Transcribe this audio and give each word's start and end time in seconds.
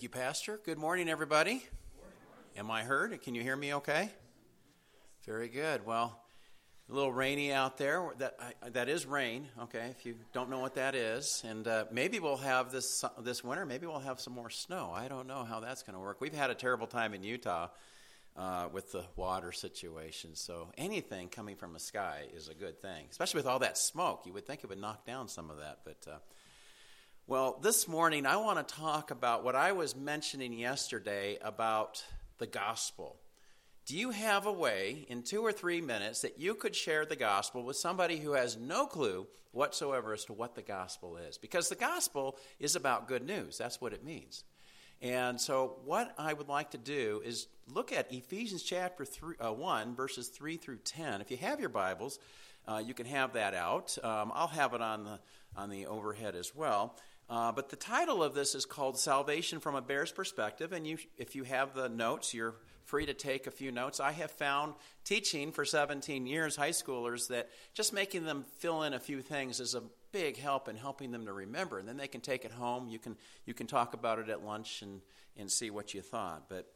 Thank 0.00 0.14
you, 0.14 0.18
Pastor. 0.18 0.58
Good 0.64 0.78
morning, 0.78 1.10
everybody. 1.10 1.62
Am 2.56 2.70
I 2.70 2.84
heard? 2.84 3.20
Can 3.20 3.34
you 3.34 3.42
hear 3.42 3.54
me 3.54 3.74
okay? 3.74 4.08
Very 5.26 5.48
good. 5.48 5.84
Well, 5.84 6.18
a 6.88 6.94
little 6.94 7.12
rainy 7.12 7.52
out 7.52 7.76
there. 7.76 8.08
That 8.16 8.72
that 8.72 8.88
is 8.88 9.04
rain. 9.04 9.48
Okay, 9.64 9.88
if 9.90 10.06
you 10.06 10.14
don't 10.32 10.48
know 10.48 10.58
what 10.58 10.76
that 10.76 10.94
is, 10.94 11.42
and 11.46 11.68
uh, 11.68 11.84
maybe 11.92 12.18
we'll 12.18 12.38
have 12.38 12.72
this 12.72 13.04
this 13.20 13.44
winter. 13.44 13.66
Maybe 13.66 13.86
we'll 13.86 13.98
have 13.98 14.20
some 14.20 14.32
more 14.32 14.48
snow. 14.48 14.90
I 14.90 15.06
don't 15.06 15.26
know 15.26 15.44
how 15.44 15.60
that's 15.60 15.82
going 15.82 15.92
to 15.92 16.00
work. 16.00 16.18
We've 16.22 16.32
had 16.32 16.48
a 16.48 16.54
terrible 16.54 16.86
time 16.86 17.12
in 17.12 17.22
Utah 17.22 17.68
uh, 18.38 18.68
with 18.72 18.92
the 18.92 19.04
water 19.16 19.52
situation. 19.52 20.30
So 20.34 20.72
anything 20.78 21.28
coming 21.28 21.56
from 21.56 21.74
the 21.74 21.78
sky 21.78 22.22
is 22.34 22.48
a 22.48 22.54
good 22.54 22.80
thing, 22.80 23.04
especially 23.10 23.40
with 23.40 23.46
all 23.46 23.58
that 23.58 23.76
smoke. 23.76 24.22
You 24.24 24.32
would 24.32 24.46
think 24.46 24.64
it 24.64 24.70
would 24.70 24.80
knock 24.80 25.04
down 25.04 25.28
some 25.28 25.50
of 25.50 25.58
that, 25.58 25.80
but. 25.84 26.10
Uh, 26.10 26.16
well, 27.26 27.58
this 27.62 27.86
morning 27.86 28.26
I 28.26 28.36
want 28.36 28.66
to 28.66 28.74
talk 28.74 29.10
about 29.10 29.44
what 29.44 29.54
I 29.54 29.72
was 29.72 29.94
mentioning 29.94 30.52
yesterday 30.52 31.38
about 31.42 32.04
the 32.38 32.46
gospel. 32.46 33.16
Do 33.86 33.96
you 33.96 34.10
have 34.10 34.46
a 34.46 34.52
way 34.52 35.06
in 35.08 35.22
two 35.22 35.42
or 35.42 35.52
three 35.52 35.80
minutes 35.80 36.20
that 36.22 36.38
you 36.38 36.54
could 36.54 36.74
share 36.74 37.04
the 37.04 37.16
gospel 37.16 37.62
with 37.62 37.76
somebody 37.76 38.18
who 38.18 38.32
has 38.32 38.56
no 38.56 38.86
clue 38.86 39.26
whatsoever 39.52 40.12
as 40.12 40.24
to 40.26 40.32
what 40.32 40.54
the 40.54 40.62
gospel 40.62 41.16
is? 41.16 41.38
Because 41.38 41.68
the 41.68 41.74
gospel 41.74 42.36
is 42.58 42.76
about 42.76 43.08
good 43.08 43.24
news. 43.24 43.58
That's 43.58 43.80
what 43.80 43.92
it 43.92 44.04
means. 44.04 44.44
And 45.02 45.40
so, 45.40 45.78
what 45.84 46.14
I 46.18 46.34
would 46.34 46.48
like 46.48 46.72
to 46.72 46.78
do 46.78 47.22
is 47.24 47.46
look 47.72 47.90
at 47.90 48.12
Ephesians 48.12 48.62
chapter 48.62 49.04
three, 49.04 49.34
uh, 49.40 49.52
1, 49.52 49.94
verses 49.94 50.28
3 50.28 50.58
through 50.58 50.78
10. 50.78 51.22
If 51.22 51.30
you 51.30 51.38
have 51.38 51.58
your 51.58 51.70
Bibles, 51.70 52.18
uh, 52.68 52.82
you 52.84 52.92
can 52.92 53.06
have 53.06 53.32
that 53.32 53.54
out. 53.54 53.96
Um, 54.02 54.30
I'll 54.34 54.46
have 54.48 54.74
it 54.74 54.82
on 54.82 55.04
the, 55.04 55.18
on 55.56 55.70
the 55.70 55.86
overhead 55.86 56.34
as 56.34 56.54
well. 56.54 56.96
Uh, 57.30 57.52
but 57.52 57.68
the 57.68 57.76
title 57.76 58.24
of 58.24 58.34
this 58.34 58.56
is 58.56 58.66
called 58.66 58.98
Salvation 58.98 59.60
from 59.60 59.76
a 59.76 59.80
Bear's 59.80 60.10
Perspective. 60.10 60.72
And 60.72 60.84
you, 60.84 60.98
if 61.16 61.36
you 61.36 61.44
have 61.44 61.74
the 61.74 61.88
notes, 61.88 62.34
you're 62.34 62.56
free 62.86 63.06
to 63.06 63.14
take 63.14 63.46
a 63.46 63.52
few 63.52 63.70
notes. 63.70 64.00
I 64.00 64.10
have 64.10 64.32
found 64.32 64.74
teaching 65.04 65.52
for 65.52 65.64
17 65.64 66.26
years 66.26 66.56
high 66.56 66.70
schoolers 66.70 67.28
that 67.28 67.48
just 67.72 67.92
making 67.92 68.24
them 68.24 68.44
fill 68.58 68.82
in 68.82 68.94
a 68.94 68.98
few 68.98 69.22
things 69.22 69.60
is 69.60 69.76
a 69.76 69.82
big 70.10 70.38
help 70.38 70.68
in 70.68 70.74
helping 70.74 71.12
them 71.12 71.26
to 71.26 71.32
remember. 71.32 71.78
And 71.78 71.86
then 71.86 71.96
they 71.96 72.08
can 72.08 72.20
take 72.20 72.44
it 72.44 72.50
home. 72.50 72.88
You 72.88 72.98
can, 72.98 73.16
you 73.46 73.54
can 73.54 73.68
talk 73.68 73.94
about 73.94 74.18
it 74.18 74.28
at 74.28 74.44
lunch 74.44 74.82
and, 74.82 75.00
and 75.36 75.48
see 75.48 75.70
what 75.70 75.94
you 75.94 76.02
thought. 76.02 76.48
But 76.48 76.66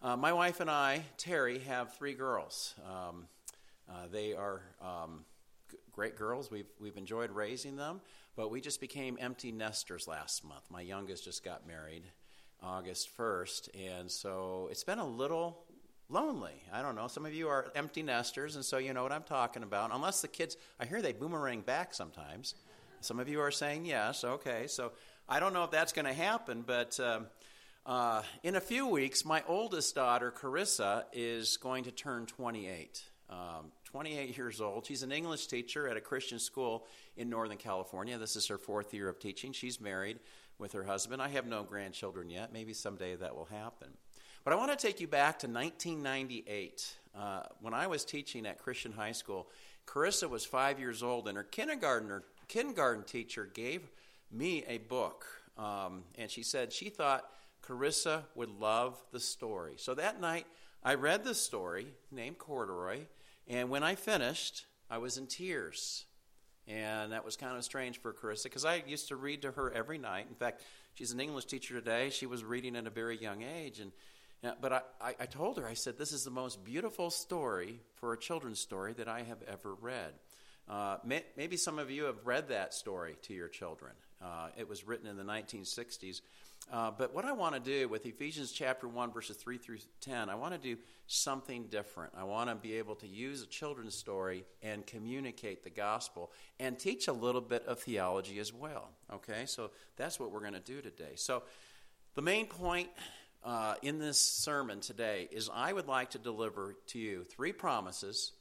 uh, 0.00 0.16
my 0.16 0.32
wife 0.32 0.60
and 0.60 0.70
I, 0.70 1.02
Terry, 1.16 1.58
have 1.60 1.96
three 1.96 2.14
girls. 2.14 2.72
Um, 2.88 3.26
uh, 3.90 4.06
they 4.12 4.32
are 4.32 4.62
um, 4.80 5.24
g- 5.72 5.76
great 5.90 6.16
girls. 6.16 6.52
We've, 6.52 6.70
we've 6.78 6.96
enjoyed 6.96 7.32
raising 7.32 7.74
them. 7.74 8.00
But 8.36 8.50
we 8.50 8.60
just 8.60 8.80
became 8.80 9.16
empty 9.20 9.52
nesters 9.52 10.08
last 10.08 10.44
month. 10.44 10.64
My 10.70 10.80
youngest 10.80 11.24
just 11.24 11.44
got 11.44 11.66
married 11.66 12.02
August 12.62 13.08
1st, 13.16 13.68
and 13.98 14.10
so 14.10 14.68
it's 14.70 14.84
been 14.84 14.98
a 14.98 15.06
little 15.06 15.64
lonely. 16.08 16.62
I 16.72 16.82
don't 16.82 16.96
know. 16.96 17.06
Some 17.08 17.26
of 17.26 17.34
you 17.34 17.48
are 17.48 17.70
empty 17.74 18.02
nesters, 18.02 18.56
and 18.56 18.64
so 18.64 18.78
you 18.78 18.92
know 18.92 19.02
what 19.02 19.12
I'm 19.12 19.22
talking 19.22 19.62
about. 19.62 19.90
Unless 19.92 20.22
the 20.22 20.28
kids, 20.28 20.56
I 20.80 20.86
hear 20.86 21.00
they 21.00 21.12
boomerang 21.12 21.60
back 21.60 21.94
sometimes. 21.94 22.54
Some 23.00 23.20
of 23.20 23.28
you 23.28 23.40
are 23.40 23.50
saying 23.50 23.84
yes. 23.84 24.24
Okay, 24.24 24.66
so 24.66 24.92
I 25.28 25.38
don't 25.40 25.52
know 25.52 25.64
if 25.64 25.70
that's 25.70 25.92
going 25.92 26.06
to 26.06 26.12
happen, 26.12 26.64
but 26.66 26.98
um, 27.00 27.26
uh, 27.86 28.22
in 28.42 28.56
a 28.56 28.60
few 28.60 28.86
weeks, 28.88 29.24
my 29.24 29.42
oldest 29.46 29.94
daughter, 29.94 30.32
Carissa, 30.32 31.04
is 31.12 31.56
going 31.58 31.84
to 31.84 31.90
turn 31.90 32.26
28. 32.26 33.02
Um, 33.28 33.72
28 33.94 34.36
years 34.36 34.60
old. 34.60 34.84
She's 34.84 35.04
an 35.04 35.12
English 35.12 35.46
teacher 35.46 35.88
at 35.88 35.96
a 35.96 36.00
Christian 36.00 36.40
school 36.40 36.84
in 37.16 37.30
Northern 37.30 37.58
California. 37.58 38.18
This 38.18 38.34
is 38.34 38.48
her 38.48 38.58
fourth 38.58 38.92
year 38.92 39.08
of 39.08 39.20
teaching. 39.20 39.52
She's 39.52 39.80
married 39.80 40.18
with 40.58 40.72
her 40.72 40.82
husband. 40.82 41.22
I 41.22 41.28
have 41.28 41.46
no 41.46 41.62
grandchildren 41.62 42.28
yet. 42.28 42.52
Maybe 42.52 42.72
someday 42.72 43.14
that 43.14 43.36
will 43.36 43.44
happen. 43.44 43.90
But 44.42 44.52
I 44.52 44.56
want 44.56 44.76
to 44.76 44.76
take 44.76 45.00
you 45.00 45.06
back 45.06 45.38
to 45.38 45.46
1998. 45.46 46.92
Uh, 47.16 47.42
when 47.60 47.72
I 47.72 47.86
was 47.86 48.04
teaching 48.04 48.46
at 48.46 48.58
Christian 48.58 48.90
High 48.90 49.12
School, 49.12 49.48
Carissa 49.86 50.28
was 50.28 50.44
five 50.44 50.80
years 50.80 51.00
old, 51.00 51.28
and 51.28 51.36
her 51.36 51.44
kindergartner, 51.44 52.24
kindergarten 52.48 53.04
teacher 53.04 53.48
gave 53.54 53.88
me 54.32 54.64
a 54.66 54.78
book. 54.78 55.24
Um, 55.56 56.02
and 56.18 56.28
she 56.28 56.42
said 56.42 56.72
she 56.72 56.88
thought 56.88 57.30
Carissa 57.64 58.24
would 58.34 58.50
love 58.58 59.00
the 59.12 59.20
story. 59.20 59.74
So 59.76 59.94
that 59.94 60.20
night, 60.20 60.48
I 60.82 60.94
read 60.94 61.22
the 61.22 61.36
story 61.36 61.86
named 62.10 62.38
Corduroy, 62.38 63.02
and 63.48 63.68
when 63.68 63.82
I 63.82 63.94
finished, 63.94 64.66
I 64.90 64.98
was 64.98 65.18
in 65.18 65.26
tears. 65.26 66.06
And 66.66 67.12
that 67.12 67.24
was 67.24 67.36
kind 67.36 67.56
of 67.56 67.64
strange 67.64 68.00
for 68.00 68.12
Carissa 68.12 68.44
because 68.44 68.64
I 68.64 68.82
used 68.86 69.08
to 69.08 69.16
read 69.16 69.42
to 69.42 69.52
her 69.52 69.70
every 69.72 69.98
night. 69.98 70.26
In 70.28 70.34
fact, 70.34 70.62
she's 70.94 71.12
an 71.12 71.20
English 71.20 71.44
teacher 71.44 71.74
today. 71.74 72.08
She 72.08 72.26
was 72.26 72.42
reading 72.42 72.74
at 72.74 72.86
a 72.86 72.90
very 72.90 73.18
young 73.18 73.42
age. 73.42 73.80
And, 73.80 73.92
but 74.62 74.72
I, 74.72 74.80
I, 75.00 75.14
I 75.20 75.26
told 75.26 75.58
her, 75.58 75.66
I 75.66 75.74
said, 75.74 75.98
this 75.98 76.12
is 76.12 76.24
the 76.24 76.30
most 76.30 76.64
beautiful 76.64 77.10
story 77.10 77.80
for 77.96 78.14
a 78.14 78.18
children's 78.18 78.60
story 78.60 78.94
that 78.94 79.08
I 79.08 79.22
have 79.24 79.42
ever 79.46 79.74
read. 79.74 80.14
Uh, 80.66 80.96
may, 81.04 81.22
maybe 81.36 81.58
some 81.58 81.78
of 81.78 81.90
you 81.90 82.04
have 82.04 82.24
read 82.24 82.48
that 82.48 82.72
story 82.72 83.16
to 83.22 83.34
your 83.34 83.48
children. 83.48 83.92
Uh, 84.24 84.48
it 84.56 84.68
was 84.68 84.86
written 84.86 85.06
in 85.06 85.16
the 85.16 85.22
1960s. 85.22 86.22
Uh, 86.72 86.90
but 86.96 87.14
what 87.14 87.26
I 87.26 87.32
want 87.32 87.54
to 87.54 87.60
do 87.60 87.88
with 87.88 88.06
Ephesians 88.06 88.50
chapter 88.50 88.88
1, 88.88 89.12
verses 89.12 89.36
3 89.36 89.58
through 89.58 89.78
10, 90.00 90.30
I 90.30 90.34
want 90.34 90.54
to 90.54 90.58
do 90.58 90.80
something 91.06 91.64
different. 91.64 92.14
I 92.16 92.24
want 92.24 92.48
to 92.48 92.56
be 92.56 92.78
able 92.78 92.94
to 92.96 93.06
use 93.06 93.42
a 93.42 93.46
children's 93.46 93.94
story 93.94 94.44
and 94.62 94.86
communicate 94.86 95.62
the 95.62 95.68
gospel 95.68 96.32
and 96.58 96.78
teach 96.78 97.06
a 97.06 97.12
little 97.12 97.42
bit 97.42 97.66
of 97.66 97.80
theology 97.80 98.38
as 98.38 98.52
well. 98.52 98.88
Okay, 99.12 99.44
so 99.44 99.72
that's 99.96 100.18
what 100.18 100.32
we're 100.32 100.40
going 100.40 100.54
to 100.54 100.60
do 100.60 100.80
today. 100.80 101.12
So, 101.16 101.42
the 102.14 102.22
main 102.22 102.46
point 102.46 102.88
uh, 103.44 103.74
in 103.82 103.98
this 103.98 104.18
sermon 104.18 104.80
today 104.80 105.28
is 105.32 105.50
I 105.52 105.72
would 105.72 105.88
like 105.88 106.10
to 106.10 106.18
deliver 106.18 106.76
to 106.88 106.98
you 106.98 107.24
three 107.24 107.52
promises, 107.52 108.32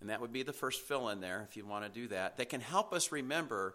and 0.00 0.10
that 0.10 0.20
would 0.20 0.32
be 0.32 0.42
the 0.42 0.54
first 0.54 0.80
fill 0.80 1.10
in 1.10 1.20
there 1.20 1.46
if 1.48 1.56
you 1.56 1.66
want 1.66 1.84
to 1.84 1.90
do 1.90 2.08
that, 2.08 2.38
that 2.38 2.48
can 2.48 2.60
help 2.60 2.92
us 2.92 3.12
remember 3.12 3.74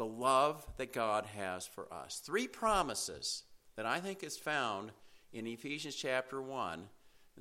the 0.00 0.06
love 0.06 0.66
that 0.78 0.94
God 0.94 1.26
has 1.36 1.66
for 1.66 1.86
us. 1.92 2.22
Three 2.24 2.48
promises 2.48 3.42
that 3.76 3.84
I 3.84 4.00
think 4.00 4.24
is 4.24 4.38
found 4.38 4.92
in 5.30 5.46
Ephesians 5.46 5.94
chapter 5.94 6.40
1 6.40 6.84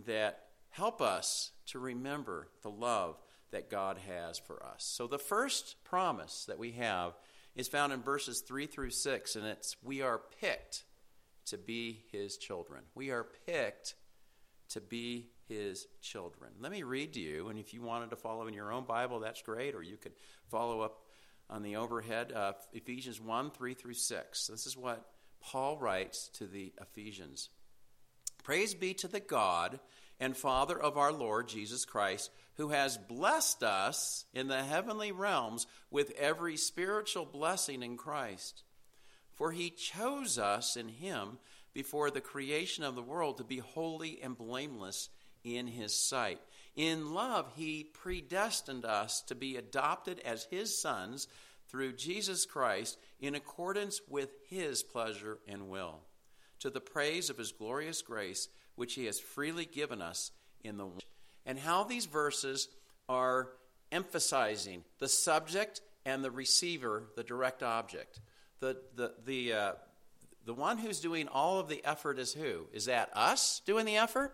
that 0.08 0.42
help 0.68 1.02
us 1.02 1.54
to 1.68 1.80
remember 1.80 2.50
the 2.62 2.70
love 2.70 3.18
that 3.52 3.70
God 3.70 3.98
has 4.10 4.38
for 4.38 4.62
us. 4.62 4.84
So 4.84 5.08
the 5.08 5.18
first 5.18 5.78
promise 5.86 6.44
that 6.50 6.60
we 6.60 6.72
have 6.72 7.14
is 7.56 7.70
found 7.70 7.94
in 7.94 8.02
verses 8.02 8.42
3 8.42 8.66
through 8.66 8.90
6, 8.90 9.38
and 9.38 9.46
it's 9.46 9.78
we 9.82 10.02
are 10.02 10.20
picked 10.42 10.84
to 11.46 11.58
be 11.58 12.04
his 12.12 12.36
children. 12.36 12.82
We 12.94 13.12
are 13.12 13.26
picked 13.46 13.96
to 14.72 14.82
be 14.82 15.30
his 15.48 15.88
children. 16.02 16.52
Let 16.60 16.74
me 16.74 16.84
read 16.84 17.14
to 17.14 17.22
you, 17.22 17.48
and 17.48 17.58
if 17.58 17.74
you 17.74 17.82
wanted 17.82 18.10
to 18.10 18.18
follow 18.18 18.48
in 18.48 18.54
your 18.54 18.74
own 18.74 18.84
Bible, 18.84 19.22
that's 19.22 19.42
great, 19.42 19.76
or 19.76 19.82
you 19.82 19.96
could 19.96 20.12
follow 20.50 20.82
up 20.82 20.98
on 21.50 21.64
the 21.64 21.78
overhead, 21.78 22.32
uh, 22.32 22.54
Ephesians 22.74 23.20
1 23.20 23.52
3 23.52 23.74
through 23.74 23.94
6. 23.94 24.48
This 24.48 24.66
is 24.66 24.78
what 24.78 25.06
Paul 25.42 25.78
writes 25.78 26.30
to 26.36 26.46
the 26.46 26.74
Ephesians 26.80 27.50
Praise 28.44 28.74
be 28.74 28.94
to 28.96 29.08
the 29.08 29.20
God 29.20 29.80
and 30.20 30.36
Father 30.36 30.80
of 30.80 30.98
our 30.98 31.12
Lord 31.12 31.48
Jesus 31.48 31.86
Christ, 31.86 32.32
who 32.56 32.70
has 32.70 32.98
blessed 32.98 33.64
us 33.64 34.26
in 34.34 34.48
the 34.48 34.64
heavenly 34.64 35.12
realms 35.12 35.66
with 35.92 36.12
every 36.18 36.58
spiritual 36.58 37.26
blessing 37.26 37.84
in 37.84 37.96
Christ. 37.96 38.64
For 39.34 39.52
he 39.52 39.70
chose 39.70 40.38
us 40.38 40.76
in 40.76 40.90
him 40.90 41.38
before 41.74 42.12
the 42.12 42.22
creation 42.22 42.84
of 42.84 42.96
the 42.96 43.02
world 43.02 43.38
to 43.38 43.44
be 43.44 43.60
holy 43.60 44.20
and 44.22 44.38
blameless 44.38 45.10
in 45.44 45.68
his 45.68 45.94
sight. 45.94 46.42
In 46.80 47.14
love, 47.14 47.52
he 47.58 47.84
predestined 47.84 48.86
us 48.86 49.22
to 49.24 49.36
be 49.36 49.58
adopted 49.58 50.22
as 50.24 50.46
his 50.46 50.80
sons 50.80 51.28
through 51.68 51.98
Jesus 51.98 52.46
Christ 52.46 52.98
in 53.20 53.36
accordance 53.36 54.00
with 54.08 54.30
his 54.48 54.82
pleasure 54.82 55.40
and 55.46 55.68
will, 55.68 56.00
to 56.60 56.70
the 56.70 56.80
praise 56.80 57.30
of 57.30 57.38
his 57.38 57.52
glorious 57.52 58.02
grace, 58.02 58.48
which 58.76 58.94
he 58.94 59.04
has 59.08 59.20
freely 59.20 59.66
given 59.66 60.02
us 60.02 60.32
in 60.64 60.78
the 60.78 60.88
and 61.46 61.60
how 61.60 61.84
these 61.84 62.06
verses 62.06 62.70
are 63.10 63.50
emphasizing 63.92 64.86
the 65.00 65.10
subject 65.10 65.82
and 66.06 66.24
the 66.24 66.32
receiver, 66.32 67.10
the 67.18 67.24
direct 67.26 67.62
object. 67.62 68.22
The, 68.62 68.78
the, 68.96 69.16
the, 69.26 69.52
uh, 69.52 69.72
the 70.46 70.54
one 70.54 70.78
who's 70.78 71.02
doing 71.02 71.28
all 71.28 71.60
of 71.60 71.68
the 71.68 71.84
effort 71.84 72.20
is 72.20 72.32
who? 72.32 72.68
Is 72.72 72.86
that 72.86 73.10
us 73.14 73.62
doing 73.66 73.86
the 73.86 73.98
effort? 73.98 74.34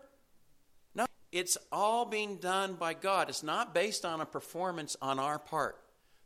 It's 1.36 1.58
all 1.70 2.06
being 2.06 2.38
done 2.38 2.76
by 2.76 2.94
God. 2.94 3.28
It's 3.28 3.44
not 3.44 3.74
based 3.74 4.06
on 4.06 4.22
a 4.22 4.26
performance 4.26 4.96
on 5.02 5.20
our 5.20 5.38
part. 5.38 5.78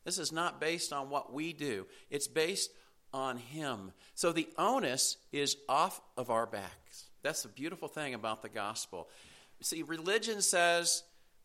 This 0.06 0.20
is 0.20 0.32
not 0.32 0.62
based 0.62 0.94
on 0.94 1.10
what 1.10 1.34
we 1.34 1.52
do, 1.52 1.88
it's 2.12 2.28
based 2.28 2.72
on 3.12 3.38
Him. 3.38 3.92
So 4.14 4.32
the 4.32 4.48
onus 4.56 5.18
is 5.32 5.58
off 5.68 6.00
of 6.16 6.30
our 6.30 6.46
backs. 6.46 7.10
That's 7.24 7.42
the 7.42 7.50
beautiful 7.50 7.88
thing 7.88 8.14
about 8.14 8.44
the 8.44 8.50
gospel. 8.50 9.10
See, 9.62 9.82
religion 9.82 10.44
says 10.44 11.02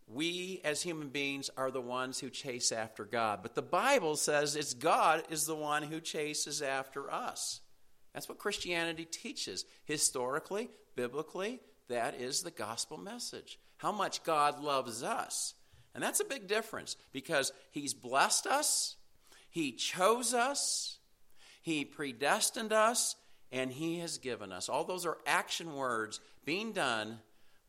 we 0.07 0.61
as 0.63 0.83
human 0.83 1.09
beings 1.09 1.49
are 1.57 1.71
the 1.71 1.81
ones 1.81 2.21
who 2.21 2.29
chase 2.29 2.71
after 2.71 3.07
God, 3.07 3.39
but 3.41 3.55
the 3.55 3.63
Bible 3.63 4.17
says 4.17 4.57
it's 4.57 4.75
God 4.75 5.23
is 5.31 5.47
the 5.47 5.57
one 5.57 5.85
who 5.85 6.01
chases 6.01 6.61
after 6.61 7.11
us. 7.11 7.63
That's 8.13 8.29
what 8.29 8.37
Christianity 8.37 9.07
teaches. 9.07 9.65
Historically, 9.87 10.69
biblically, 10.97 11.61
that 11.89 12.15
is 12.15 12.43
the 12.43 12.51
gospel 12.51 12.99
message. 12.99 13.59
How 13.79 13.93
much 13.93 14.25
God 14.25 14.63
loves 14.63 15.03
us. 15.03 15.55
And 15.95 16.03
that's 16.03 16.21
a 16.21 16.25
big 16.25 16.49
difference 16.49 16.97
because 17.13 17.53
He's 17.71 17.95
blessed 17.95 18.47
us, 18.47 18.97
He 19.51 19.73
chose 19.73 20.35
us, 20.35 20.99
He 21.63 21.85
predestined 21.85 22.73
us, 22.73 23.17
and 23.53 23.71
He 23.71 24.01
has 24.01 24.19
given 24.19 24.53
us. 24.53 24.69
All 24.69 24.85
those 24.85 25.07
are 25.07 25.19
action 25.27 25.75
words 25.75 26.21
being 26.45 26.73
done 26.73 27.21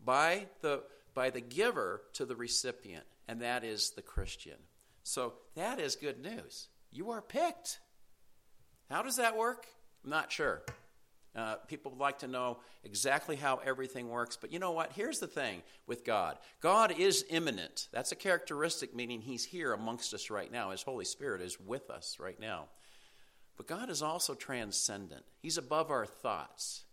by 0.03 0.47
the, 0.62 0.83
by 1.13 1.29
the 1.29 1.41
giver 1.41 2.01
to 2.13 2.25
the 2.25 2.35
recipient, 2.35 3.06
and 3.27 3.41
that 3.41 3.63
is 3.63 3.91
the 3.91 4.01
Christian. 4.01 4.57
So 5.03 5.33
that 5.56 5.79
is 5.79 5.95
good 5.95 6.19
news. 6.19 6.67
You 6.91 7.12
are 7.12 7.21
picked. 7.21 7.79
How 8.89 9.03
does 9.03 9.17
that 9.17 9.38
work? 9.38 9.67
I'm 10.03 10.09
not 10.09 10.31
sure. 10.31 10.63
Uh, 11.36 11.56
people 11.68 11.92
would 11.92 12.00
like 12.00 12.20
to 12.20 12.28
know 12.28 12.60
exactly 12.86 13.36
how 13.36 13.58
everything 13.66 14.10
works. 14.10 14.38
But 14.40 14.54
you 14.54 14.60
know 14.60 14.72
what? 14.72 14.94
Here's 14.94 15.20
the 15.20 15.28
thing 15.28 15.64
with 15.86 16.06
God 16.06 16.38
God 16.62 16.94
is 16.98 17.26
immanent. 17.30 17.90
That's 17.92 18.12
a 18.12 18.16
characteristic, 18.16 18.96
meaning 18.96 19.22
He's 19.22 19.46
here 19.46 19.74
amongst 19.74 20.14
us 20.14 20.30
right 20.30 20.52
now. 20.52 20.72
His 20.72 20.84
Holy 20.84 21.06
Spirit 21.06 21.42
is 21.42 21.60
with 21.60 21.90
us 21.90 22.18
right 22.20 22.40
now. 22.40 22.66
But 23.58 23.68
God 23.68 23.90
is 23.90 24.02
also 24.02 24.34
transcendent, 24.34 25.24
He's 25.42 25.58
above 25.58 25.92
our 25.92 26.06
thoughts. 26.06 26.86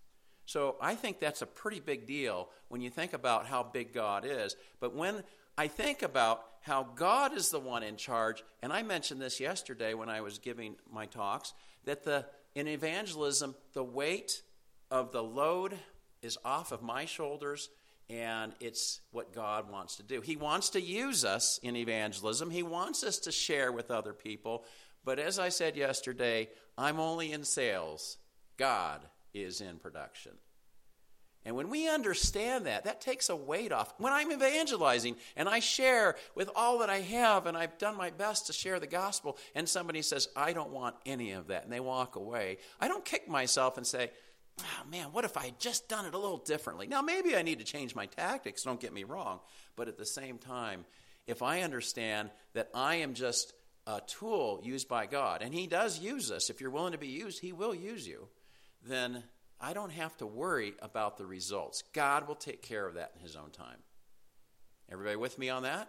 So 0.45 0.77
I 0.81 0.97
think 0.97 1.21
that's 1.21 1.43
a 1.43 1.47
pretty 1.47 1.81
big 1.81 2.07
deal 2.07 2.49
when 2.69 2.81
you 2.81 2.91
think 2.91 3.13
about 3.13 3.47
how 3.47 3.63
big 3.63 3.93
God 3.93 4.25
is. 4.27 4.57
But 4.81 4.95
when 4.95 5.23
I 5.57 5.69
think 5.69 6.03
about 6.03 6.45
how 6.63 6.83
God 6.95 7.37
is 7.37 7.51
the 7.51 7.61
one 7.61 7.83
in 7.83 7.97
charge, 7.97 8.43
and 8.63 8.73
I 8.73 8.83
mentioned 8.83 9.21
this 9.21 9.39
yesterday 9.39 9.95
when 9.95 10.09
I 10.09 10.21
was 10.21 10.39
giving 10.39 10.77
my 10.91 11.07
talks, 11.07 11.53
that 11.85 12.05
the 12.05 12.27
in 12.55 12.69
evangelism, 12.69 13.55
the 13.73 13.85
weight 13.85 14.43
of 14.91 15.13
the 15.13 15.23
load 15.23 15.79
is 16.23 16.39
off 16.45 16.73
of 16.73 16.83
my 16.83 17.05
shoulders, 17.05 17.71
and 18.11 18.53
it's 18.61 19.01
what 19.11 19.33
God 19.33 19.71
wants 19.71 19.97
to 19.97 20.03
do. 20.03 20.21
He 20.21 20.37
wants 20.37 20.71
to 20.71 20.81
use 20.81 21.25
us 21.25 21.59
in 21.63 21.77
evangelism, 21.77 22.51
He 22.51 22.63
wants 22.63 23.03
us 23.03 23.19
to 23.21 23.33
share 23.33 23.73
with 23.73 23.91
other 23.91 24.13
people. 24.13 24.65
But 25.05 25.19
as 25.19 25.39
I 25.39 25.49
said 25.49 25.77
yesterday, 25.77 26.49
I'm 26.79 27.01
only 27.01 27.33
in 27.33 27.43
sales, 27.43 28.19
God 28.57 29.01
is 29.35 29.61
in 29.61 29.79
production. 29.79 30.33
And 31.45 31.57
when 31.57 31.71
we 31.71 31.89
understand 31.89 32.67
that, 32.67 32.85
that 32.85 33.01
takes 33.01 33.29
a 33.29 33.35
weight 33.35 33.73
off. 33.73 33.93
When 33.99 34.13
I'm 34.13 34.31
evangelizing 34.31 35.17
and 35.37 35.49
I 35.49 35.59
share 35.59 36.15
with 36.37 36.49
all 36.55 36.79
that 36.79 36.91
I 36.91 37.01
have 37.01 37.47
and 37.47 37.57
I've 37.57 37.79
done 37.79 37.97
my 37.97 38.11
best 38.11 38.47
to 38.47 38.53
share 38.53 38.79
the 38.79 38.87
gospel, 38.87 39.37
and 39.55 39.69
somebody 39.69 40.03
says, 40.03 40.29
I 40.37 40.53
don't 40.53 40.71
want 40.71 40.95
any 41.05 41.33
of 41.33 41.49
that, 41.49 41.65
and 41.65 41.73
they 41.73 41.81
walk 41.81 42.15
away, 42.15 42.59
I 42.81 42.87
don't 42.87 43.05
kick 43.05 43.29
myself 43.29 43.77
and 43.77 43.87
say, 43.87 44.11
oh 44.61 44.91
man, 44.91 45.07
what 45.13 45.25
if 45.25 45.37
I 45.37 45.47
had 45.47 45.59
just 45.59 45.89
done 45.89 46.07
it 46.07 46.15
a 46.15 46.19
little 46.19 46.39
differently? 46.39 46.87
Now, 46.87 47.03
maybe 47.03 47.35
I 47.37 47.43
need 47.43 47.59
to 47.59 47.65
change 47.65 47.97
my 47.97 48.07
tactics, 48.07 48.63
don't 48.63 48.81
get 48.81 48.93
me 48.93 49.03
wrong, 49.03 49.41
but 49.75 49.89
at 49.89 49.99
the 49.99 50.07
same 50.07 50.39
time, 50.39 50.85
if 51.27 51.43
I 51.43 51.63
understand 51.63 52.31
that 52.55 52.69
I 52.75 52.97
am 52.97 53.15
just 53.15 53.53
a 53.87 54.01
tool 54.07 54.61
used 54.63 54.89
by 54.89 55.07
God, 55.07 55.43
and 55.43 55.53
He 55.53 55.67
does 55.67 55.99
use 55.99 56.31
us, 56.31 56.51
if 56.51 56.61
you're 56.61 56.71
willing 56.71 56.93
to 56.93 56.99
be 56.99 57.09
used, 57.09 57.41
He 57.41 57.53
will 57.53 57.75
use 57.75 58.07
you, 58.07 58.29
then 58.87 59.25
I 59.63 59.75
don't 59.75 59.93
have 59.93 60.17
to 60.17 60.27
worry 60.27 60.75
about 60.83 61.17
the 61.17 61.25
results. 61.25 61.85
God 61.93 62.27
will 62.27 62.35
take 62.35 62.63
care 62.63 62.87
of 62.87 62.95
that 62.95 63.13
in 63.15 63.23
His 63.23 63.37
own 63.37 63.51
time. 63.51 63.79
Everybody 64.91 65.17
with 65.17 65.39
me 65.39 65.49
on 65.49 65.63
that? 65.63 65.89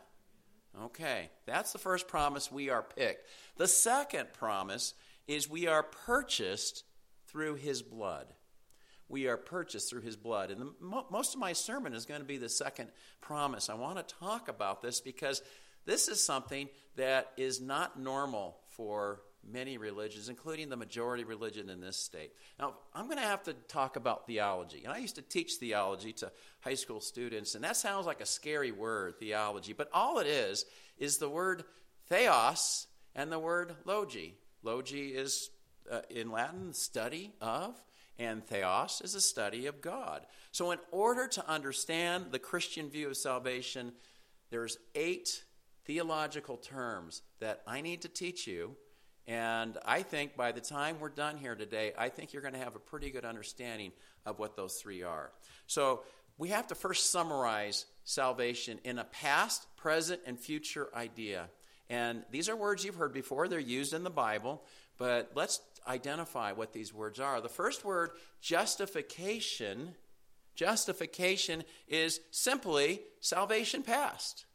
Okay, 0.84 1.30
that's 1.48 1.74
the 1.74 1.80
first 1.80 2.08
promise 2.08 2.52
we 2.52 2.70
are 2.70 2.84
picked. 2.84 3.28
The 3.58 3.68
second 3.68 4.32
promise 4.34 4.94
is 5.28 5.50
we 5.50 5.68
are 5.68 5.84
purchased 5.84 6.84
through 7.28 7.56
His 7.56 7.82
blood. 7.82 8.28
We 9.10 9.28
are 9.28 9.38
purchased 9.38 9.90
through 9.90 10.02
His 10.02 10.16
blood. 10.16 10.52
And 10.52 10.62
the, 10.62 10.74
mo- 10.80 11.08
most 11.10 11.34
of 11.34 11.40
my 11.40 11.54
sermon 11.54 11.94
is 11.94 12.06
going 12.06 12.22
to 12.22 12.28
be 12.28 12.38
the 12.38 12.50
second 12.50 12.90
promise. 13.22 13.70
I 13.70 13.74
want 13.74 13.98
to 13.98 14.16
talk 14.16 14.50
about 14.50 14.84
this 14.84 15.02
because 15.02 15.42
this 15.86 16.08
is 16.08 16.24
something 16.24 16.70
that 16.96 17.32
is 17.38 17.60
not 17.60 18.00
normal 18.00 18.58
for 18.70 19.22
many 19.52 19.78
religions, 19.78 20.30
including 20.30 20.70
the 20.70 20.76
majority 20.76 21.24
religion 21.24 21.70
in 21.70 21.82
this 21.82 21.98
state. 21.98 22.32
Now, 22.60 22.76
I'm 22.94 23.06
going 23.06 23.18
to 23.18 23.24
have 23.24 23.44
to 23.44 23.54
talk 23.54 23.96
about 23.96 24.26
theology. 24.26 24.84
And 24.84 24.94
I 24.94 24.98
used 24.98 25.16
to 25.16 25.22
teach 25.22 25.56
theology 25.56 26.14
to 26.14 26.32
high 26.62 26.74
school 26.76 27.02
students, 27.02 27.56
and 27.56 27.64
that 27.64 27.78
sounds 27.78 28.06
like 28.06 28.22
a 28.22 28.26
scary 28.26 28.72
word, 28.72 29.20
theology. 29.20 29.74
But 29.74 29.90
all 29.94 30.20
it 30.20 30.28
is, 30.28 30.66
is 30.98 31.18
the 31.18 31.30
word 31.30 31.64
theos 32.08 32.88
and 33.16 33.32
the 33.32 33.40
word 33.40 33.76
logi. 33.86 34.36
Logi 34.64 35.10
is, 35.10 35.50
uh, 35.92 36.02
in 36.10 36.32
Latin, 36.32 36.74
study 36.74 37.34
of, 37.42 37.76
and 38.20 38.46
theos 38.46 39.02
is 39.04 39.16
a 39.16 39.22
study 39.22 39.66
of 39.66 39.82
God. 39.82 40.26
So, 40.52 40.72
in 40.72 40.80
order 40.92 41.28
to 41.28 41.50
understand 41.50 42.28
the 42.32 42.40
Christian 42.40 42.90
view 42.90 43.08
of 43.08 43.18
salvation, 43.18 43.94
there's 44.52 44.78
eight 44.96 45.44
theological 45.86 46.58
terms 46.58 47.24
that 47.40 47.62
I 47.68 47.82
need 47.82 48.04
to 48.04 48.08
teach 48.08 48.48
you 48.48 48.76
and 49.28 49.78
I 49.86 50.02
think 50.02 50.36
by 50.36 50.52
the 50.52 50.62
time 50.62 51.00
we're 51.00 51.10
done 51.10 51.38
here 51.38 51.56
today, 51.56 51.94
I 51.98 52.10
think 52.10 52.34
you're 52.34 52.42
going 52.42 52.56
to 52.56 52.60
have 52.60 52.76
a 52.76 52.80
pretty 52.80 53.10
good 53.10 53.26
understanding 53.26 53.92
of 54.26 54.40
what 54.40 54.56
those 54.56 54.76
three 54.76 55.04
are. 55.04 55.32
So 55.68 56.02
we 56.38 56.50
have 56.50 56.68
to 56.68 56.76
first 56.76 57.12
summarize 57.12 57.86
salvation 58.04 58.80
in 58.84 59.00
a 59.00 59.06
past, 59.06 59.66
present, 59.78 60.22
and 60.26 60.38
future 60.38 60.90
idea. 60.94 61.50
And 61.90 62.24
these 62.32 62.50
are 62.50 62.56
words 62.56 62.84
you've 62.84 62.96
heard 62.96 63.14
before, 63.14 63.48
they're 63.48 63.60
used 63.60 63.94
in 63.94 64.04
the 64.04 64.10
Bible, 64.10 64.64
but 64.98 65.32
let's 65.36 65.62
identify 65.88 66.52
what 66.52 66.74
these 66.74 66.94
words 66.94 67.20
are. 67.20 67.40
The 67.40 67.50
first 67.50 67.86
word, 67.86 68.12
justification, 68.42 69.96
justification 70.56 71.64
is 71.88 72.20
simply 72.32 73.02
salvation 73.20 73.84
past. 73.84 74.46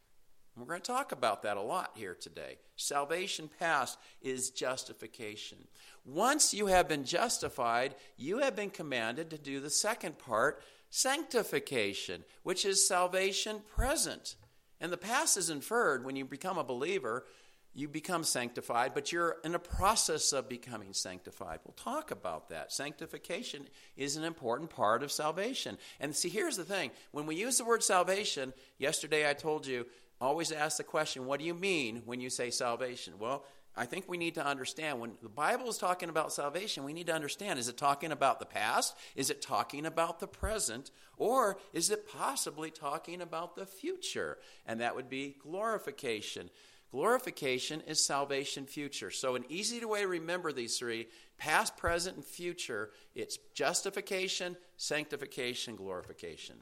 We're 0.59 0.65
going 0.65 0.81
to 0.81 0.91
talk 0.91 1.13
about 1.13 1.43
that 1.43 1.55
a 1.55 1.61
lot 1.61 1.91
here 1.95 2.13
today. 2.13 2.57
Salvation 2.75 3.49
past 3.59 3.97
is 4.21 4.49
justification. 4.49 5.57
Once 6.05 6.53
you 6.53 6.67
have 6.67 6.89
been 6.89 7.05
justified, 7.05 7.95
you 8.17 8.39
have 8.39 8.57
been 8.57 8.69
commanded 8.69 9.29
to 9.29 9.37
do 9.37 9.61
the 9.61 9.69
second 9.69 10.19
part, 10.19 10.61
sanctification, 10.89 12.25
which 12.43 12.65
is 12.65 12.85
salvation 12.85 13.61
present. 13.73 14.35
And 14.81 14.91
the 14.91 14.97
past 14.97 15.37
is 15.37 15.49
inferred 15.49 16.03
when 16.03 16.17
you 16.17 16.25
become 16.25 16.57
a 16.57 16.63
believer, 16.63 17.25
you 17.73 17.87
become 17.87 18.23
sanctified, 18.23 18.93
but 18.93 19.11
you're 19.11 19.37
in 19.45 19.55
a 19.55 19.59
process 19.59 20.33
of 20.33 20.49
becoming 20.49 20.91
sanctified. 20.91 21.59
We'll 21.63 21.73
talk 21.73 22.11
about 22.11 22.49
that. 22.49 22.73
Sanctification 22.73 23.67
is 23.95 24.17
an 24.17 24.23
important 24.25 24.69
part 24.69 25.03
of 25.03 25.11
salvation. 25.11 25.77
And 25.99 26.13
see, 26.13 26.29
here's 26.29 26.57
the 26.57 26.65
thing 26.65 26.91
when 27.11 27.27
we 27.27 27.35
use 27.35 27.57
the 27.57 27.65
word 27.65 27.83
salvation, 27.83 28.53
yesterday 28.77 29.29
I 29.29 29.33
told 29.33 29.65
you 29.65 29.85
always 30.21 30.51
ask 30.51 30.77
the 30.77 30.83
question, 30.83 31.25
what 31.25 31.39
do 31.39 31.45
you 31.45 31.53
mean 31.53 32.03
when 32.05 32.19
you 32.19 32.29
say 32.29 32.49
salvation? 32.49 33.13
Well, 33.19 33.45
I 33.75 33.85
think 33.85 34.05
we 34.09 34.17
need 34.17 34.35
to 34.35 34.45
understand 34.45 34.99
when 34.99 35.13
the 35.21 35.29
Bible 35.29 35.69
is 35.69 35.77
talking 35.77 36.09
about 36.09 36.33
salvation, 36.33 36.83
we 36.83 36.91
need 36.91 37.07
to 37.07 37.13
understand 37.13 37.59
is 37.59 37.69
it 37.69 37.77
talking 37.77 38.11
about 38.11 38.39
the 38.39 38.45
past? 38.45 38.95
Is 39.15 39.29
it 39.29 39.41
talking 39.41 39.85
about 39.85 40.19
the 40.19 40.27
present? 40.27 40.91
Or 41.17 41.57
is 41.71 41.89
it 41.89 42.09
possibly 42.09 42.71
talking 42.71 43.21
about 43.21 43.55
the 43.55 43.65
future? 43.65 44.37
And 44.65 44.81
that 44.81 44.95
would 44.95 45.09
be 45.09 45.37
glorification. 45.41 46.49
Glorification 46.91 47.81
is 47.81 48.03
salvation 48.03 48.65
future. 48.65 49.11
So, 49.11 49.35
an 49.35 49.45
easy 49.47 49.85
way 49.85 50.01
to 50.01 50.07
remember 50.07 50.51
these 50.51 50.77
three 50.77 51.07
past, 51.37 51.77
present, 51.77 52.15
and 52.15 52.25
future 52.25 52.89
it's 53.13 53.37
justification, 53.53 54.57
sanctification, 54.75 55.75
glorification. 55.75 56.55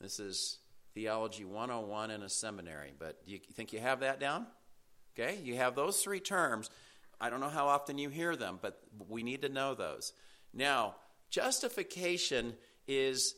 This 0.00 0.20
is 0.20 0.58
Theology 0.94 1.44
101 1.44 2.10
in 2.10 2.22
a 2.22 2.28
seminary. 2.28 2.92
But 2.98 3.24
do 3.26 3.32
you 3.32 3.38
think 3.54 3.72
you 3.72 3.80
have 3.80 4.00
that 4.00 4.20
down? 4.20 4.46
Okay, 5.18 5.38
you 5.42 5.56
have 5.56 5.74
those 5.74 6.00
three 6.02 6.20
terms. 6.20 6.70
I 7.20 7.30
don't 7.30 7.40
know 7.40 7.48
how 7.48 7.68
often 7.68 7.98
you 7.98 8.08
hear 8.08 8.34
them, 8.34 8.58
but 8.60 8.80
we 9.08 9.22
need 9.22 9.42
to 9.42 9.48
know 9.48 9.74
those. 9.74 10.12
Now, 10.52 10.96
justification 11.30 12.54
is 12.88 13.34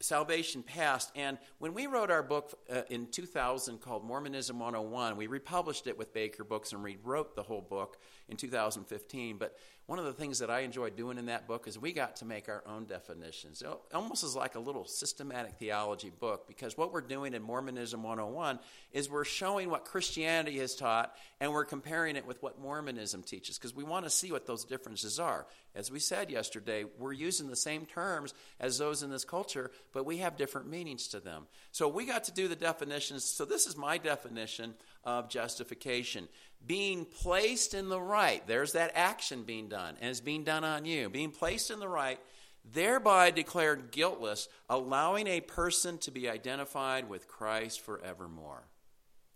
salvation 0.00 0.62
past. 0.62 1.10
And 1.16 1.38
when 1.58 1.74
we 1.74 1.86
wrote 1.86 2.10
our 2.10 2.22
book 2.22 2.58
uh, 2.70 2.82
in 2.90 3.06
2000 3.06 3.80
called 3.80 4.04
Mormonism 4.04 4.58
101, 4.58 5.16
we 5.16 5.26
republished 5.26 5.86
it 5.86 5.96
with 5.96 6.12
Baker 6.12 6.44
Books 6.44 6.72
and 6.72 6.82
rewrote 6.82 7.34
the 7.34 7.42
whole 7.42 7.62
book 7.62 7.96
in 8.28 8.36
2015. 8.36 9.38
But 9.38 9.56
one 9.86 10.00
of 10.00 10.04
the 10.04 10.12
things 10.12 10.40
that 10.40 10.50
I 10.50 10.60
enjoyed 10.60 10.96
doing 10.96 11.16
in 11.16 11.26
that 11.26 11.46
book 11.46 11.68
is 11.68 11.78
we 11.78 11.92
got 11.92 12.16
to 12.16 12.24
make 12.24 12.48
our 12.48 12.64
own 12.66 12.86
definitions. 12.86 13.62
It 13.62 13.68
almost 13.94 14.24
is 14.24 14.34
like 14.34 14.56
a 14.56 14.60
little 14.60 14.84
systematic 14.84 15.54
theology 15.54 16.10
book 16.10 16.48
because 16.48 16.76
what 16.76 16.92
we're 16.92 17.02
doing 17.02 17.34
in 17.34 17.42
Mormonism 17.42 18.02
101 18.02 18.58
is 18.92 19.08
we're 19.08 19.24
showing 19.24 19.70
what 19.70 19.84
Christianity 19.84 20.58
has 20.58 20.74
taught 20.74 21.14
and 21.40 21.52
we're 21.52 21.64
comparing 21.64 22.16
it 22.16 22.26
with 22.26 22.42
what 22.42 22.60
Mormonism 22.60 23.22
teaches 23.22 23.58
because 23.58 23.76
we 23.76 23.84
want 23.84 24.04
to 24.04 24.10
see 24.10 24.32
what 24.32 24.44
those 24.44 24.64
differences 24.64 25.20
are. 25.20 25.46
As 25.76 25.88
we 25.88 26.00
said 26.00 26.30
yesterday, 26.30 26.84
we're 26.98 27.12
using 27.12 27.48
the 27.48 27.54
same 27.54 27.86
terms 27.86 28.34
as 28.58 28.78
those 28.78 29.04
in 29.04 29.10
this 29.10 29.24
culture, 29.24 29.70
but 29.92 30.04
we 30.04 30.16
have 30.16 30.36
different 30.36 30.68
meanings 30.68 31.06
to 31.08 31.20
them. 31.20 31.46
So 31.70 31.86
we 31.86 32.06
got 32.06 32.24
to 32.24 32.32
do 32.32 32.48
the 32.48 32.56
definitions. 32.56 33.24
So 33.24 33.44
this 33.44 33.66
is 33.68 33.76
my 33.76 33.98
definition 33.98 34.74
of 35.04 35.28
justification 35.28 36.26
being 36.66 37.04
placed 37.04 37.74
in 37.74 37.88
the 37.88 38.00
right. 38.00 38.46
There's 38.46 38.72
that 38.72 38.92
action 38.94 39.44
being 39.44 39.68
done, 39.68 39.96
and 40.00 40.10
it's 40.10 40.20
being 40.20 40.44
done 40.44 40.64
on 40.64 40.84
you. 40.84 41.08
Being 41.08 41.30
placed 41.30 41.70
in 41.70 41.78
the 41.78 41.88
right, 41.88 42.18
thereby 42.64 43.30
declared 43.30 43.90
guiltless, 43.90 44.48
allowing 44.68 45.26
a 45.26 45.40
person 45.40 45.98
to 45.98 46.10
be 46.10 46.28
identified 46.28 47.08
with 47.08 47.28
Christ 47.28 47.80
forevermore. 47.80 48.64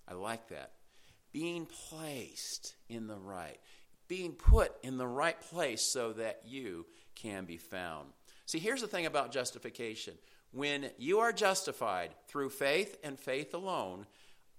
I 0.09 0.15
like 0.15 0.49
that. 0.49 0.73
Being 1.33 1.67
placed 1.67 2.75
in 2.89 3.07
the 3.07 3.19
right, 3.19 3.59
being 4.09 4.33
put 4.33 4.73
in 4.83 4.99
the 4.99 5.07
right 5.07 5.41
place 5.41 5.83
so 5.83 6.13
that 6.15 6.43
you 6.45 6.87
can 7.15 7.45
be 7.45 7.57
found. 7.57 8.09
See, 8.47 8.59
here's 8.59 8.81
the 8.81 8.89
thing 8.89 9.07
about 9.07 9.31
justification 9.31 10.15
when 10.53 10.91
you 10.99 11.21
are 11.21 11.33
justified 11.33 12.11
through 12.27 12.51
faith 12.51 12.97
and 13.05 13.17
faith 13.17 13.55
alone, 13.55 14.07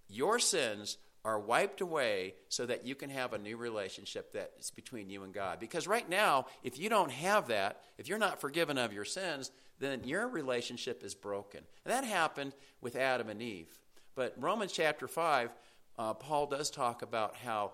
your 0.08 0.40
sins 0.40 0.98
are 1.24 1.40
wiped 1.40 1.82
away 1.82 2.34
so 2.50 2.66
that 2.66 2.86
you 2.86 2.96
can 2.96 3.10
have 3.10 3.34
a 3.34 3.38
new 3.38 3.58
relationship 3.58 4.34
that 4.34 4.52
is 4.60 4.72
between 4.72 5.10
you 5.10 5.24
and 5.24 5.34
God. 5.34 5.60
Because 5.60 5.88
right 5.88 6.10
now, 6.10 6.48
if 6.64 6.80
you 6.80 6.90
don't 6.90 7.12
have 7.12 7.48
that, 7.48 7.82
if 7.98 8.08
you're 8.08 8.18
not 8.18 8.42
forgiven 8.42 8.78
of 8.78 8.94
your 8.94 9.06
sins, 9.06 9.52
then 9.80 10.04
your 10.04 10.28
relationship 10.28 11.04
is 11.04 11.14
broken. 11.14 11.62
And 11.86 11.94
that 11.94 12.04
happened 12.04 12.54
with 12.82 12.96
Adam 12.96 13.30
and 13.30 13.42
Eve. 13.42 13.68
But 14.16 14.36
Romans 14.38 14.72
chapter 14.72 15.08
5, 15.08 15.52
uh, 15.98 16.14
Paul 16.16 16.48
does 16.48 16.70
talk 16.70 17.02
about 17.02 17.36
how 17.36 17.74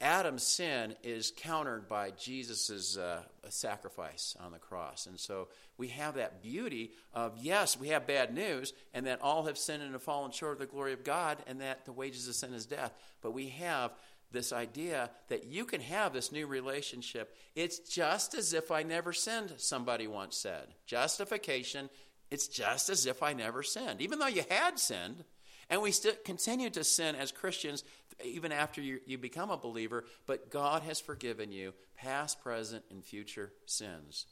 Adam's 0.00 0.44
sin 0.44 0.94
is 1.02 1.32
countered 1.36 1.88
by 1.88 2.12
Jesus' 2.12 2.96
uh, 2.96 3.22
sacrifice 3.48 4.36
on 4.38 4.52
the 4.52 4.58
cross. 4.58 5.06
And 5.06 5.18
so 5.18 5.48
we 5.76 5.88
have 5.88 6.14
that 6.14 6.40
beauty 6.40 6.92
of, 7.12 7.36
yes, 7.40 7.78
we 7.78 7.88
have 7.88 8.06
bad 8.06 8.32
news, 8.32 8.72
and 8.94 9.06
that 9.06 9.20
all 9.22 9.46
have 9.46 9.58
sinned 9.58 9.82
and 9.82 9.92
have 9.92 10.02
fallen 10.02 10.30
short 10.30 10.52
of 10.52 10.58
the 10.60 10.66
glory 10.66 10.92
of 10.92 11.02
God, 11.02 11.38
and 11.48 11.60
that 11.60 11.84
the 11.84 11.92
wages 11.92 12.28
of 12.28 12.36
sin 12.36 12.54
is 12.54 12.66
death. 12.66 12.92
But 13.22 13.32
we 13.32 13.48
have 13.48 13.90
this 14.30 14.52
idea 14.52 15.10
that 15.28 15.46
you 15.46 15.64
can 15.64 15.80
have 15.80 16.12
this 16.12 16.30
new 16.30 16.46
relationship. 16.46 17.34
It's 17.56 17.78
just 17.80 18.34
as 18.34 18.52
if 18.52 18.70
I 18.70 18.84
never 18.84 19.12
sinned, 19.12 19.54
somebody 19.56 20.06
once 20.06 20.36
said. 20.36 20.68
Justification, 20.86 21.90
it's 22.30 22.46
just 22.46 22.88
as 22.88 23.06
if 23.06 23.22
I 23.22 23.32
never 23.32 23.64
sinned. 23.64 24.00
Even 24.00 24.18
though 24.18 24.26
you 24.26 24.44
had 24.48 24.78
sinned, 24.78 25.24
and 25.70 25.82
we 25.82 25.90
still 25.92 26.14
continue 26.24 26.70
to 26.70 26.84
sin 26.84 27.14
as 27.14 27.32
Christians 27.32 27.84
even 28.24 28.52
after 28.52 28.80
you, 28.80 29.00
you 29.06 29.18
become 29.18 29.50
a 29.50 29.56
believer, 29.56 30.04
but 30.26 30.50
God 30.50 30.82
has 30.82 31.00
forgiven 31.00 31.52
you 31.52 31.72
past, 31.96 32.40
present, 32.42 32.84
and 32.90 33.04
future 33.04 33.52
sins. 33.66 34.26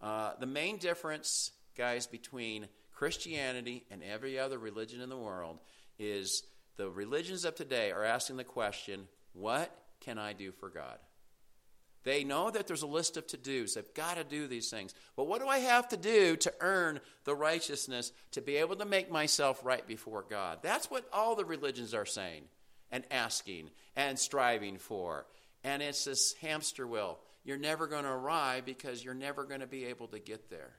Uh, 0.00 0.32
the 0.38 0.46
main 0.46 0.78
difference, 0.78 1.50
guys, 1.76 2.06
between 2.06 2.68
Christianity 2.92 3.84
and 3.90 4.02
every 4.02 4.38
other 4.38 4.58
religion 4.58 5.00
in 5.00 5.08
the 5.08 5.16
world 5.16 5.58
is 5.98 6.44
the 6.76 6.88
religions 6.88 7.44
of 7.44 7.54
today 7.54 7.90
are 7.90 8.04
asking 8.04 8.36
the 8.36 8.44
question, 8.44 9.08
What 9.32 9.76
can 10.00 10.18
I 10.18 10.32
do 10.32 10.52
for 10.52 10.68
God? 10.68 10.98
They 12.04 12.22
know 12.22 12.50
that 12.50 12.66
there's 12.66 12.82
a 12.82 12.86
list 12.86 13.16
of 13.16 13.26
to 13.28 13.38
dos. 13.38 13.74
They've 13.74 13.94
got 13.94 14.18
to 14.18 14.24
do 14.24 14.46
these 14.46 14.68
things. 14.68 14.94
But 15.16 15.26
what 15.26 15.40
do 15.40 15.48
I 15.48 15.60
have 15.60 15.88
to 15.88 15.96
do 15.96 16.36
to 16.36 16.52
earn 16.60 17.00
the 17.24 17.34
righteousness 17.34 18.12
to 18.32 18.42
be 18.42 18.56
able 18.56 18.76
to 18.76 18.84
make 18.84 19.10
myself 19.10 19.64
right 19.64 19.86
before 19.86 20.24
God? 20.28 20.58
That's 20.60 20.90
what 20.90 21.08
all 21.14 21.34
the 21.34 21.46
religions 21.46 21.94
are 21.94 22.04
saying 22.04 22.42
and 22.94 23.04
asking 23.10 23.70
and 23.96 24.16
striving 24.16 24.78
for. 24.78 25.26
And 25.64 25.82
it's 25.82 26.04
this 26.04 26.34
hamster 26.34 26.86
wheel. 26.86 27.18
You're 27.44 27.58
never 27.58 27.88
going 27.88 28.04
to 28.04 28.10
arrive 28.10 28.64
because 28.64 29.04
you're 29.04 29.14
never 29.14 29.44
going 29.44 29.60
to 29.60 29.66
be 29.66 29.86
able 29.86 30.06
to 30.08 30.20
get 30.20 30.48
there. 30.48 30.70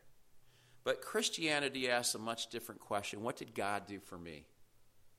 But 0.85 1.01
Christianity 1.01 1.89
asks 1.89 2.15
a 2.15 2.19
much 2.19 2.47
different 2.47 2.79
question 2.79 3.21
What 3.21 3.35
did 3.35 3.53
God 3.53 3.85
do 3.85 3.99
for 3.99 4.17
me? 4.17 4.45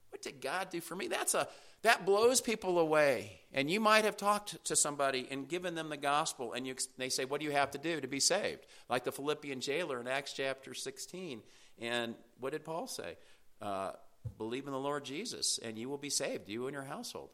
What 0.08 0.22
did 0.22 0.40
God 0.40 0.70
do 0.70 0.80
for 0.80 0.96
me? 0.96 1.06
That's 1.06 1.34
a 1.34 1.46
that 1.82 2.06
blows 2.06 2.40
people 2.40 2.78
away. 2.78 3.40
And 3.52 3.70
you 3.70 3.78
might 3.78 4.06
have 4.06 4.16
talked 4.16 4.64
to 4.64 4.74
somebody 4.74 5.28
and 5.30 5.46
given 5.46 5.74
them 5.74 5.90
the 5.90 5.98
gospel, 5.98 6.54
and 6.54 6.66
you, 6.66 6.76
they 6.96 7.10
say, 7.10 7.26
What 7.26 7.40
do 7.40 7.46
you 7.46 7.52
have 7.52 7.72
to 7.72 7.78
do 7.78 8.00
to 8.00 8.08
be 8.08 8.20
saved? 8.20 8.66
Like 8.88 9.04
the 9.04 9.12
Philippian 9.12 9.60
jailer 9.60 10.00
in 10.00 10.08
Acts 10.08 10.32
chapter 10.32 10.72
16. 10.72 11.42
And 11.78 12.14
what 12.40 12.52
did 12.52 12.64
Paul 12.64 12.86
say? 12.86 13.18
Uh, 13.60 13.92
believe 14.38 14.66
in 14.66 14.72
the 14.72 14.78
Lord 14.78 15.04
Jesus, 15.04 15.58
and 15.62 15.78
you 15.78 15.88
will 15.88 15.98
be 15.98 16.10
saved, 16.10 16.48
you 16.48 16.66
and 16.66 16.74
your 16.74 16.84
household. 16.84 17.30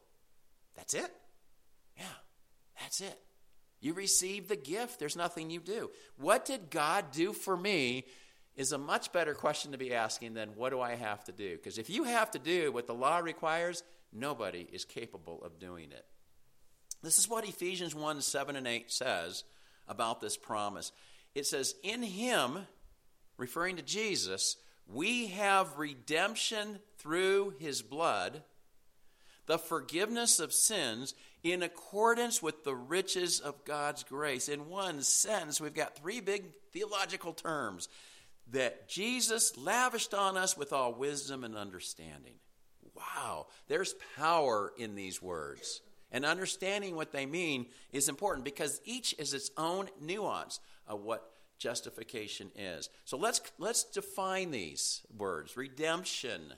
That's 0.75 0.93
it. 0.93 1.11
Yeah, 1.97 2.05
that's 2.79 3.01
it. 3.01 3.19
You 3.79 3.93
receive 3.93 4.47
the 4.47 4.55
gift, 4.55 4.99
there's 4.99 5.17
nothing 5.17 5.49
you 5.49 5.59
do. 5.59 5.91
What 6.17 6.45
did 6.45 6.69
God 6.69 7.11
do 7.11 7.33
for 7.33 7.57
me 7.57 8.05
is 8.55 8.71
a 8.71 8.77
much 8.77 9.11
better 9.11 9.33
question 9.33 9.71
to 9.71 9.77
be 9.77 9.93
asking 9.93 10.35
than 10.35 10.55
what 10.55 10.69
do 10.69 10.79
I 10.79 10.95
have 10.95 11.23
to 11.25 11.31
do? 11.31 11.55
Because 11.57 11.77
if 11.77 11.89
you 11.89 12.03
have 12.03 12.31
to 12.31 12.39
do 12.39 12.71
what 12.71 12.87
the 12.87 12.93
law 12.93 13.17
requires, 13.17 13.83
nobody 14.13 14.67
is 14.71 14.85
capable 14.85 15.43
of 15.43 15.59
doing 15.59 15.91
it. 15.91 16.05
This 17.01 17.17
is 17.17 17.27
what 17.27 17.47
Ephesians 17.47 17.93
1 17.93 18.21
7 18.21 18.55
and 18.55 18.67
8 18.67 18.91
says 18.91 19.43
about 19.87 20.21
this 20.21 20.37
promise. 20.37 20.91
It 21.35 21.45
says, 21.45 21.75
In 21.83 22.03
him, 22.03 22.59
referring 23.37 23.75
to 23.75 23.81
Jesus, 23.81 24.55
we 24.87 25.27
have 25.27 25.77
redemption 25.77 26.79
through 26.97 27.55
his 27.59 27.81
blood, 27.81 28.43
the 29.45 29.57
forgiveness 29.57 30.39
of 30.39 30.53
sins 30.53 31.13
in 31.43 31.61
accordance 31.61 32.41
with 32.41 32.63
the 32.63 32.75
riches 32.75 33.39
of 33.39 33.65
God's 33.65 34.03
grace. 34.03 34.47
In 34.47 34.69
one 34.69 35.01
sense, 35.01 35.59
we've 35.59 35.73
got 35.73 35.97
three 35.97 36.21
big 36.21 36.53
theological 36.71 37.33
terms 37.33 37.89
that 38.51 38.87
Jesus 38.87 39.57
lavished 39.57 40.13
on 40.13 40.37
us 40.37 40.57
with 40.57 40.73
all 40.73 40.93
wisdom 40.93 41.43
and 41.43 41.55
understanding. 41.55 42.35
Wow, 42.95 43.47
there's 43.67 43.95
power 44.17 44.71
in 44.77 44.95
these 44.95 45.21
words. 45.21 45.81
And 46.11 46.25
understanding 46.25 46.95
what 46.95 47.11
they 47.11 47.25
mean 47.25 47.65
is 47.91 48.07
important 48.07 48.45
because 48.45 48.79
each 48.85 49.15
is 49.17 49.33
its 49.33 49.49
own 49.57 49.89
nuance 49.99 50.59
of 50.87 51.01
what 51.01 51.32
justification 51.57 52.51
is. 52.55 52.89
So 53.05 53.17
let's 53.17 53.41
let's 53.57 53.83
define 53.83 54.51
these 54.51 55.01
words. 55.15 55.57
Redemption, 55.57 56.53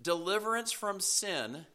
deliverance 0.00 0.72
from 0.72 1.00
sin. 1.00 1.66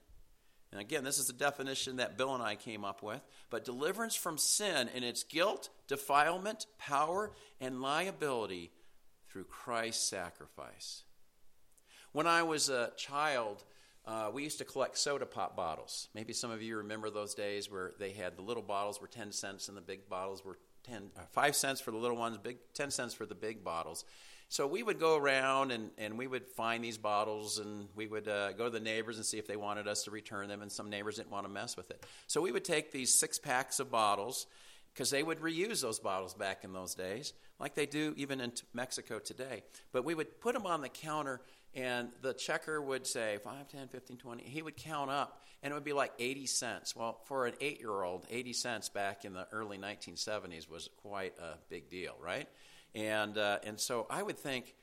And 0.72 0.80
again, 0.80 1.04
this 1.04 1.18
is 1.18 1.26
the 1.26 1.34
definition 1.34 1.96
that 1.96 2.16
Bill 2.16 2.36
and 2.36 2.44
I 2.44 2.56
came 2.56 2.86
up 2.86 3.02
with, 3.02 3.22
but 3.50 3.66
deliverance 3.66 4.14
from 4.14 4.38
sin 4.38 4.88
in 4.94 5.04
its 5.04 5.24
guilt, 5.24 5.70
defilement, 5.88 6.68
power, 6.78 7.32
and 7.60 7.82
liability 7.82 8.72
through 9.28 9.46
Christ's 9.46 10.08
sacrifice. 10.08 11.04
When 12.12 12.28
I 12.28 12.44
was 12.44 12.70
a 12.70 12.92
child, 12.98 13.64
uh, 14.06 14.32
we 14.34 14.44
used 14.44 14.58
to 14.58 14.66
collect 14.66 14.98
soda 14.98 15.26
pop 15.26 15.56
bottles. 15.56 16.08
Maybe 16.16 16.34
some 16.34 16.52
of 16.52 16.62
you 16.62 16.78
remember 16.78 17.10
those 17.10 17.36
days 17.36 17.70
where 17.70 17.94
they 18.00 18.12
had 18.12 18.36
the 18.36 18.42
little 18.42 18.64
bottles 18.64 19.00
were 19.00 19.08
10 19.08 19.32
cents 19.32 19.68
and 19.68 19.78
the 19.78 19.82
big 19.82 20.10
bottles 20.10 20.44
were 20.44 20.58
10, 20.90 21.12
uh, 21.18 21.22
5 21.32 21.56
cents 21.56 21.82
for 21.82 21.92
the 21.92 21.98
little 21.98 22.18
ones, 22.18 22.38
big 22.38 22.58
10 22.74 22.92
cents 22.92 23.14
for 23.14 23.26
the 23.26 23.36
big 23.36 23.64
bottles. 23.64 24.06
So 24.52 24.66
we 24.66 24.82
would 24.82 25.00
go 25.00 25.16
around 25.16 25.72
and, 25.72 25.92
and 26.00 26.18
we 26.18 26.26
would 26.26 26.48
find 26.48 26.84
these 26.84 26.98
bottles 26.98 27.60
and 27.60 27.88
we 27.96 28.08
would 28.08 28.28
uh, 28.28 28.54
go 28.54 28.64
to 28.66 28.70
the 28.72 28.80
neighbors 28.80 29.18
and 29.18 29.26
see 29.26 29.38
if 29.38 29.46
they 29.46 29.56
wanted 29.56 29.88
us 29.88 30.04
to 30.06 30.12
return 30.12 30.48
them, 30.48 30.64
and 30.64 30.72
some 30.72 30.90
neighbors 30.90 31.18
didn't 31.18 31.30
want 31.32 31.46
to 31.46 31.52
mess 31.52 31.78
with 31.78 31.92
it. 31.92 32.04
So 32.26 32.42
we 32.42 32.52
would 32.52 32.66
take 32.66 32.92
these 32.92 33.14
six 33.14 33.38
packs 33.38 33.80
of 33.80 33.92
bottles 33.92 34.48
because 34.94 35.12
they 35.12 35.22
would 35.22 35.40
reuse 35.40 35.82
those 35.82 36.00
bottles 36.00 36.34
back 36.34 36.64
in 36.64 36.74
those 36.74 36.96
days, 36.96 37.34
like 37.60 37.76
they 37.76 37.86
do 37.86 38.14
even 38.18 38.42
in 38.42 38.52
Mexico 38.74 39.20
today. 39.20 39.62
But 39.92 40.04
we 40.04 40.16
would 40.16 40.42
put 40.42 40.56
them 40.56 40.66
on 40.66 40.82
the 40.82 40.90
counter 40.90 41.42
and 41.76 42.10
the 42.22 42.34
checker 42.34 42.82
would 42.82 43.06
say 43.06 43.38
5 43.44 43.68
10 43.68 43.88
15 43.90 44.18
20 44.18 44.44
he 44.44 44.62
would 44.64 44.76
count 44.76 45.12
up 45.12 45.44
and 45.62 45.72
it 45.72 45.74
would 45.74 45.84
be 45.84 45.94
like 45.94 46.14
80 46.20 46.46
cents. 46.46 46.96
Well 46.96 47.20
for 47.26 47.46
an 47.46 47.54
8 47.60 47.80
year 47.80 48.04
old 48.04 48.26
80 48.30 48.54
cents 48.54 48.90
back 48.90 49.26
in 49.26 49.34
the 49.34 49.48
early 49.52 49.78
1970s 49.78 50.70
was 50.70 50.90
quite 50.98 51.34
a 51.40 51.58
big 51.70 51.90
deal 51.90 52.16
right? 52.22 52.48
And 52.96 53.38
uh, 53.38 53.60
and 53.64 53.80
so 53.80 54.08
i 54.10 54.22
would 54.22 54.38
think 54.38 54.76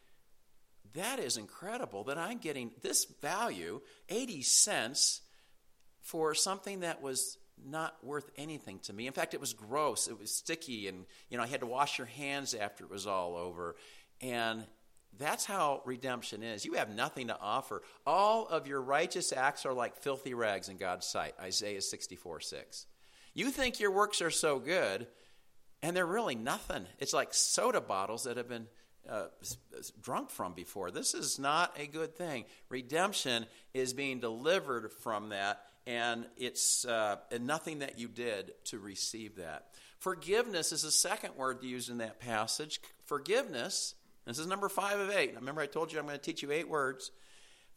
that 0.95 1.19
is 1.19 1.37
incredible 1.37 2.05
that 2.05 2.19
i'm 2.19 2.39
getting 2.39 2.71
this 2.83 3.05
value 3.21 3.81
80 4.09 4.43
cents 4.43 5.23
for 6.03 6.35
something 6.35 6.81
that 6.81 7.03
was 7.03 7.37
not 7.65 7.97
worth 8.05 8.31
anything 8.37 8.79
to 8.81 8.93
me. 8.93 9.07
In 9.07 9.13
fact 9.13 9.35
it 9.35 9.41
was 9.41 9.55
gross. 9.55 10.09
It 10.09 10.19
was 10.19 10.31
sticky 10.31 10.89
and 10.89 11.05
you 11.29 11.37
know 11.37 11.43
i 11.43 11.47
had 11.47 11.61
to 11.61 11.67
wash 11.67 11.99
your 11.99 12.07
hands 12.07 12.55
after 12.55 12.85
it 12.85 12.91
was 12.91 13.07
all 13.07 13.37
over. 13.37 13.77
And 14.21 14.65
that's 15.19 15.45
how 15.45 15.83
redemption 15.85 16.43
is. 16.43 16.65
You 16.65 16.75
have 16.75 16.95
nothing 16.95 17.29
to 17.29 17.39
offer. 17.41 17.83
All 18.07 18.47
of 18.47 18.67
your 18.67 18.81
righteous 18.81 19.33
acts 19.33 19.67
are 19.67 19.73
like 19.73 19.97
filthy 19.97 20.35
rags 20.35 20.69
in 20.69 20.77
God's 20.77 21.07
sight. 21.07 21.35
Isaiah 21.41 21.81
64 21.81 22.41
6. 22.41 22.87
You 23.35 23.51
think 23.51 23.81
your 23.81 23.91
works 23.91 24.23
are 24.23 24.31
so 24.31 24.59
good, 24.59 25.07
and 25.83 25.97
they're 25.97 26.07
really 26.07 26.35
nothing. 26.35 26.87
It's 26.99 27.13
like 27.13 27.35
soda 27.35 27.81
bottles 27.81 28.25
that 28.25 28.37
have 28.37 28.49
been 28.49 28.67
uh, 29.09 29.27
drunk 30.01 30.31
from 30.31 30.55
before. 30.55 30.91
This 30.91 31.15
is 31.15 31.39
not 31.39 31.77
a 31.79 31.87
good 31.87 32.17
thing. 32.17 32.45
Redemption 32.69 33.47
is 33.75 33.93
being 33.93 34.21
delivered 34.21 34.91
from 34.91 35.29
that, 35.31 35.61
and 35.87 36.27
it's 36.37 36.85
uh, 36.85 37.17
nothing 37.41 37.81
that 37.81 37.99
you 37.99 38.09
did 38.09 38.53
to 38.65 38.79
receive 38.79 39.37
that. 39.37 39.67
Forgiveness 39.99 40.73
is 40.73 40.83
the 40.83 40.91
second 40.91 41.37
word 41.37 41.63
used 41.63 41.91
in 41.91 41.99
that 41.99 42.21
passage. 42.21 42.81
Forgiveness 43.05 43.95
This 44.27 44.39
is 44.39 44.47
number 44.47 44.69
five 44.69 44.99
of 44.99 45.11
eight. 45.11 45.35
Remember, 45.37 45.61
I 45.61 45.67
told 45.67 45.93
you 45.93 45.99
I'm 45.99 46.07
going 46.07 46.19
to 46.19 46.23
teach 46.23 46.43
you 46.43 46.51
eight 46.51 46.69
words. 46.69 47.13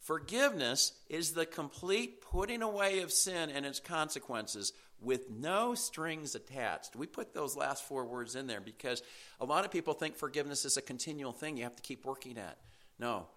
Forgiveness 0.00 0.92
is 1.08 1.32
the 1.32 1.46
complete 1.46 2.22
putting 2.22 2.62
away 2.62 3.00
of 3.00 3.12
sin 3.12 3.50
and 3.50 3.64
its 3.64 3.80
consequences 3.80 4.72
with 5.00 5.30
no 5.30 5.74
strings 5.74 6.34
attached. 6.34 6.96
We 6.96 7.06
put 7.06 7.34
those 7.34 7.56
last 7.56 7.84
four 7.84 8.04
words 8.04 8.34
in 8.34 8.46
there 8.46 8.60
because 8.60 9.02
a 9.40 9.44
lot 9.44 9.64
of 9.64 9.70
people 9.70 9.94
think 9.94 10.16
forgiveness 10.16 10.64
is 10.64 10.76
a 10.76 10.82
continual 10.82 11.32
thing 11.32 11.56
you 11.56 11.64
have 11.64 11.76
to 11.76 11.82
keep 11.82 12.04
working 12.04 12.36
at. 12.36 12.58
No, 12.98 13.28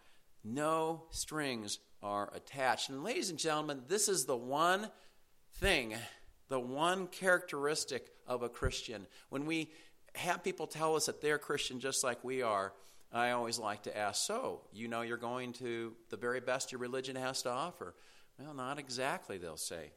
no 0.43 1.03
strings 1.11 1.79
are 2.01 2.31
attached. 2.33 2.89
And, 2.89 3.03
ladies 3.03 3.29
and 3.29 3.39
gentlemen, 3.39 3.81
this 3.87 4.09
is 4.09 4.25
the 4.25 4.35
one 4.35 4.89
thing, 5.55 5.93
the 6.49 6.59
one 6.59 7.07
characteristic 7.07 8.07
of 8.27 8.41
a 8.41 8.49
Christian. 8.49 9.05
When 9.29 9.45
we 9.45 9.71
have 10.15 10.43
people 10.43 10.67
tell 10.67 10.95
us 10.95 11.05
that 11.05 11.21
they're 11.21 11.37
Christian 11.37 11.79
just 11.79 12.03
like 12.03 12.23
we 12.23 12.41
are, 12.41 12.73
I 13.13 13.31
always 13.31 13.59
like 13.59 13.83
to 13.83 13.95
ask, 13.95 14.25
so, 14.25 14.61
you 14.73 14.87
know 14.87 15.01
you're 15.01 15.17
going 15.17 15.53
to 15.53 15.93
the 16.09 16.17
very 16.17 16.39
best 16.39 16.71
your 16.71 16.79
religion 16.79 17.15
has 17.15 17.43
to 17.43 17.51
offer? 17.51 17.93
Well, 18.39 18.55
not 18.55 18.79
exactly, 18.79 19.37
they'll 19.37 19.57
say. 19.57 19.91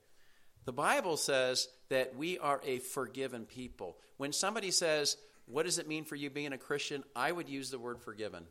The 0.66 0.72
Bible 0.72 1.16
says 1.16 1.68
that 1.88 2.16
we 2.16 2.38
are 2.38 2.60
a 2.64 2.78
forgiven 2.78 3.46
people. 3.46 3.96
When 4.18 4.32
somebody 4.32 4.70
says, 4.70 5.16
What 5.46 5.64
does 5.64 5.78
it 5.78 5.88
mean 5.88 6.04
for 6.04 6.16
you 6.16 6.28
being 6.28 6.52
a 6.52 6.58
Christian? 6.58 7.04
I 7.14 7.32
would 7.32 7.48
use 7.48 7.70
the 7.70 7.78
word 7.78 8.00
forgiven. 8.00 8.44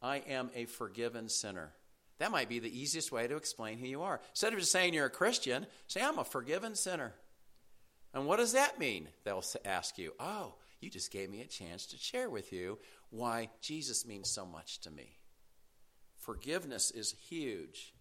I 0.00 0.18
am 0.28 0.50
a 0.54 0.64
forgiven 0.64 1.28
sinner. 1.28 1.72
That 2.18 2.30
might 2.30 2.48
be 2.48 2.60
the 2.60 2.80
easiest 2.80 3.12
way 3.12 3.26
to 3.26 3.36
explain 3.36 3.78
who 3.78 3.86
you 3.86 4.02
are. 4.02 4.20
Instead 4.30 4.52
of 4.52 4.60
just 4.60 4.72
saying 4.72 4.94
you're 4.94 5.06
a 5.06 5.10
Christian, 5.10 5.66
say, 5.88 6.00
I'm 6.00 6.18
a 6.18 6.24
forgiven 6.24 6.74
sinner. 6.74 7.12
And 8.16 8.24
what 8.24 8.38
does 8.38 8.54
that 8.54 8.78
mean? 8.78 9.08
They'll 9.24 9.44
ask 9.66 9.98
you, 9.98 10.12
Oh, 10.18 10.54
you 10.80 10.88
just 10.88 11.12
gave 11.12 11.28
me 11.28 11.42
a 11.42 11.46
chance 11.46 11.84
to 11.88 11.98
share 11.98 12.30
with 12.30 12.50
you 12.50 12.78
why 13.10 13.50
Jesus 13.60 14.06
means 14.06 14.30
so 14.30 14.46
much 14.46 14.80
to 14.80 14.90
me. 14.90 15.18
Forgiveness 16.16 16.90
is 16.90 17.14
huge. 17.28 17.92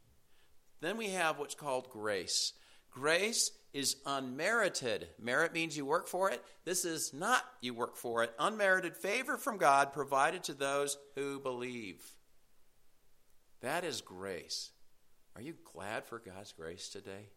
Then 0.79 0.95
we 0.95 1.09
have 1.09 1.37
what's 1.37 1.53
called 1.53 1.89
grace. 1.89 2.53
Grace 2.91 3.51
is 3.73 3.97
unmerited. 4.05 5.09
Merit 5.21 5.53
means 5.53 5.75
you 5.75 5.85
work 5.85 6.07
for 6.07 6.31
it. 6.31 6.41
This 6.63 6.85
is 6.85 7.13
not 7.13 7.43
you 7.59 7.73
work 7.73 7.97
for 7.97 8.23
it. 8.23 8.31
Unmerited 8.39 8.95
favor 8.95 9.35
from 9.35 9.57
God 9.57 9.91
provided 9.91 10.45
to 10.45 10.53
those 10.53 10.97
who 11.15 11.41
believe. 11.41 12.01
That 13.59 13.83
is 13.83 13.99
grace. 13.99 14.71
Are 15.35 15.41
you 15.41 15.55
glad 15.73 16.05
for 16.05 16.19
God's 16.19 16.53
grace 16.53 16.87
today? 16.87 17.27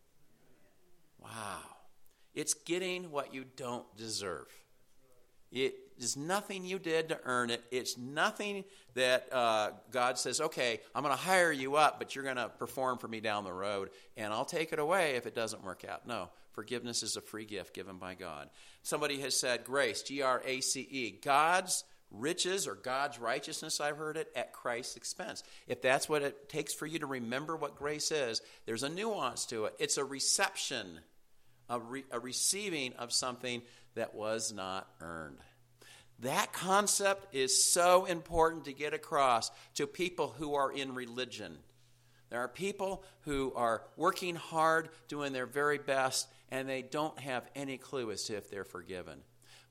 Wow. 1.21 1.78
It's 2.35 2.55
getting 2.55 3.11
what 3.11 3.35
you 3.35 3.45
don't 3.57 3.85
deserve. 3.97 4.47
It 5.51 5.75
is 5.99 6.17
nothing 6.17 6.65
you 6.65 6.79
did 6.79 7.09
to 7.09 7.19
earn 7.25 7.51
it. 7.51 7.63
It's 7.71 7.97
nothing 7.97 8.65
that 8.95 9.33
uh, 9.33 9.71
God 9.91 10.19
says, 10.19 10.41
okay, 10.41 10.81
I'm 10.95 11.03
going 11.03 11.15
to 11.15 11.21
hire 11.21 11.51
you 11.51 11.77
up, 11.77 11.99
but 11.99 12.15
you're 12.15 12.25
going 12.25 12.37
to 12.37 12.51
perform 12.51 12.99
for 12.99 13.09
me 13.09 13.21
down 13.21 13.45
the 13.45 13.53
road, 13.53 13.91
and 14.17 14.33
I'll 14.33 14.45
take 14.45 14.73
it 14.73 14.79
away 14.79 15.17
if 15.17 15.27
it 15.27 15.35
doesn't 15.35 15.65
work 15.65 15.85
out. 15.89 16.07
No, 16.07 16.29
forgiveness 16.53 17.03
is 17.03 17.17
a 17.17 17.23
free 17.23 17.47
gift 17.47 17.75
given 17.75 17.97
by 17.97 18.15
God. 18.15 18.51
Somebody 18.83 19.21
has 19.21 19.35
said 19.35 19.65
grace, 19.65 20.03
G 20.03 20.21
R 20.21 20.43
A 20.45 20.61
C 20.61 20.81
E, 20.83 21.19
God's 21.25 21.83
riches 22.11 22.67
or 22.67 22.75
God's 22.75 23.19
righteousness, 23.19 23.81
I've 23.81 23.97
heard 23.97 24.17
it, 24.17 24.29
at 24.35 24.53
Christ's 24.53 24.97
expense. 24.97 25.43
If 25.67 25.83
that's 25.83 26.09
what 26.09 26.23
it 26.23 26.49
takes 26.49 26.75
for 26.75 26.87
you 26.87 26.99
to 27.01 27.07
remember 27.07 27.57
what 27.57 27.77
grace 27.77 28.11
is, 28.11 28.41
there's 28.67 28.83
a 28.83 28.89
nuance 28.89 29.47
to 29.47 29.67
it. 29.67 29.75
It's 29.79 29.99
a 29.99 30.05
reception, 30.05 31.01
a, 31.69 31.79
re- 31.79 32.05
a 32.11 32.21
receiving 32.21 32.93
of 32.95 33.13
something 33.13 33.63
that 33.95 34.15
was 34.15 34.53
not 34.53 34.89
earned. 35.01 35.39
That 36.21 36.53
concept 36.53 37.35
is 37.35 37.65
so 37.65 38.05
important 38.05 38.65
to 38.65 38.73
get 38.73 38.93
across 38.93 39.51
to 39.75 39.87
people 39.87 40.35
who 40.39 40.55
are 40.55 40.73
in 40.73 40.95
religion. 40.95 41.59
There 42.31 42.41
are 42.41 42.49
people 42.49 43.05
who 43.21 43.53
are 43.55 43.83
working 43.97 44.35
hard, 44.35 44.91
doing 45.07 45.33
their 45.33 45.47
very 45.47 45.79
best, 45.79 46.29
and 46.51 46.69
they 46.69 46.83
don't 46.83 47.19
have 47.21 47.49
any 47.55 47.79
clue 47.79 48.11
as 48.11 48.25
to 48.25 48.37
if 48.37 48.51
they're 48.51 48.65
forgiven. 48.65 49.21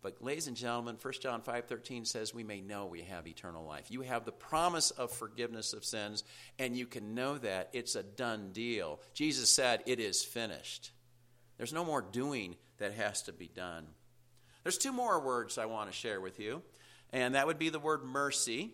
But 0.02 0.24
ladies 0.24 0.48
and 0.48 0.56
gentlemen, 0.56 0.98
1 1.02 1.14
John 1.22 1.42
5:13 1.42 2.06
says 2.06 2.34
we 2.34 2.44
may 2.44 2.62
know 2.62 2.86
we 2.86 3.02
have 3.02 3.28
eternal 3.28 3.66
life. 3.66 3.92
You 3.92 4.02
have 4.02 4.26
the 4.26 4.32
promise 4.32 4.92
of 4.92 5.12
forgiveness 5.12 5.74
of 5.74 5.84
sins 5.84 6.24
and 6.60 6.78
you 6.78 6.86
can 6.86 7.14
know 7.16 7.38
that 7.40 7.70
it's 7.74 7.96
a 7.96 8.04
done 8.04 8.52
deal. 8.54 9.02
Jesus 9.14 9.50
said 9.50 9.84
it 9.86 10.00
is 10.00 10.24
finished. 10.24 10.92
There's 11.58 11.74
no 11.74 11.84
more 11.84 12.02
doing 12.02 12.56
that 12.78 12.94
has 12.94 13.24
to 13.24 13.34
be 13.34 13.48
done. 13.48 13.88
There's 14.64 14.78
two 14.78 14.92
more 14.92 15.20
words 15.20 15.58
I 15.58 15.66
want 15.66 15.90
to 15.90 15.96
share 15.96 16.22
with 16.22 16.40
you, 16.40 16.62
and 17.12 17.36
that 17.36 17.48
would 17.48 17.60
be 17.60 17.70
the 17.70 17.80
word 17.80 18.04
mercy. 18.04 18.74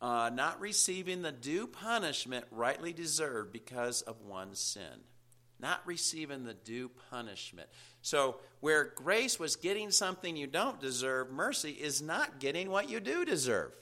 Uh, 0.00 0.30
not 0.34 0.60
receiving 0.60 1.22
the 1.22 1.30
due 1.30 1.66
punishment 1.66 2.44
rightly 2.50 2.92
deserved 2.92 3.52
because 3.52 4.02
of 4.02 4.20
one's 4.22 4.58
sin. 4.58 5.04
Not 5.60 5.80
receiving 5.86 6.44
the 6.44 6.54
due 6.54 6.90
punishment. 7.10 7.68
So, 8.00 8.36
where 8.58 8.92
grace 8.96 9.38
was 9.38 9.54
getting 9.54 9.92
something 9.92 10.34
you 10.34 10.48
don't 10.48 10.80
deserve, 10.80 11.30
mercy 11.30 11.70
is 11.70 12.02
not 12.02 12.40
getting 12.40 12.68
what 12.68 12.90
you 12.90 12.98
do 12.98 13.24
deserve. 13.24 13.72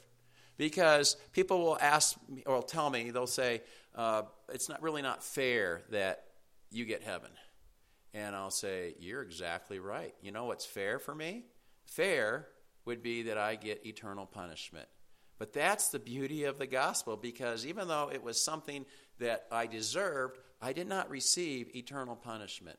Because 0.58 1.16
people 1.32 1.62
will 1.62 1.78
ask 1.80 2.16
me, 2.28 2.42
or 2.44 2.62
tell 2.62 2.90
me, 2.90 3.10
they'll 3.10 3.26
say, 3.26 3.62
uh, 3.94 4.22
it's 4.50 4.68
not 4.68 4.82
really 4.82 5.00
not 5.00 5.24
fair 5.24 5.82
that 5.90 6.24
you 6.70 6.84
get 6.84 7.02
heaven. 7.02 7.30
And 8.14 8.34
I'll 8.34 8.50
say, 8.50 8.94
You're 8.98 9.22
exactly 9.22 9.78
right. 9.78 10.14
You 10.20 10.32
know 10.32 10.46
what's 10.46 10.66
fair 10.66 10.98
for 10.98 11.14
me? 11.14 11.44
Fair 11.84 12.48
would 12.84 13.02
be 13.02 13.22
that 13.24 13.38
I 13.38 13.56
get 13.56 13.86
eternal 13.86 14.26
punishment. 14.26 14.88
But 15.38 15.52
that's 15.52 15.88
the 15.88 15.98
beauty 15.98 16.44
of 16.44 16.58
the 16.58 16.66
gospel 16.66 17.16
because 17.16 17.64
even 17.64 17.88
though 17.88 18.10
it 18.12 18.22
was 18.22 18.42
something 18.42 18.84
that 19.18 19.46
I 19.50 19.66
deserved, 19.66 20.38
I 20.60 20.72
did 20.72 20.86
not 20.86 21.08
receive 21.08 21.74
eternal 21.74 22.14
punishment. 22.16 22.78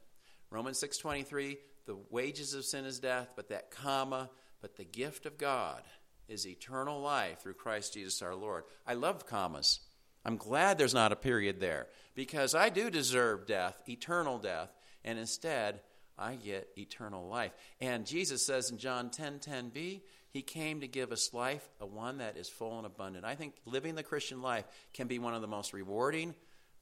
Romans 0.51 0.79
6:23, 0.79 1.57
the 1.85 1.97
wages 2.09 2.53
of 2.53 2.65
sin 2.65 2.85
is 2.85 2.99
death, 2.99 3.33
but 3.35 3.49
that 3.49 3.71
comma, 3.71 4.29
but 4.61 4.75
the 4.75 4.85
gift 4.85 5.25
of 5.25 5.37
God 5.37 5.83
is 6.27 6.47
eternal 6.47 7.01
life 7.01 7.39
through 7.39 7.55
Christ 7.55 7.93
Jesus 7.93 8.21
our 8.21 8.35
Lord. 8.35 8.65
I 8.85 8.93
love 8.93 9.25
commas. 9.25 9.79
I'm 10.23 10.37
glad 10.37 10.77
there's 10.77 10.93
not 10.93 11.11
a 11.11 11.15
period 11.15 11.59
there 11.59 11.87
because 12.13 12.53
I 12.53 12.69
do 12.69 12.91
deserve 12.91 13.47
death, 13.47 13.81
eternal 13.89 14.37
death, 14.37 14.69
and 15.03 15.17
instead 15.17 15.81
I 16.17 16.35
get 16.35 16.69
eternal 16.77 17.27
life. 17.27 17.51
And 17.79 18.05
Jesus 18.05 18.45
says 18.45 18.69
in 18.69 18.77
John 18.77 19.09
10 19.09 19.39
10b, 19.39 20.01
He 20.29 20.41
came 20.41 20.81
to 20.81 20.87
give 20.87 21.11
us 21.11 21.33
life, 21.33 21.67
a 21.79 21.85
one 21.85 22.19
that 22.19 22.37
is 22.37 22.47
full 22.49 22.77
and 22.77 22.85
abundant. 22.85 23.25
I 23.25 23.35
think 23.35 23.55
living 23.65 23.95
the 23.95 24.03
Christian 24.03 24.41
life 24.41 24.65
can 24.93 25.07
be 25.07 25.19
one 25.19 25.33
of 25.33 25.41
the 25.41 25.47
most 25.47 25.73
rewarding 25.73 26.35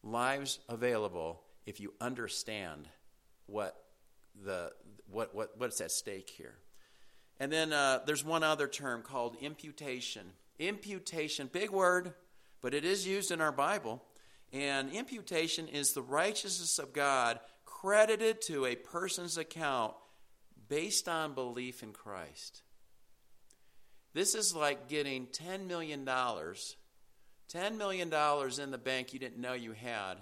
lives 0.03 0.59
available 0.67 1.41
if 1.65 1.79
you 1.79 1.93
understand 1.99 2.87
what 3.45 3.83
the 4.45 4.71
what, 5.09 5.33
what 5.33 5.57
what's 5.57 5.81
at 5.81 5.91
stake 5.91 6.29
here. 6.29 6.55
And 7.39 7.51
then 7.51 7.71
uh, 7.71 7.99
there's 8.05 8.23
one 8.23 8.43
other 8.43 8.67
term 8.67 9.01
called 9.01 9.37
imputation. 9.41 10.33
Imputation, 10.59 11.49
big 11.51 11.69
word, 11.69 12.13
but 12.61 12.73
it 12.73 12.83
is 12.83 13.07
used 13.07 13.31
in 13.31 13.39
our 13.39 13.53
Bible. 13.53 14.03
And 14.51 14.91
imputation 14.91 15.67
is 15.67 15.93
the 15.93 16.01
righteousness 16.01 16.79
of 16.79 16.91
God 16.91 17.39
credited 17.81 18.41
to 18.41 18.65
a 18.65 18.75
person's 18.75 19.37
account 19.37 19.93
based 20.67 21.07
on 21.07 21.33
belief 21.33 21.81
in 21.81 21.93
Christ. 21.93 22.61
This 24.13 24.35
is 24.35 24.53
like 24.53 24.89
getting 24.89 25.27
$10 25.27 25.65
million, 25.67 26.05
$10 26.05 26.57
million 27.77 28.13
in 28.61 28.71
the 28.71 28.77
bank 28.77 29.13
you 29.13 29.19
didn't 29.19 29.39
know 29.39 29.53
you 29.53 29.71
had, 29.71 30.15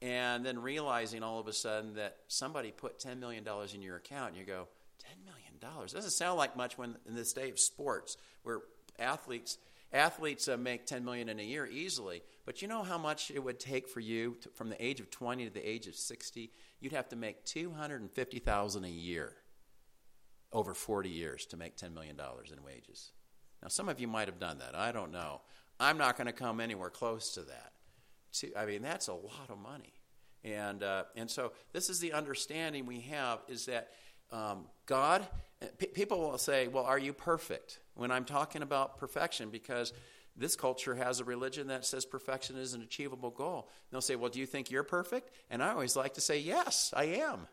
and 0.00 0.46
then 0.46 0.60
realizing 0.60 1.22
all 1.22 1.40
of 1.40 1.48
a 1.48 1.52
sudden 1.52 1.94
that 1.94 2.18
somebody 2.28 2.70
put 2.70 3.00
$10 3.00 3.18
million 3.18 3.44
in 3.74 3.82
your 3.82 3.96
account, 3.96 4.28
and 4.30 4.36
you 4.36 4.44
go, 4.44 4.68
$10 5.02 5.24
million? 5.24 5.88
Doesn't 5.92 6.10
sound 6.10 6.38
like 6.38 6.56
much 6.56 6.78
when 6.78 6.96
in 7.08 7.14
this 7.14 7.32
day 7.32 7.50
of 7.50 7.58
sports 7.58 8.16
where 8.42 8.60
athletes 8.98 9.58
athletes 9.92 10.48
uh, 10.48 10.56
make 10.56 10.86
10 10.86 11.04
million 11.04 11.28
in 11.28 11.38
a 11.38 11.42
year 11.42 11.66
easily 11.66 12.22
but 12.46 12.62
you 12.62 12.68
know 12.68 12.82
how 12.82 12.98
much 12.98 13.30
it 13.30 13.42
would 13.42 13.60
take 13.60 13.88
for 13.88 14.00
you 14.00 14.36
to, 14.40 14.48
from 14.50 14.68
the 14.68 14.84
age 14.84 15.00
of 15.00 15.10
20 15.10 15.44
to 15.46 15.52
the 15.52 15.68
age 15.68 15.86
of 15.86 15.94
60 15.94 16.50
you'd 16.80 16.92
have 16.92 17.08
to 17.08 17.16
make 17.16 17.44
250,000 17.44 18.84
a 18.84 18.88
year 18.88 19.34
over 20.52 20.74
40 20.74 21.08
years 21.08 21.46
to 21.46 21.56
make 21.56 21.76
$10 21.76 21.94
million 21.94 22.16
in 22.16 22.62
wages. 22.62 23.12
Now, 23.62 23.68
some 23.68 23.88
of 23.88 24.00
you 24.00 24.08
might 24.08 24.28
have 24.28 24.38
done 24.38 24.58
that. 24.58 24.74
I 24.74 24.92
don't 24.92 25.12
know. 25.12 25.40
I'm 25.80 25.98
not 25.98 26.16
going 26.16 26.26
to 26.26 26.32
come 26.32 26.60
anywhere 26.60 26.90
close 26.90 27.34
to 27.34 27.40
that. 27.42 27.72
I 28.56 28.66
mean, 28.66 28.82
that's 28.82 29.08
a 29.08 29.14
lot 29.14 29.48
of 29.48 29.58
money. 29.58 29.94
And, 30.44 30.82
uh, 30.82 31.04
and 31.16 31.30
so 31.30 31.52
this 31.72 31.88
is 31.88 32.00
the 32.00 32.12
understanding 32.12 32.86
we 32.86 33.00
have 33.00 33.40
is 33.48 33.66
that 33.66 33.90
um, 34.30 34.64
God, 34.86 35.26
p- 35.78 35.86
people 35.86 36.20
will 36.20 36.38
say, 36.38 36.66
well, 36.66 36.84
are 36.84 36.98
you 36.98 37.12
perfect? 37.12 37.78
When 37.94 38.10
I'm 38.10 38.24
talking 38.24 38.62
about 38.62 38.98
perfection, 38.98 39.50
because 39.50 39.92
this 40.36 40.56
culture 40.56 40.94
has 40.94 41.20
a 41.20 41.24
religion 41.24 41.66
that 41.68 41.84
says 41.84 42.04
perfection 42.04 42.56
is 42.56 42.74
an 42.74 42.82
achievable 42.82 43.30
goal. 43.30 43.68
And 43.68 43.92
they'll 43.92 44.00
say, 44.00 44.16
Well, 44.16 44.30
do 44.30 44.40
you 44.40 44.46
think 44.46 44.70
you're 44.70 44.82
perfect? 44.82 45.30
And 45.50 45.62
I 45.62 45.70
always 45.70 45.96
like 45.96 46.14
to 46.14 46.20
say, 46.20 46.38
Yes, 46.38 46.92
I 46.96 47.04
am. 47.04 47.46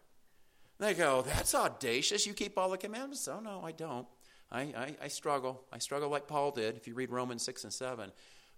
And 0.80 0.88
they 0.88 0.94
go, 0.94 1.22
That's 1.22 1.54
audacious. 1.54 2.26
You 2.26 2.34
keep 2.34 2.58
all 2.58 2.70
the 2.70 2.78
commandments. 2.78 3.28
Oh, 3.28 3.40
no, 3.40 3.62
I 3.64 3.72
don't. 3.72 4.08
I, 4.52 4.62
I, 4.62 4.96
I 5.04 5.08
struggle. 5.10 5.62
I 5.72 5.80
struggle 5.80 6.10
like 6.10 6.28
Paul 6.28 6.52
did, 6.52 6.78
if 6.78 6.88
you 6.88 6.94
read 6.94 7.12
Romans 7.12 7.44
6 7.44 7.66
and 7.66 7.74
7. 7.74 8.12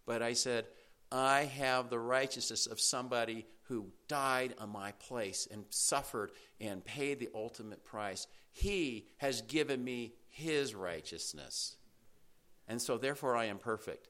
But 0.06 0.22
I 0.22 0.34
said, 0.34 0.66
I 1.12 1.42
have 1.44 1.90
the 1.90 2.00
righteousness 2.00 2.68
of 2.68 2.80
somebody 2.80 3.46
who 3.64 3.92
died 4.08 4.54
on 4.60 4.70
my 4.70 4.94
place 4.94 5.48
and 5.52 5.66
suffered 5.70 6.32
and 6.60 6.86
paid 6.86 7.20
the 7.20 7.30
ultimate 7.36 7.84
price. 7.84 8.28
He 8.54 9.08
has 9.18 9.42
given 9.42 9.84
me 9.84 10.14
his 10.32 10.74
righteousness. 10.74 11.76
And 12.68 12.82
so, 12.82 12.98
therefore, 12.98 13.36
I 13.36 13.46
am 13.46 13.60
perfect. 13.60 14.08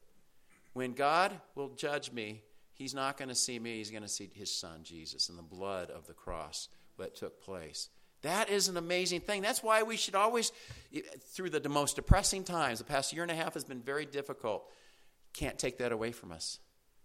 When 0.73 0.93
God 0.93 1.33
will 1.55 1.69
judge 1.69 2.11
me, 2.11 2.43
he's 2.73 2.93
not 2.93 3.17
going 3.17 3.29
to 3.29 3.35
see 3.35 3.59
me, 3.59 3.77
he's 3.77 3.91
going 3.91 4.03
to 4.03 4.09
see 4.09 4.29
his 4.33 4.51
son, 4.51 4.83
Jesus, 4.83 5.27
and 5.27 5.37
the 5.37 5.43
blood 5.43 5.89
of 5.89 6.07
the 6.07 6.13
cross 6.13 6.69
that 6.97 7.15
took 7.15 7.41
place. 7.41 7.89
That 8.21 8.49
is 8.49 8.67
an 8.67 8.77
amazing 8.77 9.21
thing. 9.21 9.41
That's 9.41 9.63
why 9.63 9.81
we 9.81 9.97
should 9.97 10.13
always, 10.15 10.51
through 11.33 11.49
the 11.49 11.67
most 11.67 11.95
depressing 11.95 12.43
times, 12.43 12.77
the 12.77 12.85
past 12.85 13.11
year 13.11 13.23
and 13.23 13.31
a 13.31 13.35
half 13.35 13.55
has 13.55 13.63
been 13.63 13.81
very 13.81 14.05
difficult. 14.05 14.69
Can't 15.33 15.57
take 15.57 15.79
that 15.79 15.91
away 15.91 16.11
from 16.11 16.31
us. 16.31 16.59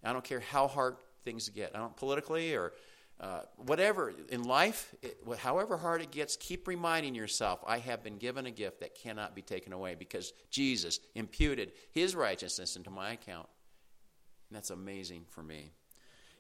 I 0.05 0.13
don't 0.13 0.25
care 0.25 0.41
how 0.41 0.69
hard 0.69 0.97
things 1.25 1.49
get. 1.49 1.75
I 1.75 1.79
don't 1.79 1.97
politically 1.97 2.55
or 2.55 2.75
uh, 3.19 3.41
whatever 3.57 4.13
in 4.29 4.43
life, 4.43 4.95
it, 5.03 5.19
however 5.39 5.79
hard 5.79 6.03
it 6.03 6.11
gets, 6.11 6.37
keep 6.37 6.69
reminding 6.69 7.15
yourself, 7.15 7.61
I 7.67 7.79
have 7.79 8.05
been 8.05 8.19
given 8.19 8.45
a 8.45 8.51
gift 8.51 8.81
that 8.81 8.95
cannot 8.95 9.35
be 9.35 9.43
taken 9.43 9.73
away 9.73 9.95
because 9.95 10.35
Jesus 10.51 11.01
imputed 11.15 11.73
his 11.93 12.15
righteousness 12.15 12.77
into 12.77 12.91
my 12.91 13.13
account. 13.13 13.49
And 14.51 14.57
that's 14.57 14.71
amazing 14.71 15.25
for 15.31 15.43
me. 15.43 15.73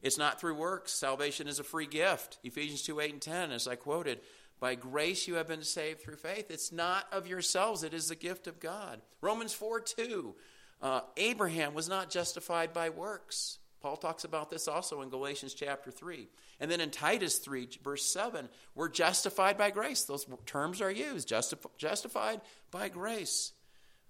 It's 0.02 0.18
not 0.18 0.38
through 0.38 0.54
works. 0.54 0.92
Salvation 0.92 1.48
is 1.48 1.58
a 1.58 1.64
free 1.64 1.86
gift. 1.86 2.38
Ephesians 2.44 2.82
2 2.82 3.00
8 3.00 3.12
and 3.12 3.22
10, 3.22 3.52
as 3.52 3.66
I 3.66 3.76
quoted, 3.76 4.20
by 4.60 4.74
grace 4.74 5.26
you 5.26 5.34
have 5.34 5.48
been 5.48 5.62
saved 5.62 6.02
through 6.02 6.16
faith. 6.16 6.50
It's 6.50 6.72
not 6.72 7.06
of 7.10 7.26
yourselves, 7.26 7.82
it 7.82 7.94
is 7.94 8.08
the 8.08 8.14
gift 8.14 8.46
of 8.46 8.60
God. 8.60 9.00
Romans 9.20 9.52
4 9.52 9.80
2. 9.80 10.34
Uh, 10.82 11.00
Abraham 11.16 11.72
was 11.72 11.88
not 11.88 12.10
justified 12.10 12.74
by 12.74 12.90
works. 12.90 13.58
Paul 13.80 13.96
talks 13.96 14.24
about 14.24 14.50
this 14.50 14.68
also 14.68 15.02
in 15.02 15.10
Galatians 15.10 15.54
chapter 15.54 15.90
3. 15.90 16.28
And 16.60 16.70
then 16.70 16.80
in 16.80 16.90
Titus 16.90 17.38
3, 17.38 17.68
verse 17.82 18.04
7, 18.04 18.48
we're 18.74 18.88
justified 18.88 19.58
by 19.58 19.70
grace. 19.70 20.04
Those 20.04 20.26
terms 20.46 20.80
are 20.80 20.90
used 20.90 21.28
justif- 21.28 21.66
justified 21.76 22.40
by 22.70 22.88
grace. 22.88 23.52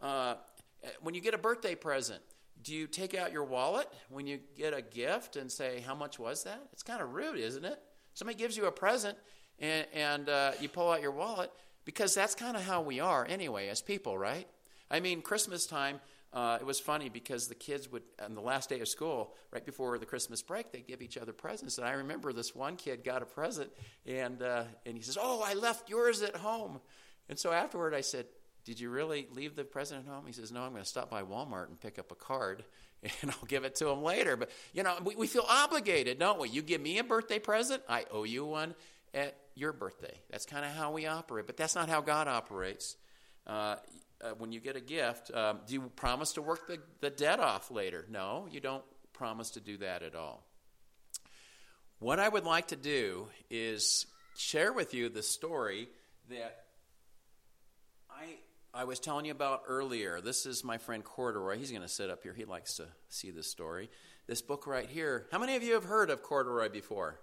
Uh, 0.00 0.36
when 1.02 1.14
you 1.14 1.20
get 1.20 1.34
a 1.34 1.38
birthday 1.38 1.74
present, 1.74 2.22
do 2.62 2.74
you 2.74 2.86
take 2.86 3.14
out 3.14 3.32
your 3.32 3.44
wallet 3.44 3.88
when 4.08 4.26
you 4.26 4.40
get 4.56 4.72
a 4.72 4.82
gift 4.82 5.36
and 5.36 5.50
say, 5.50 5.82
How 5.86 5.94
much 5.94 6.18
was 6.18 6.44
that? 6.44 6.60
It's 6.72 6.82
kind 6.82 7.02
of 7.02 7.12
rude, 7.12 7.38
isn't 7.38 7.64
it? 7.64 7.78
Somebody 8.14 8.38
gives 8.38 8.56
you 8.56 8.66
a 8.66 8.72
present 8.72 9.18
and, 9.58 9.86
and 9.92 10.28
uh, 10.28 10.52
you 10.60 10.68
pull 10.68 10.90
out 10.90 11.02
your 11.02 11.10
wallet 11.10 11.50
because 11.84 12.14
that's 12.14 12.34
kind 12.34 12.56
of 12.56 12.62
how 12.62 12.82
we 12.82 13.00
are 13.00 13.26
anyway 13.28 13.68
as 13.68 13.82
people, 13.82 14.16
right? 14.16 14.46
I 14.90 15.00
mean, 15.00 15.22
Christmas 15.22 15.66
time, 15.66 16.00
uh, 16.32 16.58
it 16.60 16.66
was 16.66 16.78
funny 16.78 17.08
because 17.08 17.48
the 17.48 17.54
kids 17.54 17.90
would, 17.90 18.02
on 18.22 18.34
the 18.34 18.40
last 18.40 18.68
day 18.68 18.80
of 18.80 18.88
school, 18.88 19.34
right 19.52 19.64
before 19.64 19.96
the 19.98 20.06
Christmas 20.06 20.42
break, 20.42 20.72
they'd 20.72 20.86
give 20.86 21.00
each 21.00 21.16
other 21.16 21.32
presents. 21.32 21.78
And 21.78 21.86
I 21.86 21.92
remember 21.92 22.32
this 22.32 22.54
one 22.54 22.76
kid 22.76 23.04
got 23.04 23.22
a 23.22 23.26
present, 23.26 23.70
and, 24.04 24.42
uh, 24.42 24.64
and 24.84 24.96
he 24.96 25.02
says, 25.02 25.16
Oh, 25.20 25.42
I 25.44 25.54
left 25.54 25.88
yours 25.88 26.22
at 26.22 26.36
home. 26.36 26.80
And 27.28 27.38
so 27.38 27.52
afterward, 27.52 27.94
I 27.94 28.02
said, 28.02 28.26
Did 28.64 28.78
you 28.78 28.90
really 28.90 29.28
leave 29.32 29.56
the 29.56 29.64
present 29.64 30.06
at 30.06 30.12
home? 30.12 30.24
He 30.26 30.32
says, 30.32 30.52
No, 30.52 30.62
I'm 30.62 30.72
going 30.72 30.82
to 30.82 30.88
stop 30.88 31.10
by 31.10 31.22
Walmart 31.22 31.68
and 31.68 31.80
pick 31.80 31.98
up 31.98 32.12
a 32.12 32.16
card, 32.16 32.64
and 33.22 33.30
I'll 33.30 33.46
give 33.46 33.64
it 33.64 33.76
to 33.76 33.88
him 33.88 34.02
later. 34.02 34.36
But, 34.36 34.50
you 34.74 34.82
know, 34.82 34.94
we, 35.02 35.16
we 35.16 35.26
feel 35.26 35.46
obligated, 35.48 36.18
don't 36.18 36.40
we? 36.40 36.50
You 36.50 36.60
give 36.60 36.80
me 36.80 36.98
a 36.98 37.04
birthday 37.04 37.38
present, 37.38 37.82
I 37.88 38.04
owe 38.10 38.24
you 38.24 38.44
one 38.44 38.74
at 39.14 39.36
your 39.54 39.72
birthday. 39.72 40.20
That's 40.30 40.44
kind 40.44 40.64
of 40.64 40.72
how 40.72 40.92
we 40.92 41.06
operate, 41.06 41.46
but 41.46 41.56
that's 41.56 41.74
not 41.74 41.88
how 41.88 42.02
God 42.02 42.28
operates. 42.28 42.96
Uh, 43.46 43.76
uh, 44.22 44.30
when 44.38 44.52
you 44.52 44.60
get 44.60 44.76
a 44.76 44.80
gift, 44.80 45.30
um, 45.34 45.60
do 45.66 45.74
you 45.74 45.80
promise 45.96 46.32
to 46.32 46.42
work 46.42 46.66
the, 46.66 46.78
the 47.00 47.10
debt 47.10 47.40
off 47.40 47.70
later? 47.70 48.04
No, 48.08 48.46
you 48.50 48.60
don't 48.60 48.84
promise 49.12 49.50
to 49.50 49.60
do 49.60 49.78
that 49.78 50.02
at 50.02 50.14
all. 50.14 50.42
What 51.98 52.18
I 52.18 52.28
would 52.28 52.44
like 52.44 52.68
to 52.68 52.76
do 52.76 53.28
is 53.50 54.06
share 54.36 54.72
with 54.72 54.92
you 54.92 55.08
the 55.08 55.22
story 55.22 55.88
that 56.28 56.64
I 58.10 58.36
I 58.74 58.84
was 58.84 59.00
telling 59.00 59.24
you 59.24 59.32
about 59.32 59.62
earlier. 59.68 60.20
This 60.20 60.44
is 60.44 60.62
my 60.62 60.76
friend 60.76 61.02
Corduroy. 61.02 61.56
He's 61.56 61.70
going 61.70 61.80
to 61.80 61.88
sit 61.88 62.10
up 62.10 62.22
here. 62.22 62.34
He 62.34 62.44
likes 62.44 62.74
to 62.74 62.84
see 63.08 63.30
this 63.30 63.50
story. 63.50 63.88
This 64.26 64.42
book 64.42 64.66
right 64.66 64.86
here. 64.86 65.26
How 65.32 65.38
many 65.38 65.56
of 65.56 65.62
you 65.62 65.72
have 65.72 65.84
heard 65.84 66.10
of 66.10 66.22
Corduroy 66.22 66.68
before? 66.68 67.18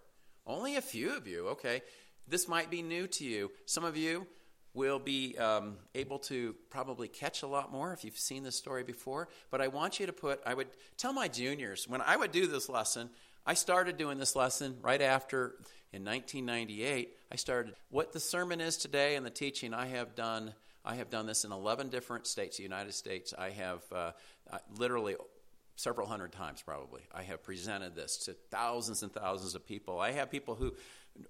Only 0.48 0.78
a 0.78 0.82
few 0.82 1.16
of 1.16 1.28
you. 1.28 1.50
Okay. 1.50 1.84
This 2.28 2.48
might 2.48 2.72
be 2.72 2.82
new 2.82 3.06
to 3.06 3.24
you. 3.24 3.52
Some 3.68 3.84
of 3.84 3.96
you 3.96 4.26
will 4.74 5.00
be 5.00 5.38
um, 5.38 5.76
able 5.94 6.18
to 6.18 6.56
probably 6.70 7.08
catch 7.08 7.44
a 7.44 7.48
lot 7.48 7.72
more 7.72 7.94
if 7.94 8.04
you've 8.04 8.18
seen 8.18 8.44
this 8.44 8.56
story 8.56 8.84
before. 8.84 9.28
But 9.52 9.62
I 9.62 9.68
want 9.68 10.00
you 10.00 10.08
to 10.08 10.14
put, 10.14 10.42
I 10.46 10.54
would 10.54 10.68
tell 10.98 11.14
my 11.14 11.28
juniors, 11.28 11.88
when 11.88 12.02
I 12.02 12.16
would 12.16 12.32
do 12.32 12.48
this 12.48 12.70
lesson, 12.70 13.10
I 13.46 13.54
started 13.54 13.98
doing 13.98 14.18
this 14.18 14.36
lesson 14.36 14.78
right 14.82 15.02
after, 15.02 15.56
in 15.92 16.04
1998, 16.04 17.16
I 17.32 17.36
started. 17.36 17.76
What 17.90 18.14
the 18.14 18.20
sermon 18.20 18.62
is 18.62 18.78
today 18.78 19.16
and 19.16 19.26
the 19.26 19.30
teaching 19.30 19.74
I 19.74 19.88
have 19.88 20.16
done, 20.16 20.54
I 20.84 20.96
have 20.96 21.10
done 21.10 21.28
this 21.28 21.46
in 21.46 21.52
11 21.52 21.90
different 21.90 22.26
states, 22.26 22.58
the 22.58 22.64
United 22.64 22.94
States. 22.94 23.34
I 23.38 23.52
have 23.52 23.82
uh, 23.92 24.12
literally 24.78 25.16
several 25.76 26.08
hundred 26.08 26.32
times 26.32 26.62
probably. 26.62 27.02
I 27.14 27.24
have 27.24 27.44
presented 27.44 27.96
this 27.96 28.18
to 28.26 28.34
thousands 28.52 29.04
and 29.04 29.12
thousands 29.12 29.56
of 29.56 29.66
people. 29.68 30.00
I 30.00 30.12
have 30.12 30.32
people 30.32 30.56
who 30.56 30.74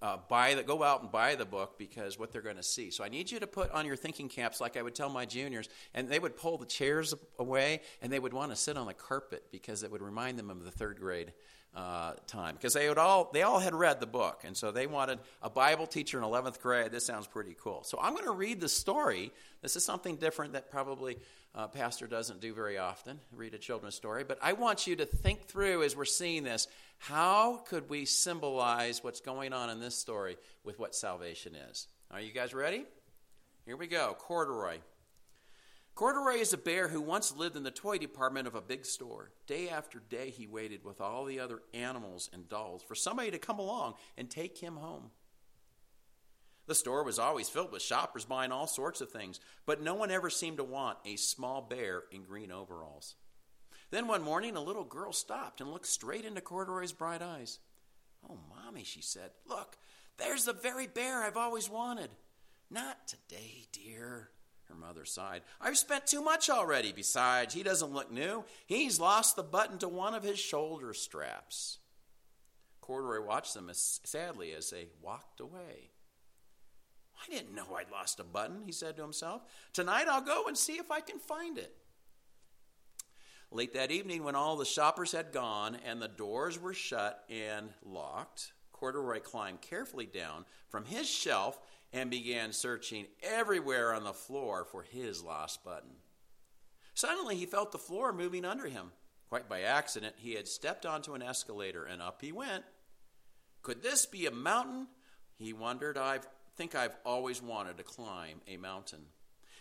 uh, 0.02 0.18
buy 0.30 0.54
the, 0.54 0.64
go 0.64 0.84
out 0.84 1.02
and 1.02 1.12
buy 1.12 1.36
the 1.36 1.46
book 1.46 1.78
because 1.78 2.18
what 2.18 2.32
they're 2.32 2.42
going 2.42 2.56
to 2.56 2.64
see. 2.64 2.90
So 2.90 3.04
I 3.04 3.10
need 3.10 3.32
you 3.32 3.40
to 3.40 3.48
put 3.48 3.72
on 3.72 3.86
your 3.86 3.96
thinking 3.96 4.30
caps, 4.30 4.62
like 4.62 4.78
I 4.78 4.82
would 4.82 4.96
tell 4.96 5.10
my 5.10 5.26
juniors, 5.26 5.70
and 5.94 6.08
they 6.10 6.20
would 6.20 6.38
pull 6.38 6.58
the 6.58 6.66
chairs 6.66 7.14
away 7.40 7.82
and 8.02 8.12
they 8.12 8.20
would 8.20 8.34
want 8.34 8.52
to 8.52 8.56
sit 8.56 8.78
on 8.78 8.88
the 8.88 8.94
carpet 8.94 9.46
because 9.52 9.84
it 9.84 9.92
would 9.92 10.02
remind 10.02 10.40
them 10.40 10.50
of 10.50 10.64
the 10.64 10.72
third 10.72 11.00
grade 11.00 11.34
uh, 11.76 12.14
time 12.28 12.56
because 12.56 12.74
they 12.74 12.88
would 12.88 12.98
all 12.98 13.30
they 13.34 13.42
all 13.42 13.60
had 13.60 13.74
read 13.74 14.00
the 14.00 14.06
book 14.06 14.42
and 14.44 14.56
so 14.56 14.72
they 14.72 14.86
wanted 14.86 15.18
a 15.42 15.50
bible 15.50 15.88
teacher 15.88 16.18
in 16.18 16.24
11th 16.24 16.60
grade. 16.62 16.92
This 16.92 17.06
sounds 17.06 17.28
pretty 17.28 17.56
cool. 17.62 17.84
So 17.84 17.98
i'm 18.02 18.14
going 18.14 18.26
to 18.26 18.32
read 18.32 18.62
the 18.62 18.70
story. 18.70 19.32
This 19.62 19.76
is 19.76 19.84
something 19.84 20.18
different 20.18 20.54
that 20.54 20.70
probably 20.70 21.18
uh, 21.56 21.68
pastor 21.68 22.08
doesn't 22.08 22.42
do 22.42 22.54
very 22.54 22.78
often 22.78 23.20
read 23.32 23.54
a 23.54 23.60
children's 23.60 23.94
story 23.96 24.24
but 24.24 24.40
i 24.42 24.54
want 24.54 24.88
you 24.88 24.96
to 24.96 25.06
think 25.06 25.46
through 25.46 25.84
as 25.84 25.96
we're 25.96 26.04
seeing 26.04 26.44
this 26.44 26.68
how 27.08 27.58
could 27.68 27.90
we 27.90 28.06
symbolize 28.06 29.04
what's 29.04 29.20
going 29.20 29.52
on 29.52 29.70
in 29.70 29.82
this 29.82 29.94
story 29.96 30.38
with 30.64 30.80
what 30.80 30.96
salvation 30.96 31.54
is? 31.54 31.88
Are 32.10 32.22
you 32.22 32.32
guys 32.32 32.54
ready? 32.54 32.86
Here 33.66 33.76
we 33.76 33.88
go. 33.88 34.16
Corduroy 34.18 34.78
Corduroy 35.96 36.38
is 36.38 36.54
a 36.54 36.58
bear 36.58 36.88
who 36.88 37.02
once 37.02 37.36
lived 37.36 37.56
in 37.56 37.64
the 37.64 37.70
toy 37.70 38.00
department 38.00 38.48
of 38.48 38.56
a 38.56 38.62
big 38.62 38.84
store. 38.84 39.32
Day 39.46 39.70
after 39.70 40.00
day, 40.00 40.32
he 40.32 40.48
waited 40.48 40.84
with 40.84 41.00
all 41.00 41.24
the 41.24 41.40
other 41.40 41.62
animals 41.74 42.30
and 42.34 42.50
dolls 42.50 42.82
for 42.82 42.96
somebody 42.96 43.30
to 43.30 43.38
come 43.38 43.60
along 43.60 43.94
and 44.18 44.28
take 44.28 44.58
him 44.58 44.78
home. 44.78 45.12
The 46.66 46.74
store 46.74 47.04
was 47.04 47.20
always 47.20 47.50
filled 47.50 47.72
with 47.72 47.82
shoppers 47.82 48.26
buying 48.26 48.52
all 48.52 48.68
sorts 48.68 49.02
of 49.02 49.12
things, 49.12 49.40
but 49.66 49.84
no 49.84 49.94
one 49.94 50.10
ever 50.10 50.30
seemed 50.30 50.58
to 50.58 50.64
want 50.64 50.98
a 51.06 51.16
small 51.18 51.62
bear 51.62 52.04
in 52.12 52.24
green 52.24 52.52
overalls. 52.52 53.16
Then 53.92 54.08
one 54.08 54.24
morning, 54.24 54.56
a 54.56 54.62
little 54.62 54.86
girl 54.86 55.12
stopped 55.12 55.62
and 55.62 55.70
looked 55.70 55.86
straight 55.86 56.26
into 56.26 56.42
Corduroy's 56.42 56.94
bright 56.94 57.22
eyes. 57.22 57.60
Oh, 58.28 58.40
Mommy, 58.50 58.84
she 58.84 59.02
said, 59.02 59.30
look, 59.46 59.78
there's 60.18 60.46
the 60.46 60.54
very 60.54 60.88
bear 60.88 61.22
I've 61.22 61.38
always 61.38 61.70
wanted. 61.70 62.10
Not 62.72 63.08
today, 63.08 63.68
dear, 63.72 64.30
her 64.74 64.80
mother 64.80 65.06
sighed. 65.06 65.42
I've 65.62 65.78
spent 65.78 66.08
too 66.08 66.22
much 66.22 66.50
already. 66.50 66.92
Besides, 66.92 67.54
he 67.54 67.64
doesn't 67.64 67.94
look 67.94 68.12
new. 68.12 68.44
He's 68.66 69.00
lost 69.00 69.36
the 69.36 69.44
button 69.44 69.78
to 69.80 69.88
one 69.88 70.14
of 70.14 70.24
his 70.24 70.40
shoulder 70.40 70.94
straps. 70.94 71.80
Corduroy 72.82 73.26
watched 73.26 73.54
them 73.54 73.70
as 73.70 74.00
sadly 74.04 74.54
as 74.54 74.70
they 74.70 74.88
walked 75.02 75.40
away. 75.40 75.92
I 77.16 77.32
didn't 77.32 77.56
know 77.56 77.76
I'd 77.76 77.92
lost 77.92 78.20
a 78.20 78.24
button, 78.24 78.64
he 78.66 78.72
said 78.72 78.98
to 78.98 79.02
himself. 79.02 79.44
Tonight 79.72 80.08
I'll 80.10 80.22
go 80.22 80.48
and 80.48 80.58
see 80.58 80.74
if 80.74 80.92
I 80.92 81.00
can 81.00 81.20
find 81.20 81.58
it. 81.58 81.74
Late 83.52 83.74
that 83.76 83.92
evening, 83.92 84.24
when 84.24 84.36
all 84.36 84.58
the 84.58 84.66
shoppers 84.66 85.12
had 85.12 85.32
gone 85.32 85.78
and 85.86 86.02
the 86.02 86.08
doors 86.08 86.60
were 86.60 86.74
shut 86.74 87.24
and 87.30 87.70
locked, 87.84 88.52
Corduroy 88.72 89.20
climbed 89.20 89.62
carefully 89.62 90.08
down 90.08 90.44
from 90.68 90.84
his 90.84 91.08
shelf 91.08 91.60
and 91.94 92.10
began 92.10 92.52
searching 92.52 93.06
everywhere 93.22 93.94
on 93.94 94.04
the 94.04 94.14
floor 94.14 94.66
for 94.66 94.82
his 94.82 95.24
lost 95.24 95.64
button. 95.64 95.92
Suddenly, 96.96 97.36
he 97.36 97.46
felt 97.46 97.72
the 97.72 97.78
floor 97.78 98.12
moving 98.12 98.46
under 98.46 98.68
him. 98.68 98.92
Quite 99.30 99.48
by 99.48 99.62
accident, 99.62 100.16
he 100.18 100.34
had 100.34 100.48
stepped 100.48 100.86
onto 100.86 101.14
an 101.14 101.22
escalator 101.22 101.86
and 101.86 102.02
up 102.02 102.22
he 102.22 102.32
went. 102.32 102.64
Could 103.62 103.82
this 103.82 104.06
be 104.06 104.26
a 104.26 104.32
mountain? 104.32 104.88
He 105.38 105.54
wondered. 105.54 105.98
I 105.98 106.20
think 106.56 106.76
I've 106.76 106.96
always 107.06 107.42
wanted 107.42 107.78
to 107.78 107.84
climb 107.84 108.42
a 108.48 108.58
mountain. 108.58 109.06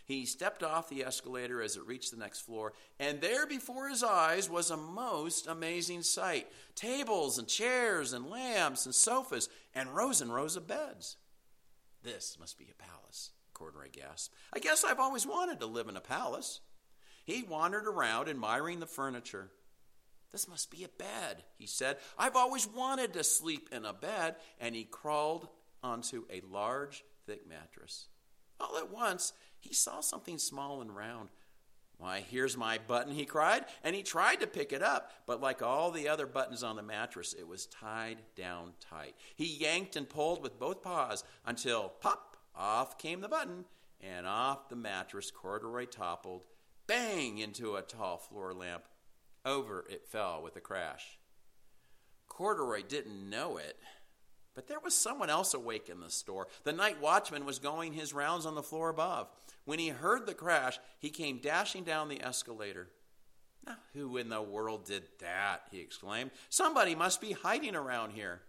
He 0.05 0.27
stepped 0.27 0.63
off 0.63 0.89
the 0.89 1.05
escalator 1.05 1.63
as 1.63 1.77
it 1.77 1.87
reached 1.87 2.11
the 2.11 2.19
next 2.19 2.41
floor, 2.41 2.73
and 2.99 3.21
there 3.21 3.47
before 3.47 3.89
his 3.89 4.03
eyes 4.03 4.51
was 4.51 4.71
a 4.71 4.77
most 4.77 5.47
amazing 5.47 6.03
sight 6.03 6.49
tables 6.75 7.39
and 7.39 7.47
chairs 7.47 8.13
and 8.13 8.29
lamps 8.29 8.85
and 8.85 8.95
sofas 8.95 9.49
and 9.75 9.95
rows 9.95 10.21
and 10.21 10.35
rows 10.35 10.57
of 10.57 10.67
beds. 10.67 11.17
This 12.03 12.37
must 12.39 12.59
be 12.59 12.69
a 12.71 12.83
palace. 12.83 13.31
Corduroy 13.55 13.89
gasped. 13.93 14.35
I 14.53 14.59
guess 14.59 14.85
I've 14.85 14.99
always 14.99 15.27
wanted 15.27 15.61
to 15.61 15.67
live 15.67 15.89
in 15.89 15.97
a 15.97 16.01
palace. 16.01 16.61
He 17.25 17.43
wandered 17.43 17.87
around, 17.87 18.29
admiring 18.29 18.81
the 18.81 18.87
furniture. 18.87 19.51
This 20.33 20.49
must 20.49 20.71
be 20.71 20.83
a 20.83 20.89
bed, 20.89 21.45
he 21.59 21.67
said. 21.67 21.99
I've 22.19 22.37
always 22.37 22.67
wanted 22.67 23.13
to 23.13 23.23
sleep 23.23 23.69
in 23.71 23.85
a 23.85 23.93
bed. 23.93 24.37
And 24.61 24.75
he 24.75 24.85
crawled 24.85 25.49
onto 25.83 26.25
a 26.31 26.43
large, 26.51 27.05
thick 27.27 27.47
mattress. 27.49 28.07
All 28.59 28.79
at 28.79 28.91
once, 28.91 29.33
he 29.59 29.75
saw 29.75 30.01
something 30.01 30.39
small 30.39 30.81
and 30.81 30.95
round. 30.95 31.29
Why, 31.99 32.25
here's 32.29 32.57
my 32.57 32.79
button, 32.79 33.15
he 33.15 33.25
cried, 33.25 33.65
and 33.85 33.95
he 33.95 34.03
tried 34.03 34.41
to 34.41 34.47
pick 34.49 34.73
it 34.73 34.83
up, 34.83 35.13
but 35.27 35.41
like 35.41 35.63
all 35.63 35.93
the 35.93 36.09
other 36.09 36.27
buttons 36.27 36.65
on 36.65 36.75
the 36.75 36.83
mattress, 36.83 37.33
it 37.33 37.47
was 37.47 37.67
tied 37.67 38.19
down 38.35 38.73
tight. 38.81 39.15
He 39.37 39.47
yanked 39.47 39.95
and 39.95 40.09
pulled 40.09 40.43
with 40.43 40.59
both 40.59 40.83
paws 40.83 41.23
until, 41.47 41.91
pop, 42.01 42.37
off 42.57 42.99
came 42.99 43.21
the 43.21 43.29
button, 43.29 43.67
and 44.01 44.27
off 44.27 44.69
the 44.69 44.75
mattress 44.75 45.31
corduroy 45.31 45.87
toppled, 45.87 46.43
bang, 46.89 47.39
into 47.39 47.77
a 47.77 47.83
tall 47.83 48.19
floor 48.19 48.53
lamp. 48.53 48.83
Over 49.45 49.85
it 49.89 50.09
fell 50.09 50.43
with 50.43 50.57
a 50.57 50.61
crash. 50.61 51.19
Corduroy 52.29 52.83
didn't 52.83 53.29
know 53.29 53.57
it, 53.59 53.77
but 54.55 54.67
there 54.67 54.81
was 54.81 54.95
someone 54.95 55.31
else 55.31 55.55
awake 55.55 55.89
in 55.89 56.01
the 56.01 56.11
store. 56.11 56.49
The 56.65 56.73
night 56.73 57.01
watchman 57.01 57.45
was 57.45 57.59
going 57.59 57.93
his 57.93 58.13
rounds 58.13 58.47
on 58.47 58.55
the 58.55 58.63
floor 58.63 58.89
above. 58.89 59.29
When 59.65 59.79
he 59.79 59.89
heard 59.89 60.27
the 60.27 60.35
crash, 60.35 60.79
he 60.99 61.11
came 61.11 61.39
dashing 61.39 61.85
down 61.85 62.09
the 62.09 62.23
escalator. 62.23 62.89
Now, 63.65 63.77
who 63.95 64.17
in 64.17 64.29
the 64.29 64.43
world 64.43 64.87
did 64.87 65.05
that? 65.21 65.63
he 65.71 65.81
exclaimed. 65.81 66.33
Somebody 66.49 66.95
must 66.95 67.21
be 67.21 67.33
hiding 67.33 67.77
around 67.77 68.13
here. 68.13 68.43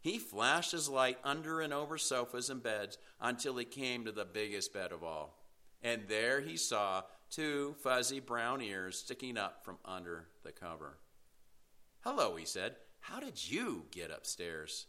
He 0.00 0.18
flashed 0.18 0.72
his 0.72 0.88
light 0.88 1.18
under 1.24 1.60
and 1.60 1.72
over 1.72 1.98
sofas 1.98 2.50
and 2.50 2.62
beds 2.62 2.98
until 3.20 3.56
he 3.56 3.64
came 3.64 4.04
to 4.04 4.12
the 4.12 4.24
biggest 4.24 4.72
bed 4.72 4.92
of 4.92 5.02
all. 5.02 5.42
And 5.82 6.02
there 6.08 6.40
he 6.40 6.56
saw 6.56 7.02
two 7.30 7.74
fuzzy 7.82 8.20
brown 8.20 8.60
ears 8.60 8.98
sticking 8.98 9.36
up 9.36 9.64
from 9.64 9.78
under 9.84 10.28
the 10.44 10.52
cover. 10.52 10.98
Hello, 12.02 12.36
he 12.36 12.44
said. 12.44 12.76
How 13.00 13.18
did 13.18 13.50
you 13.50 13.86
get 13.90 14.10
upstairs? 14.10 14.86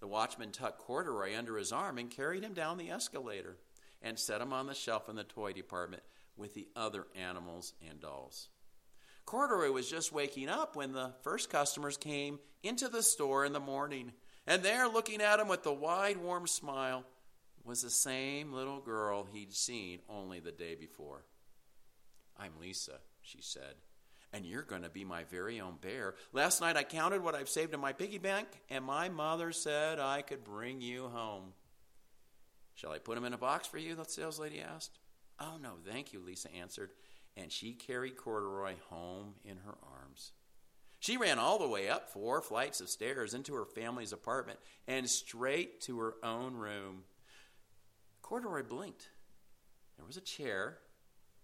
The 0.00 0.06
watchman 0.06 0.52
tucked 0.52 0.78
Corduroy 0.78 1.36
under 1.36 1.56
his 1.56 1.72
arm 1.72 1.98
and 1.98 2.10
carried 2.10 2.44
him 2.44 2.52
down 2.52 2.78
the 2.78 2.90
escalator 2.90 3.56
and 4.02 4.18
set 4.18 4.40
him 4.40 4.52
on 4.52 4.66
the 4.66 4.74
shelf 4.74 5.08
in 5.08 5.16
the 5.16 5.24
toy 5.24 5.52
department 5.52 6.02
with 6.36 6.54
the 6.54 6.68
other 6.76 7.06
animals 7.16 7.74
and 7.88 8.00
dolls. 8.00 8.48
Corduroy 9.26 9.70
was 9.70 9.90
just 9.90 10.12
waking 10.12 10.48
up 10.48 10.74
when 10.74 10.92
the 10.92 11.12
first 11.22 11.50
customers 11.50 11.96
came 11.96 12.38
into 12.62 12.88
the 12.88 13.02
store 13.02 13.44
in 13.44 13.52
the 13.52 13.60
morning, 13.60 14.12
and 14.46 14.62
there, 14.62 14.88
looking 14.88 15.20
at 15.20 15.40
him 15.40 15.48
with 15.48 15.62
the 15.62 15.72
wide, 15.72 16.16
warm 16.16 16.46
smile, 16.46 17.04
was 17.64 17.82
the 17.82 17.90
same 17.90 18.52
little 18.52 18.80
girl 18.80 19.26
he'd 19.30 19.52
seen 19.52 19.98
only 20.08 20.40
the 20.40 20.52
day 20.52 20.74
before. 20.74 21.26
I'm 22.38 22.52
Lisa, 22.58 23.00
she 23.20 23.42
said, 23.42 23.74
and 24.32 24.46
you're 24.46 24.62
going 24.62 24.82
to 24.82 24.88
be 24.88 25.04
my 25.04 25.24
very 25.24 25.60
own 25.60 25.76
bear. 25.78 26.14
Last 26.32 26.62
night 26.62 26.78
I 26.78 26.84
counted 26.84 27.22
what 27.22 27.34
I've 27.34 27.50
saved 27.50 27.74
in 27.74 27.80
my 27.80 27.92
piggy 27.92 28.16
bank, 28.16 28.48
and 28.70 28.82
my 28.82 29.10
mother 29.10 29.52
said 29.52 29.98
I 29.98 30.22
could 30.22 30.44
bring 30.44 30.80
you 30.80 31.08
home. 31.08 31.52
Shall 32.78 32.92
I 32.92 32.98
put 32.98 33.18
him 33.18 33.24
in 33.24 33.32
a 33.32 33.38
box 33.38 33.66
for 33.66 33.76
you? 33.76 33.96
the 33.96 34.04
sales 34.04 34.38
lady 34.38 34.60
asked. 34.60 35.00
Oh, 35.40 35.56
no, 35.60 35.70
thank 35.84 36.12
you, 36.12 36.20
Lisa 36.20 36.48
answered, 36.54 36.90
and 37.36 37.50
she 37.50 37.72
carried 37.72 38.16
Corduroy 38.16 38.74
home 38.88 39.34
in 39.44 39.56
her 39.56 39.74
arms. 39.82 40.30
She 41.00 41.16
ran 41.16 41.40
all 41.40 41.58
the 41.58 41.66
way 41.66 41.88
up 41.88 42.08
four 42.08 42.40
flights 42.40 42.80
of 42.80 42.88
stairs 42.88 43.34
into 43.34 43.52
her 43.54 43.64
family's 43.64 44.12
apartment 44.12 44.60
and 44.86 45.10
straight 45.10 45.80
to 45.82 45.98
her 45.98 46.14
own 46.22 46.54
room. 46.54 47.02
Corduroy 48.22 48.62
blinked. 48.62 49.08
There 49.96 50.06
was 50.06 50.16
a 50.16 50.20
chair 50.20 50.78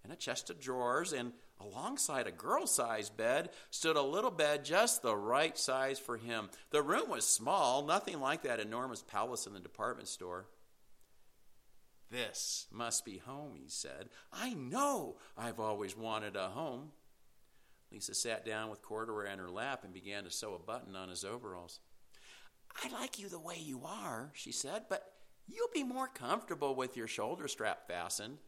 and 0.04 0.12
a 0.12 0.16
chest 0.16 0.50
of 0.50 0.60
drawers, 0.60 1.12
and 1.12 1.32
alongside 1.58 2.28
a 2.28 2.32
girl 2.32 2.68
sized 2.68 3.16
bed 3.16 3.50
stood 3.70 3.96
a 3.96 4.02
little 4.02 4.30
bed 4.30 4.64
just 4.64 5.02
the 5.02 5.16
right 5.16 5.58
size 5.58 5.98
for 5.98 6.16
him. 6.16 6.48
The 6.70 6.82
room 6.82 7.10
was 7.10 7.26
small, 7.26 7.84
nothing 7.84 8.20
like 8.20 8.42
that 8.42 8.60
enormous 8.60 9.02
palace 9.02 9.48
in 9.48 9.52
the 9.52 9.58
department 9.58 10.06
store. 10.06 10.46
This 12.10 12.66
must 12.70 13.04
be 13.04 13.18
home, 13.18 13.54
he 13.56 13.68
said. 13.68 14.08
I 14.32 14.54
know 14.54 15.16
I've 15.36 15.58
always 15.58 15.96
wanted 15.96 16.36
a 16.36 16.48
home. 16.48 16.92
Lisa 17.90 18.14
sat 18.14 18.44
down 18.44 18.70
with 18.70 18.82
Corduroy 18.82 19.30
on 19.30 19.38
her 19.38 19.50
lap 19.50 19.84
and 19.84 19.92
began 19.92 20.24
to 20.24 20.30
sew 20.30 20.54
a 20.54 20.58
button 20.58 20.96
on 20.96 21.08
his 21.08 21.24
overalls. 21.24 21.80
I 22.82 22.88
like 22.88 23.18
you 23.18 23.28
the 23.28 23.38
way 23.38 23.56
you 23.58 23.82
are, 23.84 24.32
she 24.34 24.52
said, 24.52 24.84
but 24.88 25.12
you'll 25.46 25.68
be 25.72 25.84
more 25.84 26.08
comfortable 26.08 26.74
with 26.74 26.96
your 26.96 27.06
shoulder 27.06 27.46
strap 27.46 27.86
fastened. 27.86 28.38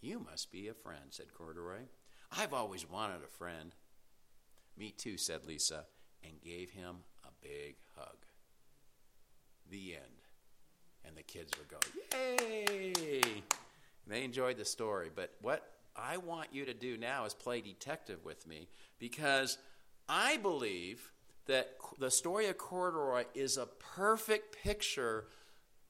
You 0.00 0.18
must 0.18 0.52
be 0.52 0.68
a 0.68 0.74
friend, 0.74 1.06
said 1.10 1.32
Corduroy. 1.32 1.84
I've 2.36 2.52
always 2.52 2.88
wanted 2.88 3.22
a 3.22 3.28
friend. 3.38 3.74
Me 4.76 4.90
too, 4.90 5.16
said 5.16 5.44
Lisa, 5.46 5.86
and 6.22 6.40
gave 6.42 6.70
him 6.70 6.96
a 7.24 7.28
big 7.40 7.76
hug. 7.96 8.26
The 9.70 9.94
end. 9.94 10.23
And 11.06 11.16
the 11.16 11.22
kids 11.22 11.52
would 11.58 11.68
go, 11.68 11.78
Yay! 12.12 13.22
They 14.06 14.24
enjoyed 14.24 14.56
the 14.56 14.64
story. 14.64 15.10
But 15.14 15.34
what 15.40 15.70
I 15.96 16.16
want 16.16 16.48
you 16.52 16.64
to 16.64 16.74
do 16.74 16.96
now 16.96 17.24
is 17.24 17.34
play 17.34 17.60
detective 17.60 18.24
with 18.24 18.46
me 18.46 18.68
because 18.98 19.58
I 20.08 20.36
believe 20.38 21.10
that 21.46 21.76
the 21.98 22.10
story 22.10 22.46
of 22.46 22.58
Corduroy 22.58 23.24
is 23.34 23.56
a 23.56 23.66
perfect 23.66 24.56
picture 24.62 25.26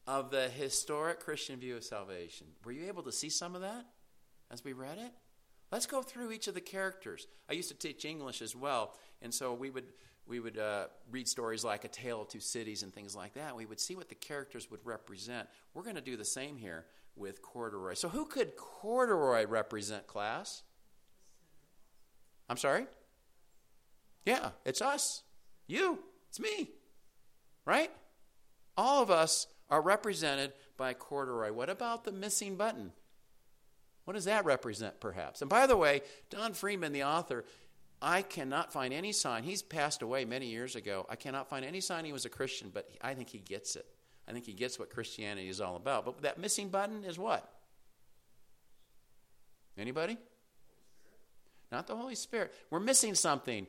of 0.06 0.30
the 0.30 0.48
historic 0.48 1.20
Christian 1.20 1.58
view 1.58 1.76
of 1.76 1.84
salvation. 1.84 2.48
Were 2.64 2.72
you 2.72 2.86
able 2.88 3.02
to 3.04 3.12
see 3.12 3.30
some 3.30 3.54
of 3.54 3.62
that? 3.62 3.86
as 4.50 4.64
we 4.64 4.72
read 4.72 4.98
it? 4.98 5.12
Let's 5.70 5.86
go 5.86 6.02
through 6.02 6.30
each 6.30 6.46
of 6.46 6.54
the 6.54 6.60
characters. 6.60 7.26
I 7.50 7.54
used 7.54 7.68
to 7.68 7.74
teach 7.74 8.04
English 8.04 8.40
as 8.40 8.54
well, 8.54 8.94
and 9.20 9.34
so 9.34 9.52
we 9.52 9.70
would 9.70 9.86
we 10.26 10.40
would 10.40 10.58
uh, 10.58 10.86
read 11.10 11.28
stories 11.28 11.64
like 11.64 11.84
A 11.84 11.88
Tale 11.88 12.22
of 12.22 12.28
Two 12.28 12.40
Cities 12.40 12.82
and 12.82 12.92
things 12.92 13.14
like 13.14 13.34
that. 13.34 13.54
We 13.56 13.66
would 13.66 13.80
see 13.80 13.94
what 13.94 14.08
the 14.08 14.14
characters 14.14 14.70
would 14.70 14.80
represent. 14.84 15.48
We're 15.74 15.82
going 15.82 15.96
to 15.96 16.00
do 16.00 16.16
the 16.16 16.24
same 16.24 16.56
here 16.56 16.86
with 17.16 17.42
corduroy. 17.42 17.94
So, 17.94 18.08
who 18.08 18.24
could 18.24 18.56
corduroy 18.56 19.46
represent, 19.46 20.06
class? 20.06 20.62
I'm 22.48 22.56
sorry? 22.56 22.86
Yeah, 24.24 24.50
it's 24.64 24.82
us. 24.82 25.22
You. 25.66 25.98
It's 26.28 26.40
me. 26.40 26.70
Right? 27.64 27.90
All 28.76 29.02
of 29.02 29.10
us 29.10 29.46
are 29.70 29.80
represented 29.80 30.52
by 30.76 30.94
corduroy. 30.94 31.52
What 31.52 31.70
about 31.70 32.04
the 32.04 32.12
missing 32.12 32.56
button? 32.56 32.92
What 34.04 34.14
does 34.14 34.26
that 34.26 34.44
represent, 34.44 35.00
perhaps? 35.00 35.40
And 35.40 35.48
by 35.48 35.66
the 35.66 35.76
way, 35.76 36.02
Don 36.28 36.52
Freeman, 36.52 36.92
the 36.92 37.04
author, 37.04 37.44
I 38.04 38.20
cannot 38.20 38.70
find 38.70 38.92
any 38.92 39.12
sign. 39.12 39.44
He's 39.44 39.62
passed 39.62 40.02
away 40.02 40.26
many 40.26 40.48
years 40.48 40.76
ago. 40.76 41.06
I 41.08 41.16
cannot 41.16 41.48
find 41.48 41.64
any 41.64 41.80
sign 41.80 42.04
he 42.04 42.12
was 42.12 42.26
a 42.26 42.28
Christian, 42.28 42.70
but 42.72 42.86
I 43.00 43.14
think 43.14 43.30
he 43.30 43.38
gets 43.38 43.76
it. 43.76 43.86
I 44.28 44.32
think 44.32 44.44
he 44.44 44.52
gets 44.52 44.78
what 44.78 44.90
Christianity 44.90 45.48
is 45.48 45.58
all 45.58 45.76
about. 45.76 46.04
But 46.04 46.20
that 46.20 46.38
missing 46.38 46.68
button 46.68 47.04
is 47.04 47.18
what? 47.18 47.50
Anybody? 49.78 50.18
Not 51.72 51.86
the 51.86 51.96
Holy 51.96 52.14
Spirit. 52.14 52.52
We're 52.70 52.78
missing 52.78 53.14
something. 53.14 53.66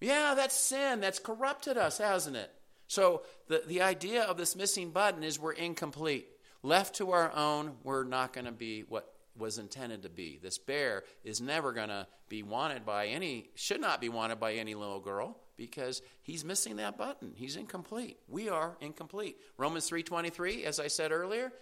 Yeah, 0.00 0.34
that's 0.36 0.54
sin. 0.54 1.00
That's 1.00 1.18
corrupted 1.18 1.76
us, 1.76 1.98
hasn't 1.98 2.36
it? 2.36 2.50
So 2.86 3.22
the, 3.48 3.64
the 3.66 3.82
idea 3.82 4.22
of 4.22 4.36
this 4.36 4.54
missing 4.54 4.90
button 4.90 5.24
is 5.24 5.40
we're 5.40 5.52
incomplete. 5.52 6.28
Left 6.62 6.94
to 6.96 7.10
our 7.10 7.32
own, 7.34 7.72
we're 7.82 8.04
not 8.04 8.32
going 8.32 8.44
to 8.44 8.52
be 8.52 8.82
what 8.82 9.12
was 9.36 9.58
intended 9.58 10.02
to 10.02 10.08
be. 10.08 10.38
This 10.42 10.58
bear 10.58 11.04
is 11.24 11.40
never 11.40 11.72
going 11.72 11.88
to 11.88 12.06
be 12.28 12.42
wanted 12.42 12.84
by 12.84 13.06
any, 13.06 13.50
should 13.54 13.80
not 13.80 14.00
be 14.00 14.08
wanted 14.08 14.38
by 14.38 14.54
any 14.54 14.74
little 14.74 15.00
girl 15.00 15.38
because 15.56 16.02
he's 16.22 16.44
missing 16.44 16.76
that 16.76 16.98
button. 16.98 17.32
He's 17.34 17.56
incomplete. 17.56 18.18
We 18.28 18.48
are 18.48 18.76
incomplete. 18.80 19.36
Romans 19.56 19.88
3:23, 19.88 20.64
as 20.64 20.80
I 20.80 20.88
said 20.88 21.12
earlier, 21.12 21.52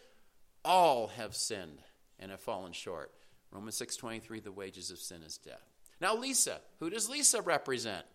all 0.64 1.09
have 1.09 1.35
sinned 1.35 1.83
and 2.18 2.30
have 2.30 2.40
fallen 2.40 2.72
short. 2.72 3.12
Romans 3.50 3.76
6:23, 3.76 4.40
the 4.40 4.52
wages 4.52 4.90
of 4.90 4.98
sin 4.98 5.22
is 5.22 5.38
death. 5.38 5.68
Now 6.00 6.14
Lisa, 6.14 6.61
who 6.78 6.90
does 6.90 7.09
Lisa 7.09 7.42
represent? 7.42 8.06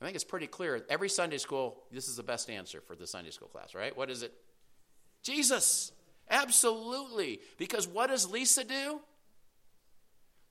I 0.00 0.04
think 0.04 0.16
it's 0.16 0.24
pretty 0.24 0.48
clear. 0.48 0.84
Every 0.90 1.08
Sunday 1.08 1.38
school, 1.38 1.84
this 1.90 2.08
is 2.08 2.16
the 2.16 2.22
best 2.22 2.50
answer 2.50 2.80
for 2.80 2.96
the 2.96 3.06
Sunday 3.06 3.30
school 3.30 3.48
class, 3.48 3.74
right? 3.74 3.96
What 3.96 4.10
is 4.10 4.22
it? 4.22 4.34
Jesus. 5.22 5.92
Absolutely. 6.30 7.40
Because 7.58 7.86
what 7.86 8.08
does 8.08 8.30
Lisa 8.30 8.64
do? 8.64 9.00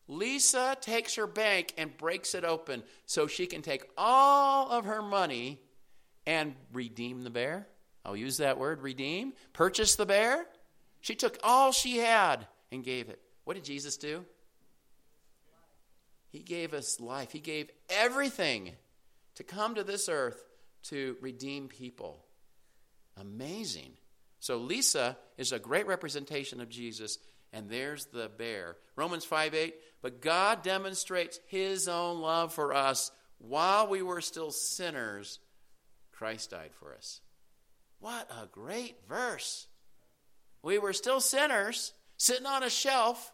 Lisa 0.07 0.77
takes 0.79 1.15
her 1.15 1.27
bank 1.27 1.73
and 1.77 1.97
breaks 1.97 2.35
it 2.35 2.43
open 2.43 2.83
so 3.05 3.27
she 3.27 3.45
can 3.45 3.61
take 3.61 3.89
all 3.97 4.69
of 4.69 4.85
her 4.85 5.01
money 5.01 5.59
and 6.25 6.55
redeem 6.71 7.23
the 7.23 7.29
bear. 7.29 7.67
I'll 8.05 8.17
use 8.17 8.37
that 8.37 8.57
word, 8.57 8.81
redeem. 8.81 9.33
Purchase 9.53 9.95
the 9.95 10.05
bear. 10.05 10.45
She 11.01 11.15
took 11.15 11.37
all 11.43 11.71
she 11.71 11.97
had 11.97 12.47
and 12.71 12.83
gave 12.83 13.09
it. 13.09 13.19
What 13.45 13.55
did 13.55 13.63
Jesus 13.63 13.97
do? 13.97 14.25
He 16.29 16.39
gave 16.39 16.73
us 16.73 16.99
life. 16.99 17.31
He 17.31 17.39
gave 17.39 17.69
everything 17.89 18.73
to 19.35 19.43
come 19.43 19.75
to 19.75 19.83
this 19.83 20.09
earth 20.09 20.43
to 20.83 21.15
redeem 21.21 21.67
people. 21.67 22.25
Amazing. 23.17 23.93
So 24.43 24.57
Lisa 24.57 25.15
is 25.37 25.53
a 25.53 25.57
great 25.57 25.87
representation 25.87 26.59
of 26.59 26.67
Jesus, 26.67 27.17
and 27.53 27.69
there's 27.69 28.07
the 28.07 28.27
bear. 28.27 28.75
Romans 28.97 29.23
5 29.23 29.55
8, 29.55 29.73
but 30.01 30.21
God 30.21 30.63
demonstrates 30.63 31.39
his 31.47 31.87
own 31.87 32.19
love 32.19 32.53
for 32.53 32.73
us 32.73 33.09
while 33.37 33.87
we 33.87 34.01
were 34.01 34.19
still 34.19 34.51
sinners, 34.51 35.39
Christ 36.11 36.51
died 36.51 36.71
for 36.77 36.93
us. 36.93 37.21
What 38.01 38.29
a 38.31 38.47
great 38.47 38.97
verse. 39.07 39.65
We 40.61 40.77
were 40.77 40.91
still 40.91 41.21
sinners, 41.21 41.93
sitting 42.17 42.45
on 42.45 42.63
a 42.63 42.69
shelf, 42.69 43.31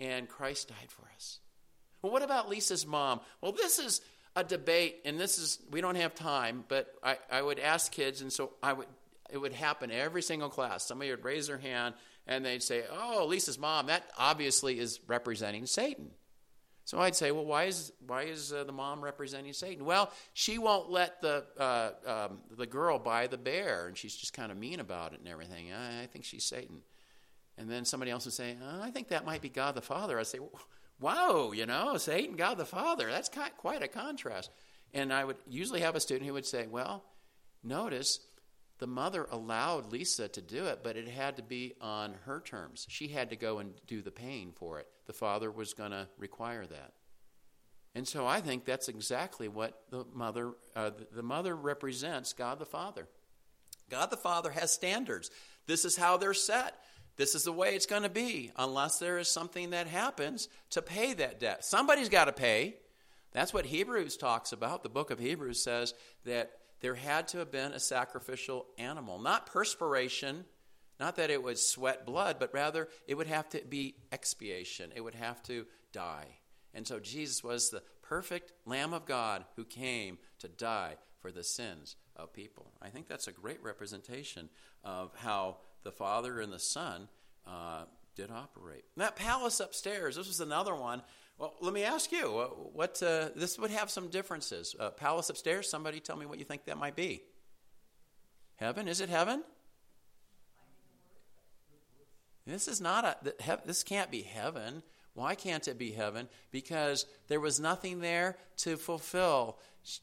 and 0.00 0.28
Christ 0.28 0.70
died 0.70 0.90
for 0.90 1.06
us. 1.14 1.38
Well, 2.02 2.10
what 2.10 2.24
about 2.24 2.48
Lisa's 2.48 2.84
mom? 2.84 3.20
Well, 3.40 3.52
this 3.52 3.78
is 3.78 4.00
a 4.34 4.42
debate, 4.42 5.02
and 5.04 5.20
this 5.20 5.38
is, 5.38 5.60
we 5.70 5.80
don't 5.80 5.94
have 5.94 6.16
time, 6.16 6.64
but 6.66 6.92
I, 7.00 7.16
I 7.30 7.40
would 7.40 7.60
ask 7.60 7.92
kids, 7.92 8.22
and 8.22 8.32
so 8.32 8.54
I 8.60 8.72
would, 8.72 8.88
it 9.34 9.40
would 9.40 9.52
happen 9.52 9.90
every 9.90 10.22
single 10.22 10.48
class. 10.48 10.86
Somebody 10.86 11.10
would 11.10 11.24
raise 11.24 11.48
their 11.48 11.58
hand, 11.58 11.94
and 12.26 12.44
they'd 12.44 12.62
say, 12.62 12.84
Oh, 12.90 13.26
Lisa's 13.28 13.58
mom, 13.58 13.86
that 13.88 14.08
obviously 14.16 14.78
is 14.78 15.00
representing 15.08 15.66
Satan. 15.66 16.10
So 16.86 17.00
I'd 17.00 17.16
say, 17.16 17.30
well, 17.32 17.46
why 17.46 17.64
is 17.64 17.92
why 18.06 18.24
is 18.24 18.52
uh, 18.52 18.64
the 18.64 18.72
mom 18.72 19.02
representing 19.02 19.54
Satan? 19.54 19.86
Well, 19.86 20.12
she 20.34 20.58
won't 20.58 20.90
let 20.90 21.20
the 21.22 21.44
uh, 21.58 21.90
um, 22.06 22.40
the 22.56 22.66
girl 22.66 22.98
buy 22.98 23.26
the 23.26 23.38
bear, 23.38 23.86
and 23.88 23.96
she's 23.96 24.14
just 24.14 24.34
kind 24.34 24.52
of 24.52 24.58
mean 24.58 24.80
about 24.80 25.14
it 25.14 25.20
and 25.20 25.28
everything. 25.28 25.72
I, 25.72 26.02
I 26.02 26.06
think 26.06 26.26
she's 26.26 26.44
Satan. 26.44 26.82
And 27.56 27.70
then 27.70 27.84
somebody 27.84 28.10
else 28.10 28.26
would 28.26 28.34
say, 28.34 28.56
oh, 28.62 28.82
I 28.82 28.90
think 28.90 29.08
that 29.08 29.24
might 29.24 29.40
be 29.40 29.48
God 29.48 29.74
the 29.74 29.80
Father. 29.80 30.18
I'd 30.18 30.26
say, 30.26 30.40
Whoa, 31.00 31.52
you 31.52 31.66
know, 31.66 31.96
Satan, 31.96 32.36
God 32.36 32.58
the 32.58 32.64
Father. 32.64 33.10
That's 33.10 33.30
quite 33.56 33.82
a 33.82 33.88
contrast. 33.88 34.50
And 34.92 35.12
I 35.12 35.24
would 35.24 35.36
usually 35.48 35.80
have 35.80 35.96
a 35.96 36.00
student 36.00 36.26
who 36.26 36.34
would 36.34 36.46
say, 36.46 36.66
Well, 36.66 37.02
notice 37.62 38.20
the 38.78 38.86
mother 38.86 39.26
allowed 39.30 39.92
Lisa 39.92 40.28
to 40.28 40.40
do 40.42 40.64
it, 40.66 40.80
but 40.82 40.96
it 40.96 41.08
had 41.08 41.36
to 41.36 41.42
be 41.42 41.74
on 41.80 42.14
her 42.24 42.40
terms. 42.40 42.86
She 42.88 43.08
had 43.08 43.30
to 43.30 43.36
go 43.36 43.58
and 43.58 43.72
do 43.86 44.02
the 44.02 44.10
paying 44.10 44.52
for 44.52 44.78
it. 44.80 44.88
The 45.06 45.12
father 45.12 45.50
was 45.50 45.74
going 45.74 45.92
to 45.92 46.08
require 46.18 46.66
that. 46.66 46.92
And 47.94 48.06
so 48.06 48.26
I 48.26 48.40
think 48.40 48.64
that's 48.64 48.88
exactly 48.88 49.46
what 49.46 49.82
the 49.90 50.04
mother 50.12 50.52
uh, 50.74 50.90
the 51.12 51.22
mother 51.22 51.54
represents 51.54 52.32
God 52.32 52.58
the 52.58 52.66
Father. 52.66 53.06
God 53.88 54.10
the 54.10 54.16
Father 54.16 54.50
has 54.50 54.72
standards. 54.72 55.30
This 55.66 55.84
is 55.84 55.96
how 55.96 56.16
they're 56.16 56.34
set. 56.34 56.74
This 57.16 57.36
is 57.36 57.44
the 57.44 57.52
way 57.52 57.76
it's 57.76 57.86
going 57.86 58.02
to 58.02 58.08
be 58.08 58.50
unless 58.56 58.98
there 58.98 59.18
is 59.18 59.28
something 59.28 59.70
that 59.70 59.86
happens 59.86 60.48
to 60.70 60.82
pay 60.82 61.12
that 61.14 61.38
debt. 61.38 61.64
Somebody's 61.64 62.08
got 62.08 62.24
to 62.24 62.32
pay. 62.32 62.76
That's 63.30 63.54
what 63.54 63.66
Hebrews 63.66 64.16
talks 64.16 64.52
about. 64.52 64.82
The 64.82 64.88
book 64.88 65.12
of 65.12 65.20
Hebrews 65.20 65.62
says 65.62 65.94
that 66.24 66.50
there 66.84 66.94
had 66.94 67.28
to 67.28 67.38
have 67.38 67.50
been 67.50 67.72
a 67.72 67.80
sacrificial 67.80 68.66
animal, 68.76 69.18
not 69.18 69.46
perspiration, 69.46 70.44
not 71.00 71.16
that 71.16 71.30
it 71.30 71.42
would 71.42 71.58
sweat 71.58 72.04
blood, 72.04 72.36
but 72.38 72.52
rather 72.52 72.90
it 73.08 73.14
would 73.14 73.26
have 73.26 73.48
to 73.48 73.62
be 73.66 73.94
expiation. 74.12 74.92
It 74.94 75.00
would 75.00 75.14
have 75.14 75.42
to 75.44 75.64
die. 75.92 76.26
And 76.74 76.86
so 76.86 77.00
Jesus 77.00 77.42
was 77.42 77.70
the 77.70 77.82
perfect 78.02 78.52
Lamb 78.66 78.92
of 78.92 79.06
God 79.06 79.46
who 79.56 79.64
came 79.64 80.18
to 80.40 80.48
die 80.48 80.96
for 81.20 81.32
the 81.32 81.42
sins 81.42 81.96
of 82.16 82.34
people. 82.34 82.70
I 82.82 82.90
think 82.90 83.08
that's 83.08 83.28
a 83.28 83.32
great 83.32 83.62
representation 83.62 84.50
of 84.84 85.10
how 85.16 85.60
the 85.84 85.90
Father 85.90 86.38
and 86.38 86.52
the 86.52 86.58
Son 86.58 87.08
uh, 87.46 87.84
did 88.14 88.30
operate. 88.30 88.84
That 88.98 89.16
palace 89.16 89.58
upstairs, 89.58 90.16
this 90.16 90.28
was 90.28 90.40
another 90.40 90.74
one 90.74 91.00
well, 91.38 91.54
let 91.60 91.72
me 91.72 91.82
ask 91.82 92.12
you, 92.12 92.28
what 92.72 93.02
uh, 93.02 93.30
this 93.34 93.58
would 93.58 93.70
have 93.70 93.90
some 93.90 94.08
differences. 94.08 94.74
Uh, 94.78 94.90
palace 94.90 95.30
upstairs. 95.30 95.68
Somebody 95.68 96.00
tell 96.00 96.16
me 96.16 96.26
what 96.26 96.38
you 96.38 96.44
think 96.44 96.64
that 96.66 96.78
might 96.78 96.94
be. 96.94 97.22
Heaven? 98.56 98.86
Is 98.86 99.00
it 99.00 99.08
heaven? 99.08 99.42
This 102.46 102.68
is 102.68 102.80
not 102.80 103.04
a. 103.04 103.60
This 103.64 103.82
can't 103.82 104.10
be 104.10 104.22
heaven. 104.22 104.82
Why 105.14 105.34
can't 105.34 105.66
it 105.66 105.78
be 105.78 105.92
heaven? 105.92 106.28
Because 106.50 107.06
there 107.28 107.40
was 107.40 107.58
nothing 107.58 108.00
there 108.00 108.36
to 108.58 108.76
fulfill. 108.76 109.58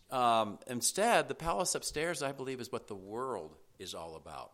Um, 0.09 0.59
instead, 0.67 1.27
the 1.27 1.35
palace 1.35 1.75
upstairs, 1.75 2.23
I 2.23 2.31
believe, 2.31 2.61
is 2.61 2.71
what 2.71 2.87
the 2.87 2.95
world 2.95 3.57
is 3.77 3.93
all 3.93 4.15
about. 4.15 4.51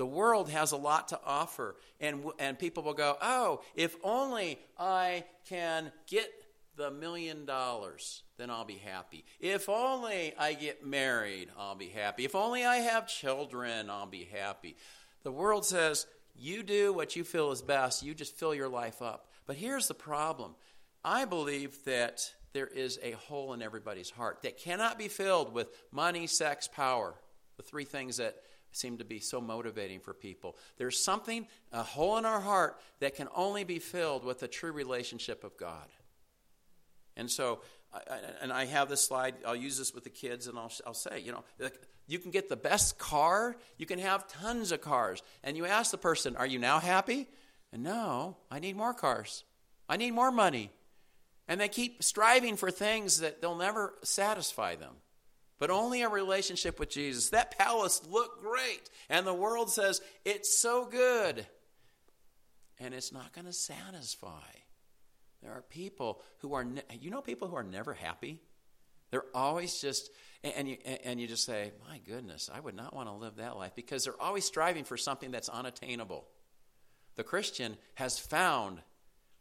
The 0.00 0.06
world 0.06 0.48
has 0.48 0.72
a 0.72 0.78
lot 0.78 1.08
to 1.08 1.20
offer, 1.26 1.76
and, 2.00 2.24
and 2.38 2.58
people 2.58 2.82
will 2.82 2.94
go, 2.94 3.18
Oh, 3.20 3.60
if 3.74 3.94
only 4.02 4.58
I 4.78 5.24
can 5.46 5.92
get 6.06 6.32
the 6.76 6.90
million 6.90 7.44
dollars, 7.44 8.22
then 8.38 8.48
I'll 8.48 8.64
be 8.64 8.78
happy. 8.78 9.26
If 9.40 9.68
only 9.68 10.32
I 10.38 10.54
get 10.54 10.86
married, 10.86 11.50
I'll 11.54 11.74
be 11.74 11.90
happy. 11.90 12.24
If 12.24 12.34
only 12.34 12.64
I 12.64 12.76
have 12.76 13.08
children, 13.08 13.90
I'll 13.90 14.06
be 14.06 14.24
happy. 14.24 14.78
The 15.22 15.32
world 15.32 15.66
says, 15.66 16.06
You 16.34 16.62
do 16.62 16.94
what 16.94 17.14
you 17.14 17.22
feel 17.22 17.52
is 17.52 17.60
best, 17.60 18.02
you 18.02 18.14
just 18.14 18.34
fill 18.34 18.54
your 18.54 18.70
life 18.70 19.02
up. 19.02 19.28
But 19.44 19.56
here's 19.56 19.86
the 19.86 19.92
problem 19.92 20.54
I 21.04 21.26
believe 21.26 21.84
that 21.84 22.22
there 22.54 22.68
is 22.68 22.98
a 23.02 23.10
hole 23.10 23.52
in 23.52 23.60
everybody's 23.60 24.08
heart 24.08 24.40
that 24.44 24.56
cannot 24.56 24.96
be 24.96 25.08
filled 25.08 25.52
with 25.52 25.68
money, 25.92 26.26
sex, 26.26 26.68
power. 26.68 27.16
The 27.58 27.62
three 27.64 27.84
things 27.84 28.16
that 28.16 28.36
seem 28.72 28.98
to 28.98 29.04
be 29.04 29.20
so 29.20 29.40
motivating 29.40 30.00
for 30.00 30.14
people. 30.14 30.56
There's 30.76 31.02
something, 31.02 31.46
a 31.72 31.82
hole 31.82 32.16
in 32.18 32.24
our 32.24 32.40
heart, 32.40 32.80
that 33.00 33.16
can 33.16 33.28
only 33.34 33.64
be 33.64 33.78
filled 33.78 34.24
with 34.24 34.42
a 34.42 34.48
true 34.48 34.72
relationship 34.72 35.44
of 35.44 35.56
God. 35.56 35.88
And 37.16 37.30
so, 37.30 37.60
and 38.40 38.52
I 38.52 38.66
have 38.66 38.88
this 38.88 39.02
slide, 39.02 39.34
I'll 39.44 39.56
use 39.56 39.78
this 39.78 39.92
with 39.92 40.04
the 40.04 40.10
kids, 40.10 40.46
and 40.46 40.58
I'll, 40.58 40.72
I'll 40.86 40.94
say, 40.94 41.20
you 41.20 41.32
know, 41.32 41.44
you 42.06 42.18
can 42.18 42.30
get 42.30 42.48
the 42.48 42.56
best 42.56 42.98
car, 42.98 43.56
you 43.76 43.86
can 43.86 43.98
have 43.98 44.26
tons 44.28 44.72
of 44.72 44.80
cars. 44.80 45.22
And 45.44 45.56
you 45.56 45.66
ask 45.66 45.90
the 45.90 45.98
person, 45.98 46.36
Are 46.36 46.46
you 46.46 46.58
now 46.58 46.78
happy? 46.78 47.28
And 47.72 47.82
no, 47.82 48.36
I 48.50 48.58
need 48.58 48.76
more 48.76 48.94
cars. 48.94 49.44
I 49.88 49.96
need 49.96 50.12
more 50.12 50.32
money. 50.32 50.70
And 51.46 51.60
they 51.60 51.68
keep 51.68 52.02
striving 52.02 52.56
for 52.56 52.70
things 52.70 53.20
that 53.20 53.40
they'll 53.40 53.56
never 53.56 53.94
satisfy 54.02 54.76
them 54.76 54.94
but 55.60 55.70
only 55.70 56.02
a 56.02 56.08
relationship 56.08 56.80
with 56.80 56.88
Jesus. 56.88 57.30
That 57.30 57.56
palace 57.56 58.02
looked 58.10 58.42
great, 58.42 58.90
and 59.08 59.24
the 59.24 59.34
world 59.34 59.70
says 59.70 60.00
it's 60.24 60.60
so 60.60 60.86
good, 60.86 61.46
and 62.80 62.92
it's 62.92 63.12
not 63.12 63.32
going 63.32 63.44
to 63.44 63.52
satisfy. 63.52 64.48
There 65.42 65.52
are 65.52 65.62
people 65.62 66.20
who 66.38 66.54
are, 66.54 66.64
ne- 66.64 66.82
you 67.00 67.10
know, 67.10 67.20
people 67.20 67.46
who 67.46 67.56
are 67.56 67.62
never 67.62 67.94
happy. 67.94 68.40
They're 69.10 69.24
always 69.34 69.80
just, 69.80 70.10
and 70.42 70.66
you, 70.66 70.78
and 71.04 71.20
you 71.20 71.26
just 71.26 71.44
say, 71.44 71.72
my 71.88 71.98
goodness, 71.98 72.48
I 72.52 72.60
would 72.60 72.74
not 72.74 72.94
want 72.94 73.08
to 73.08 73.14
live 73.14 73.36
that 73.36 73.56
life 73.56 73.72
because 73.76 74.04
they're 74.04 74.20
always 74.20 74.44
striving 74.44 74.84
for 74.84 74.96
something 74.96 75.30
that's 75.30 75.48
unattainable. 75.48 76.26
The 77.16 77.24
Christian 77.24 77.76
has 77.94 78.18
found 78.18 78.80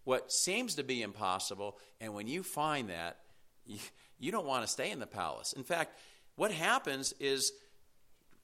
what 0.04 0.32
seems 0.32 0.76
to 0.76 0.84
be 0.84 1.02
impossible, 1.02 1.78
and 2.02 2.14
when 2.14 2.28
you 2.28 2.44
find 2.44 2.90
that, 2.90 3.20
you, 3.66 3.78
you 4.20 4.32
don't 4.32 4.46
want 4.46 4.64
to 4.64 4.68
stay 4.68 4.92
in 4.92 5.00
the 5.00 5.08
palace. 5.08 5.54
In 5.54 5.64
fact, 5.64 5.98
what 6.36 6.52
happens 6.52 7.14
is 7.20 7.52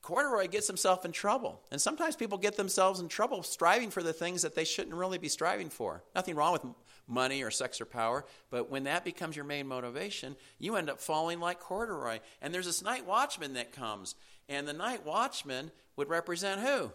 Corduroy 0.01 0.47
gets 0.47 0.67
himself 0.67 1.03
in 1.03 1.11
trouble. 1.11 1.61
And 1.71 1.81
sometimes 1.81 2.15
people 2.15 2.38
get 2.38 2.57
themselves 2.57 2.99
in 2.99 3.07
trouble 3.07 3.41
striving 3.41 3.89
for 3.89 4.03
the 4.03 4.13
things 4.13 4.43
that 4.43 4.53
they 4.53 4.63
shouldn't 4.63 4.95
really 4.95 5.17
be 5.17 5.29
striving 5.29 5.69
for. 5.69 6.03
Nothing 6.13 6.35
wrong 6.35 6.53
with 6.53 6.63
money 7.07 7.43
or 7.43 7.49
sex 7.49 7.81
or 7.81 7.85
power, 7.85 8.23
but 8.51 8.69
when 8.69 8.83
that 8.83 9.03
becomes 9.03 9.35
your 9.35 9.45
main 9.45 9.67
motivation, 9.67 10.35
you 10.59 10.75
end 10.75 10.91
up 10.91 11.01
falling 11.01 11.39
like 11.39 11.59
Corduroy. 11.59 12.19
And 12.41 12.53
there's 12.53 12.67
this 12.67 12.83
night 12.83 13.07
watchman 13.07 13.53
that 13.53 13.71
comes, 13.71 14.13
and 14.47 14.67
the 14.67 14.73
night 14.73 15.05
watchman 15.05 15.71
would 15.95 16.09
represent 16.09 16.61
who? 16.61 16.91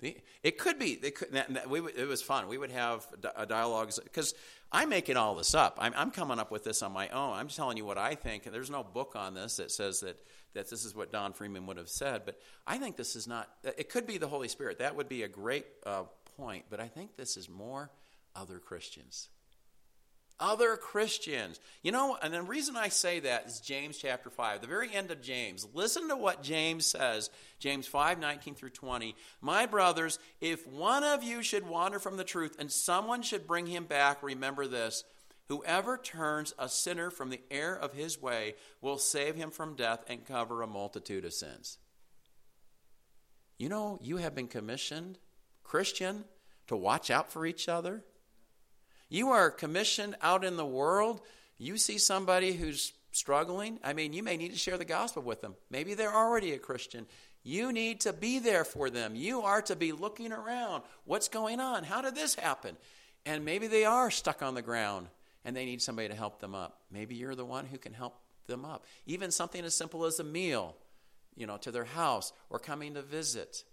It 0.00 0.58
could 0.58 0.78
be. 0.78 0.92
It, 0.92 1.16
could, 1.16 1.28
it 1.32 2.08
was 2.08 2.22
fun. 2.22 2.46
We 2.46 2.58
would 2.58 2.70
have 2.70 3.06
dialogues 3.48 3.98
because 3.98 4.34
I'm 4.70 4.88
making 4.88 5.16
all 5.16 5.34
this 5.34 5.54
up. 5.54 5.78
I'm, 5.80 5.92
I'm, 5.96 6.10
coming 6.10 6.38
up 6.38 6.50
with 6.50 6.62
this 6.62 6.82
on 6.82 6.92
my 6.92 7.08
own. 7.08 7.34
I'm 7.34 7.48
telling 7.48 7.76
you 7.76 7.84
what 7.84 7.98
I 7.98 8.14
think. 8.14 8.46
And 8.46 8.54
there's 8.54 8.70
no 8.70 8.84
book 8.84 9.14
on 9.16 9.34
this 9.34 9.56
that 9.56 9.72
says 9.72 10.00
that, 10.00 10.20
that 10.54 10.70
this 10.70 10.84
is 10.84 10.94
what 10.94 11.10
Don 11.10 11.32
Freeman 11.32 11.66
would 11.66 11.78
have 11.78 11.88
said. 11.88 12.22
But 12.24 12.40
I 12.66 12.78
think 12.78 12.96
this 12.96 13.16
is 13.16 13.26
not, 13.26 13.48
it 13.64 13.88
could 13.88 14.06
be 14.06 14.18
the 14.18 14.28
Holy 14.28 14.48
Spirit. 14.48 14.78
That 14.78 14.94
would 14.94 15.08
be 15.08 15.24
a 15.24 15.28
great 15.28 15.66
uh, 15.84 16.04
point. 16.36 16.66
But 16.70 16.78
I 16.78 16.86
think 16.86 17.16
this 17.16 17.36
is 17.36 17.48
more 17.48 17.90
other 18.36 18.58
Christians 18.58 19.30
other 20.40 20.76
Christians. 20.76 21.60
You 21.82 21.92
know, 21.92 22.16
and 22.22 22.32
the 22.32 22.42
reason 22.42 22.76
I 22.76 22.88
say 22.88 23.20
that 23.20 23.46
is 23.46 23.60
James 23.60 23.98
chapter 23.98 24.30
5, 24.30 24.60
the 24.60 24.66
very 24.66 24.94
end 24.94 25.10
of 25.10 25.22
James. 25.22 25.66
Listen 25.74 26.08
to 26.08 26.16
what 26.16 26.42
James 26.42 26.86
says, 26.86 27.30
James 27.58 27.86
5 27.86 28.18
19 28.18 28.54
through 28.54 28.70
20. 28.70 29.14
My 29.40 29.66
brothers, 29.66 30.18
if 30.40 30.66
one 30.66 31.04
of 31.04 31.22
you 31.22 31.42
should 31.42 31.68
wander 31.68 31.98
from 31.98 32.16
the 32.16 32.24
truth 32.24 32.56
and 32.58 32.70
someone 32.70 33.22
should 33.22 33.46
bring 33.46 33.66
him 33.66 33.84
back, 33.84 34.22
remember 34.22 34.66
this. 34.66 35.04
Whoever 35.48 35.96
turns 35.96 36.52
a 36.58 36.68
sinner 36.68 37.10
from 37.10 37.30
the 37.30 37.40
error 37.50 37.76
of 37.76 37.94
his 37.94 38.20
way 38.20 38.54
will 38.82 38.98
save 38.98 39.34
him 39.34 39.50
from 39.50 39.76
death 39.76 40.04
and 40.06 40.26
cover 40.26 40.60
a 40.60 40.66
multitude 40.66 41.24
of 41.24 41.32
sins. 41.32 41.78
You 43.56 43.70
know, 43.70 43.98
you 44.02 44.18
have 44.18 44.34
been 44.34 44.46
commissioned, 44.46 45.18
Christian, 45.64 46.24
to 46.66 46.76
watch 46.76 47.10
out 47.10 47.32
for 47.32 47.46
each 47.46 47.66
other 47.66 48.04
you 49.08 49.30
are 49.30 49.50
commissioned 49.50 50.16
out 50.20 50.44
in 50.44 50.56
the 50.56 50.66
world. 50.66 51.20
You 51.56 51.76
see 51.76 51.98
somebody 51.98 52.52
who's 52.52 52.92
struggling. 53.10 53.80
I 53.82 53.92
mean, 53.92 54.12
you 54.12 54.22
may 54.22 54.36
need 54.36 54.52
to 54.52 54.58
share 54.58 54.78
the 54.78 54.84
gospel 54.84 55.22
with 55.22 55.40
them. 55.40 55.54
Maybe 55.70 55.94
they're 55.94 56.14
already 56.14 56.52
a 56.52 56.58
Christian. 56.58 57.06
You 57.42 57.72
need 57.72 58.00
to 58.02 58.12
be 58.12 58.38
there 58.38 58.64
for 58.64 58.90
them. 58.90 59.14
You 59.14 59.42
are 59.42 59.62
to 59.62 59.76
be 59.76 59.92
looking 59.92 60.32
around. 60.32 60.82
What's 61.04 61.28
going 61.28 61.60
on? 61.60 61.84
How 61.84 62.02
did 62.02 62.14
this 62.14 62.34
happen? 62.34 62.76
And 63.24 63.44
maybe 63.44 63.66
they 63.66 63.84
are 63.84 64.10
stuck 64.10 64.42
on 64.42 64.54
the 64.54 64.62
ground 64.62 65.08
and 65.44 65.56
they 65.56 65.64
need 65.64 65.80
somebody 65.80 66.08
to 66.08 66.14
help 66.14 66.40
them 66.40 66.54
up. 66.54 66.80
Maybe 66.90 67.14
you're 67.14 67.34
the 67.34 67.44
one 67.44 67.66
who 67.66 67.78
can 67.78 67.94
help 67.94 68.20
them 68.46 68.64
up. 68.64 68.84
Even 69.06 69.30
something 69.30 69.64
as 69.64 69.74
simple 69.74 70.04
as 70.04 70.20
a 70.20 70.24
meal, 70.24 70.76
you 71.36 71.46
know, 71.46 71.56
to 71.58 71.70
their 71.70 71.84
house 71.84 72.32
or 72.50 72.58
coming 72.58 72.94
to 72.94 73.02
visit. 73.02 73.64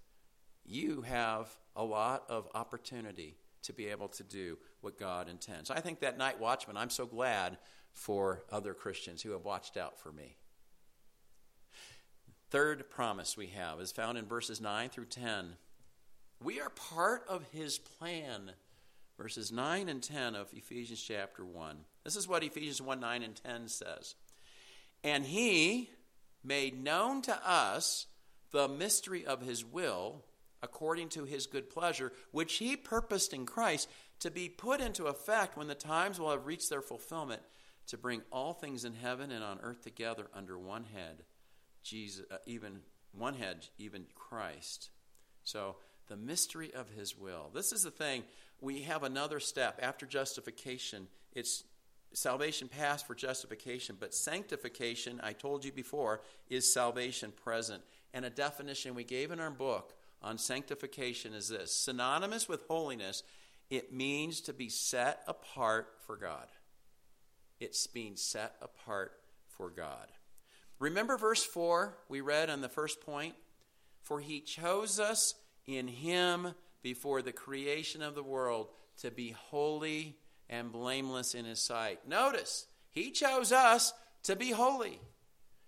You 0.66 1.02
have 1.02 1.50
a 1.76 1.84
lot 1.84 2.24
of 2.30 2.48
opportunity 2.56 3.36
to 3.64 3.74
be 3.74 3.88
able 3.88 4.08
to 4.10 4.24
do 4.24 4.58
what 4.86 5.00
God 5.00 5.28
intends. 5.28 5.72
I 5.72 5.82
think 5.82 6.00
that 6.00 6.18
night 6.18 6.40
watchman, 6.40 6.78
I'm 6.78 6.92
so 6.92 7.06
glad 7.06 7.58
for 7.92 8.44
other 8.52 8.74
Christians 8.74 9.22
who 9.22 9.32
have 9.32 9.44
watched 9.44 9.76
out 9.76 10.00
for 10.00 10.12
me. 10.12 10.38
Third 12.52 12.90
promise 12.90 13.36
we 13.36 13.48
have 13.48 13.82
is 13.82 13.92
found 13.92 14.18
in 14.18 14.26
verses 14.26 14.62
9 14.62 14.90
through 14.90 15.06
10. 15.06 15.58
We 16.42 16.62
are 16.62 16.70
part 16.70 17.26
of 17.28 17.44
his 17.52 17.80
plan. 17.80 18.52
Verses 19.18 19.52
9 19.52 19.90
and 19.90 20.04
10 20.04 20.36
of 20.36 20.54
Ephesians 20.54 21.02
chapter 21.02 21.44
1. 21.44 21.78
This 22.04 22.16
is 22.16 22.28
what 22.28 22.44
Ephesians 22.44 22.82
1 22.82 23.00
9 23.00 23.24
and 23.24 23.36
10 23.36 23.68
says. 23.68 24.16
And 25.04 25.26
he 25.26 25.90
made 26.44 26.84
known 26.84 27.22
to 27.24 27.50
us 27.50 28.06
the 28.52 28.68
mystery 28.68 29.26
of 29.26 29.42
his 29.42 29.66
will 29.66 30.24
according 30.66 31.10
to 31.10 31.24
his 31.24 31.48
good 31.48 31.70
pleasure, 31.70 32.12
which 32.32 32.56
he 32.56 32.76
purposed 32.76 33.34
in 33.34 33.46
Christ 33.46 33.90
to 34.20 34.32
be 34.32 34.50
put 34.50 34.82
into 34.82 35.06
effect 35.06 35.58
when 35.58 35.68
the 35.68 35.76
times 35.76 36.20
will 36.20 36.32
have 36.32 36.46
reached 36.46 36.70
their 36.70 36.82
fulfillment, 36.82 37.42
to 37.88 37.98
bring 37.98 38.22
all 38.32 38.54
things 38.54 38.86
in 38.86 38.94
heaven 38.94 39.32
and 39.32 39.44
on 39.44 39.60
earth 39.62 39.82
together 39.82 40.28
under 40.34 40.58
one 40.58 40.86
head, 40.86 41.24
Jesus, 41.84 42.26
uh, 42.32 42.38
even 42.46 42.80
one 43.12 43.36
head, 43.36 43.68
even 43.78 44.06
Christ. 44.16 44.90
So 45.44 45.76
the 46.08 46.18
mystery 46.18 46.74
of 46.74 46.90
his 46.90 47.18
will. 47.18 47.52
This 47.54 47.72
is 47.72 47.84
the 47.84 47.92
thing. 47.92 48.24
We 48.62 48.82
have 48.82 49.04
another 49.04 49.40
step 49.40 49.80
after 49.82 50.06
justification. 50.06 51.08
It's 51.34 51.64
salvation 52.14 52.68
past 52.68 53.06
for 53.06 53.16
justification, 53.16 53.98
but 54.00 54.14
sanctification, 54.14 55.20
I 55.24 55.34
told 55.34 55.66
you 55.66 55.72
before, 55.72 56.22
is 56.50 56.72
salvation 56.72 57.32
present. 57.32 57.84
And 58.14 58.26
a 58.26 58.30
definition 58.30 58.96
we 58.96 59.04
gave 59.04 59.32
in 59.32 59.40
our 59.40 59.52
book 59.52 59.94
on 60.22 60.38
sanctification 60.38 61.34
is 61.34 61.50
this 61.50 61.72
synonymous 61.76 62.48
with 62.48 62.64
holiness, 62.68 63.24
it 63.70 63.94
means 63.94 64.42
to 64.42 64.54
be 64.54 64.70
set 64.70 65.22
apart 65.28 65.88
for 66.06 66.16
God. 66.18 66.48
It's 67.60 67.88
being 67.88 68.16
set 68.16 68.56
apart 68.62 69.14
for 69.48 69.70
God. 69.70 70.08
Remember 70.80 71.18
verse 71.18 71.44
4 71.44 71.98
we 72.10 72.22
read 72.22 72.50
on 72.50 72.62
the 72.62 72.70
first 72.70 73.02
point? 73.02 73.36
For 74.02 74.20
he 74.20 74.42
chose 74.42 75.00
us 75.00 75.34
in 75.66 75.88
him 75.88 76.54
before 76.84 77.22
the 77.22 77.32
creation 77.32 78.02
of 78.02 78.14
the 78.14 78.24
world 78.24 78.68
to 79.02 79.10
be 79.10 79.32
holy 79.32 80.18
and 80.50 80.72
blameless 80.72 81.34
in 81.34 81.46
his 81.46 81.60
sight. 81.60 82.08
Notice, 82.08 82.68
he 82.92 83.12
chose 83.12 83.52
us 83.52 83.94
to 84.24 84.36
be 84.36 84.52
holy. 84.52 85.00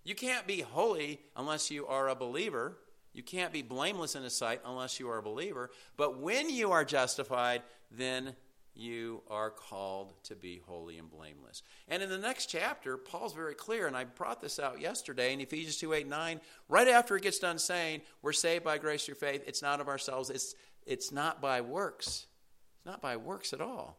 You 0.04 0.14
can't 0.14 0.46
be 0.46 0.60
holy 0.60 1.20
unless 1.36 1.70
you 1.70 1.86
are 1.86 2.08
a 2.08 2.14
believer. 2.14 2.78
You 3.18 3.24
can't 3.24 3.52
be 3.52 3.62
blameless 3.62 4.14
in 4.14 4.22
his 4.22 4.36
sight 4.36 4.60
unless 4.64 5.00
you 5.00 5.10
are 5.10 5.18
a 5.18 5.22
believer. 5.22 5.72
But 5.96 6.20
when 6.20 6.48
you 6.48 6.70
are 6.70 6.84
justified, 6.84 7.62
then 7.90 8.36
you 8.76 9.22
are 9.28 9.50
called 9.50 10.12
to 10.22 10.36
be 10.36 10.62
holy 10.64 10.98
and 10.98 11.10
blameless. 11.10 11.64
And 11.88 12.00
in 12.00 12.10
the 12.10 12.18
next 12.18 12.46
chapter, 12.46 12.96
Paul's 12.96 13.34
very 13.34 13.56
clear, 13.56 13.88
and 13.88 13.96
I 13.96 14.04
brought 14.04 14.40
this 14.40 14.60
out 14.60 14.80
yesterday 14.80 15.32
in 15.32 15.40
Ephesians 15.40 15.78
2 15.78 15.94
8 15.94 16.06
9, 16.06 16.40
right 16.68 16.86
after 16.86 17.16
it 17.16 17.24
gets 17.24 17.40
done 17.40 17.58
saying, 17.58 18.02
We're 18.22 18.32
saved 18.32 18.62
by 18.62 18.78
grace 18.78 19.04
through 19.04 19.16
faith. 19.16 19.42
It's 19.48 19.62
not 19.62 19.80
of 19.80 19.88
ourselves, 19.88 20.30
it's, 20.30 20.54
it's 20.86 21.10
not 21.10 21.42
by 21.42 21.60
works. 21.60 22.28
It's 22.76 22.86
not 22.86 23.02
by 23.02 23.16
works 23.16 23.52
at 23.52 23.60
all. 23.60 23.98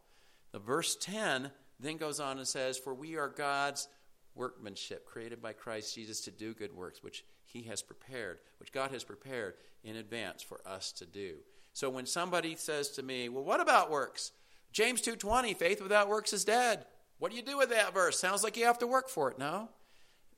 The 0.54 0.60
verse 0.60 0.96
10 0.96 1.52
then 1.78 1.98
goes 1.98 2.22
on 2.22 2.38
and 2.38 2.48
says, 2.48 2.78
For 2.78 2.94
we 2.94 3.18
are 3.18 3.28
God's 3.28 3.90
workmanship, 4.34 5.06
created 5.06 5.42
by 5.42 5.52
Christ 5.52 5.94
Jesus 5.94 6.22
to 6.22 6.32
do 6.32 6.54
good 6.54 6.74
works, 6.74 7.04
which 7.04 7.26
he 7.52 7.64
has 7.64 7.82
prepared, 7.82 8.40
which 8.60 8.72
God 8.72 8.92
has 8.92 9.04
prepared 9.04 9.56
in 9.84 9.96
advance 9.96 10.42
for 10.42 10.62
us 10.66 10.92
to 10.94 11.06
do. 11.06 11.38
So 11.74 11.90
when 11.90 12.06
somebody 12.06 12.56
says 12.56 12.90
to 12.92 13.04
me, 13.04 13.30
"Well, 13.30 13.44
what 13.44 13.60
about 13.60 13.90
works?" 13.90 14.32
James 14.72 15.02
2:20, 15.02 15.54
faith 15.54 15.82
without 15.82 16.08
works 16.08 16.32
is 16.32 16.46
dead. 16.46 16.86
What 17.18 17.32
do 17.32 17.38
you 17.38 17.44
do 17.44 17.58
with 17.58 17.70
that 17.70 17.94
verse? 17.94 18.20
Sounds 18.20 18.44
like 18.44 18.56
you 18.56 18.66
have 18.66 18.80
to 18.80 18.88
work 18.88 19.10
for 19.10 19.32
it. 19.32 19.38
No. 19.38 19.70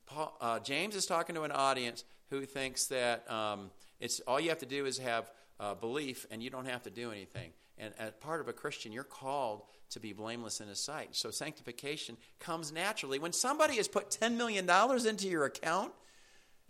Paul, 0.06 0.36
uh, 0.40 0.58
James 0.58 0.96
is 0.96 1.06
talking 1.06 1.34
to 1.34 1.42
an 1.42 1.52
audience 1.52 2.04
who 2.30 2.44
thinks 2.44 2.86
that 2.86 3.30
um, 3.30 3.70
it's 4.00 4.20
all 4.20 4.40
you 4.40 4.48
have 4.48 4.58
to 4.58 4.66
do 4.66 4.86
is 4.86 4.98
have 4.98 5.30
uh, 5.60 5.74
belief 5.74 6.26
and 6.30 6.42
you 6.42 6.50
don't 6.50 6.66
have 6.66 6.82
to 6.82 6.90
do 6.90 7.12
anything. 7.12 7.52
And 7.78 7.94
as 7.98 8.12
part 8.20 8.40
of 8.40 8.48
a 8.48 8.52
Christian, 8.52 8.92
you're 8.92 9.04
called 9.04 9.62
to 9.90 10.00
be 10.00 10.12
blameless 10.12 10.60
in 10.60 10.68
His 10.68 10.80
sight. 10.80 11.14
So 11.14 11.30
sanctification 11.30 12.16
comes 12.38 12.72
naturally. 12.72 13.18
When 13.18 13.32
somebody 13.32 13.76
has 13.76 13.88
put 13.88 14.10
$10 14.10 14.36
million 14.36 14.68
into 15.06 15.28
your 15.28 15.44
account, 15.44 15.92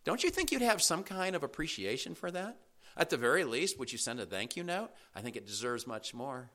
don't 0.05 0.25
you 0.25 0.31
think 0.31 0.53
you'd 0.53 0.63
have 0.63 0.83
some 0.83 1.05
kind 1.05 1.37
of 1.37 1.43
appreciation 1.43 2.15
for 2.15 2.31
that? 2.31 2.57
At 2.97 3.11
the 3.11 3.17
very 3.17 3.45
least, 3.45 3.79
would 3.79 3.93
you 3.93 3.99
send 3.99 4.21
a 4.21 4.27
thank 4.27 4.57
you 4.57 4.65
note? 4.65 4.91
I 5.15 5.21
think 5.21 5.37
it 5.37 5.47
deserves 5.47 5.87
much 5.87 6.13
more. 6.13 6.51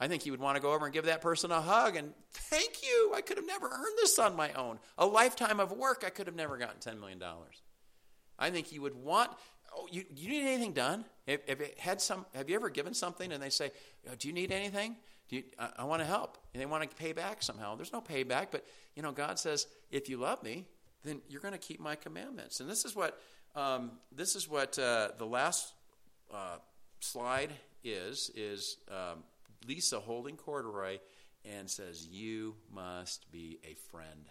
I 0.00 0.08
think 0.08 0.26
you 0.26 0.32
would 0.32 0.40
want 0.40 0.56
to 0.56 0.62
go 0.62 0.72
over 0.72 0.86
and 0.86 0.92
give 0.92 1.04
that 1.04 1.20
person 1.20 1.50
a 1.50 1.60
hug 1.60 1.96
and 1.96 2.12
thank 2.32 2.82
you. 2.82 3.12
I 3.14 3.20
could 3.20 3.36
have 3.36 3.46
never 3.46 3.66
earned 3.66 3.96
this 3.96 4.18
on 4.18 4.34
my 4.34 4.52
own. 4.52 4.78
A 4.98 5.06
lifetime 5.06 5.60
of 5.60 5.72
work, 5.72 6.02
I 6.04 6.10
could 6.10 6.26
have 6.26 6.34
never 6.34 6.56
gotten 6.56 6.78
$10 6.80 6.98
million. 6.98 7.22
I 8.38 8.50
think 8.50 8.72
you 8.72 8.82
would 8.82 8.96
want, 8.96 9.30
oh, 9.76 9.86
you, 9.90 10.04
you 10.16 10.28
need 10.28 10.46
anything 10.46 10.72
done? 10.72 11.04
If, 11.26 11.40
if 11.46 11.60
it 11.60 11.78
had 11.78 12.00
some, 12.00 12.26
have 12.34 12.48
you 12.48 12.56
ever 12.56 12.70
given 12.70 12.92
something 12.92 13.30
and 13.30 13.42
they 13.42 13.50
say, 13.50 13.70
oh, 14.10 14.14
do 14.18 14.26
you 14.26 14.34
need 14.34 14.50
anything? 14.50 14.96
Do 15.28 15.36
you, 15.36 15.44
I, 15.58 15.70
I 15.78 15.84
want 15.84 16.00
to 16.00 16.06
help. 16.06 16.38
And 16.52 16.60
they 16.60 16.66
want 16.66 16.88
to 16.88 16.96
pay 16.96 17.12
back 17.12 17.42
somehow. 17.42 17.76
There's 17.76 17.92
no 17.92 18.00
payback, 18.00 18.48
but, 18.50 18.66
you 18.96 19.02
know, 19.02 19.12
God 19.12 19.38
says, 19.38 19.66
if 19.90 20.08
you 20.08 20.16
love 20.16 20.42
me, 20.42 20.66
then 21.04 21.20
you're 21.28 21.40
going 21.40 21.52
to 21.52 21.58
keep 21.58 21.80
my 21.80 21.94
commandments. 21.94 22.60
And 22.60 22.68
this 22.68 22.84
is 22.84 22.96
what 22.96 23.20
um, 23.54 23.92
this 24.10 24.34
is 24.34 24.48
what 24.48 24.78
uh, 24.78 25.10
the 25.18 25.26
last 25.26 25.72
uh, 26.32 26.56
slide 27.00 27.52
is 27.84 28.30
is 28.34 28.78
um, 28.90 29.22
Lisa 29.66 30.00
holding 30.00 30.36
corduroy 30.36 30.98
and 31.44 31.70
says, 31.70 32.06
"You 32.06 32.56
must 32.72 33.30
be 33.30 33.58
a 33.64 33.74
friend. 33.90 34.28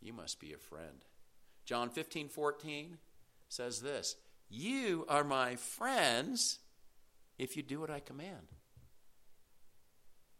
You 0.00 0.12
must 0.12 0.40
be 0.40 0.52
a 0.52 0.58
friend." 0.58 1.04
John 1.64 1.90
15, 1.90 2.28
14 2.28 2.98
says 3.48 3.80
this 3.80 4.16
You 4.48 5.06
are 5.08 5.24
my 5.24 5.56
friends 5.56 6.58
if 7.38 7.56
you 7.56 7.62
do 7.62 7.80
what 7.80 7.90
I 7.90 8.00
command. 8.00 8.48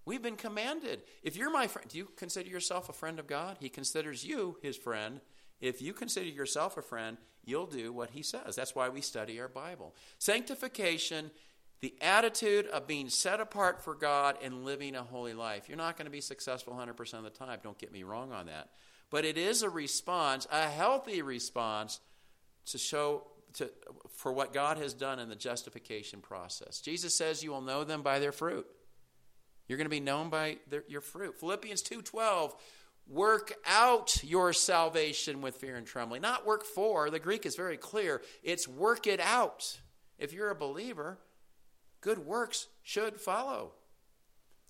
We've 0.04 0.22
been 0.22 0.36
commanded. 0.36 1.02
If 1.22 1.36
you're 1.36 1.50
my 1.50 1.66
friend, 1.66 1.88
do 1.88 1.98
you 1.98 2.08
consider 2.16 2.48
yourself 2.48 2.88
a 2.88 2.92
friend 2.92 3.18
of 3.18 3.26
God? 3.26 3.58
He 3.60 3.68
considers 3.68 4.24
you 4.24 4.56
his 4.62 4.76
friend. 4.76 5.20
If 5.60 5.80
you 5.80 5.92
consider 5.92 6.26
yourself 6.26 6.76
a 6.76 6.82
friend, 6.82 7.18
you'll 7.44 7.66
do 7.66 7.92
what 7.92 8.10
he 8.10 8.22
says. 8.22 8.56
That's 8.56 8.74
why 8.74 8.88
we 8.88 9.00
study 9.00 9.40
our 9.40 9.48
Bible. 9.48 9.94
Sanctification, 10.18 11.30
the 11.80 11.94
attitude 12.00 12.66
of 12.66 12.88
being 12.88 13.08
set 13.08 13.40
apart 13.40 13.82
for 13.82 13.94
God 13.94 14.36
and 14.42 14.64
living 14.64 14.96
a 14.96 15.02
holy 15.02 15.34
life. 15.34 15.68
You're 15.68 15.78
not 15.78 15.96
going 15.96 16.06
to 16.06 16.12
be 16.12 16.20
successful 16.20 16.74
100% 16.74 17.14
of 17.14 17.24
the 17.24 17.30
time. 17.30 17.60
Don't 17.62 17.78
get 17.78 17.92
me 17.92 18.02
wrong 18.02 18.32
on 18.32 18.46
that. 18.46 18.70
But 19.10 19.24
it 19.24 19.38
is 19.38 19.62
a 19.62 19.70
response, 19.70 20.48
a 20.50 20.68
healthy 20.68 21.22
response 21.22 22.00
to 22.66 22.78
show 22.78 23.26
to, 23.54 23.70
for 24.16 24.32
what 24.32 24.52
God 24.52 24.78
has 24.78 24.94
done 24.94 25.18
in 25.18 25.28
the 25.28 25.36
justification 25.36 26.20
process. 26.20 26.80
Jesus 26.80 27.14
says 27.14 27.44
you 27.44 27.50
will 27.50 27.60
know 27.60 27.84
them 27.84 28.02
by 28.02 28.18
their 28.18 28.32
fruit. 28.32 28.66
You're 29.72 29.78
going 29.78 29.86
to 29.86 29.90
be 29.90 30.00
known 30.00 30.28
by 30.28 30.58
your 30.86 31.00
fruit. 31.00 31.40
Philippians 31.40 31.82
2:12 31.82 32.52
work 33.08 33.54
out 33.64 34.22
your 34.22 34.52
salvation 34.52 35.40
with 35.40 35.56
fear 35.56 35.76
and 35.76 35.86
trembling. 35.86 36.20
Not 36.20 36.44
work 36.44 36.62
for. 36.62 37.08
The 37.08 37.18
Greek 37.18 37.46
is 37.46 37.56
very 37.56 37.78
clear. 37.78 38.20
It's 38.42 38.68
work 38.68 39.06
it 39.06 39.18
out. 39.18 39.80
If 40.18 40.34
you're 40.34 40.50
a 40.50 40.54
believer, 40.54 41.20
good 42.02 42.18
works 42.18 42.68
should 42.82 43.18
follow. 43.18 43.72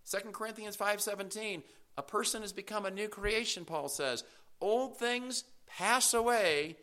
2 0.08 0.30
Corinthians 0.32 0.76
5:17 0.76 1.64
a 1.98 2.02
person 2.04 2.42
has 2.42 2.52
become 2.52 2.86
a 2.86 2.90
new 2.92 3.08
creation 3.08 3.64
Paul 3.64 3.88
says 3.88 4.22
old 4.60 5.00
things 5.00 5.42
pass 5.66 6.14
away 6.14 6.76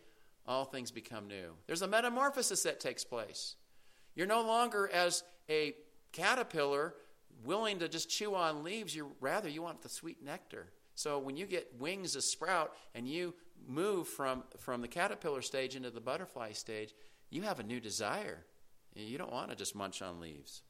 all 0.46 0.66
things 0.66 0.90
become 0.90 1.26
new 1.26 1.54
there's 1.66 1.80
a 1.80 1.88
metamorphosis 1.88 2.64
that 2.64 2.80
takes 2.80 3.02
place 3.02 3.56
you're 4.14 4.26
no 4.26 4.42
longer 4.42 4.90
as 4.92 5.24
a 5.48 5.74
caterpillar 6.12 6.94
willing 7.44 7.78
to 7.80 7.88
just 7.88 8.10
chew 8.10 8.34
on 8.34 8.62
leaves, 8.62 8.94
you 8.94 9.12
rather 9.20 9.48
you 9.48 9.62
want 9.62 9.82
the 9.82 9.88
sweet 9.88 10.24
nectar. 10.24 10.66
So 10.94 11.18
when 11.18 11.36
you 11.36 11.46
get 11.46 11.78
wings 11.78 12.12
to 12.12 12.22
sprout 12.22 12.72
and 12.94 13.08
you 13.08 13.34
move 13.66 14.08
from, 14.08 14.44
from 14.58 14.82
the 14.82 14.88
caterpillar 14.88 15.42
stage 15.42 15.76
into 15.76 15.90
the 15.90 16.00
butterfly 16.00 16.52
stage, 16.52 16.94
you 17.30 17.42
have 17.42 17.60
a 17.60 17.64
new 17.64 17.80
desire. 17.80 18.44
You 18.94 19.18
don't 19.18 19.32
want 19.32 19.50
to 19.50 19.56
just 19.56 19.74
munch 19.74 20.02
on 20.02 20.20
leaves. 20.20 20.62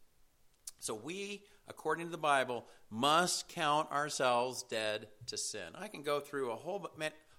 So 0.79 0.95
we 0.95 1.43
according 1.71 2.07
to 2.07 2.11
the 2.11 2.19
Bible, 2.19 2.67
must 2.91 3.49
count 3.49 3.91
ourselves 3.93 4.65
dead 4.65 5.07
to 5.29 5.39
sin. 5.39 5.73
I 5.79 5.89
can 5.89 6.03
go 6.03 6.21
through 6.21 6.51
a 6.51 6.57
whole, 6.57 6.91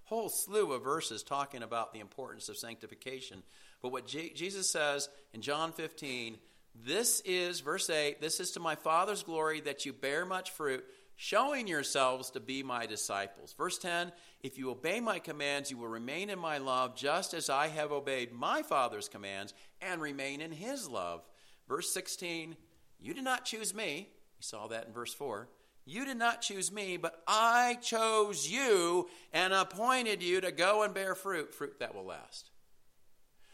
whole 0.06 0.30
slew 0.30 0.72
of 0.72 0.84
verses 0.84 1.22
talking 1.22 1.62
about 1.62 1.94
the 1.94 2.00
importance 2.00 2.50
of 2.50 2.58
sanctification. 2.58 3.44
But 3.82 3.92
what 3.92 4.08
J- 4.08 4.34
Jesus 4.34 4.70
says 4.70 5.10
in 5.34 5.42
John 5.42 5.74
15, 5.74 6.38
this 6.76 7.22
is, 7.26 7.60
verse 7.60 7.90
8, 7.90 8.22
this 8.22 8.40
is 8.40 8.52
to 8.52 8.60
my 8.60 8.76
Father's 8.76 9.24
glory 9.24 9.62
that 9.62 9.86
you 9.86 9.94
bear 9.94 10.26
much 10.26 10.52
fruit, 10.52 10.84
showing 11.16 11.68
yourselves 11.68 12.32
to 12.32 12.40
be 12.40 12.64
my 12.64 12.86
disciples. 12.86 13.54
Verse 13.58 13.78
10, 13.78 14.12
if 14.42 14.58
you 14.58 14.72
obey 14.72 15.00
my 15.00 15.20
commands, 15.20 15.70
you 15.70 15.78
will 15.78 15.88
remain 15.88 16.30
in 16.30 16.40
my 16.40 16.58
love, 16.58 16.96
just 16.96 17.34
as 17.34 17.50
I 17.50 17.68
have 17.68 17.92
obeyed 17.92 18.32
my 18.32 18.64
Father's 18.64 19.10
commands 19.10 19.54
and 19.82 20.02
remain 20.02 20.42
in 20.42 20.52
his 20.52 20.88
love. 20.90 21.22
Verse 21.68 21.94
16, 21.94 22.56
you 23.00 23.14
did 23.14 23.24
not 23.24 23.46
choose 23.46 23.74
me. 23.74 24.10
We 24.38 24.44
saw 24.44 24.68
that 24.68 24.88
in 24.88 24.94
verse 24.94 25.14
4. 25.14 25.48
You 25.86 26.06
did 26.06 26.18
not 26.18 26.42
choose 26.42 26.72
me, 26.72 26.98
but 26.98 27.22
I 27.28 27.78
chose 27.82 28.48
you 28.48 29.10
and 29.34 29.54
appointed 29.54 30.22
you 30.22 30.42
to 30.42 30.52
go 30.52 30.84
and 30.84 30.94
bear 30.94 31.16
fruit, 31.16 31.54
fruit 31.54 31.80
that 31.80 31.96
will 31.96 32.06
last. 32.06 32.51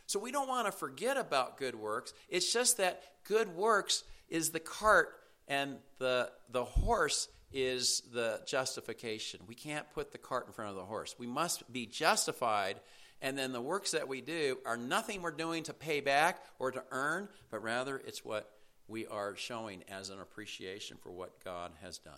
So 0.08 0.20
we 0.20 0.32
don't 0.32 0.48
want 0.48 0.66
to 0.66 0.72
forget 0.72 1.18
about 1.18 1.58
good 1.58 1.76
works. 1.76 2.14
It's 2.30 2.52
just 2.52 2.78
that 2.78 3.04
good 3.26 3.56
works 3.56 4.04
is 4.30 4.50
the 4.50 4.60
cart 4.60 5.10
and 5.48 5.78
the, 6.00 6.32
the 6.50 6.64
horse 6.64 7.28
is 7.52 8.02
the 8.14 8.42
justification. 8.46 9.42
We 9.48 9.56
can't 9.56 9.86
put 9.94 10.12
the 10.12 10.18
cart 10.18 10.48
in 10.48 10.54
front 10.54 10.72
of 10.72 10.76
the 10.78 10.86
horse. 10.86 11.16
We 11.18 11.28
must 11.28 11.72
be 11.72 11.86
justified, 11.86 12.80
and 13.22 13.38
then 13.38 13.52
the 13.54 13.62
works 13.62 13.92
that 13.92 14.08
we 14.08 14.22
do 14.22 14.58
are 14.66 14.78
nothing 14.78 15.22
we're 15.22 15.32
doing 15.32 15.64
to 15.64 15.74
pay 15.74 16.02
back 16.02 16.44
or 16.60 16.72
to 16.72 16.84
earn, 16.92 17.30
but 17.50 17.64
rather 17.64 17.98
it's 17.98 18.24
what 18.24 18.52
we 18.88 19.08
are 19.08 19.36
showing 19.36 19.84
as 19.90 20.10
an 20.10 20.20
appreciation 20.20 20.98
for 21.02 21.12
what 21.12 21.44
God 21.44 21.72
has 21.82 21.98
done. 21.98 22.14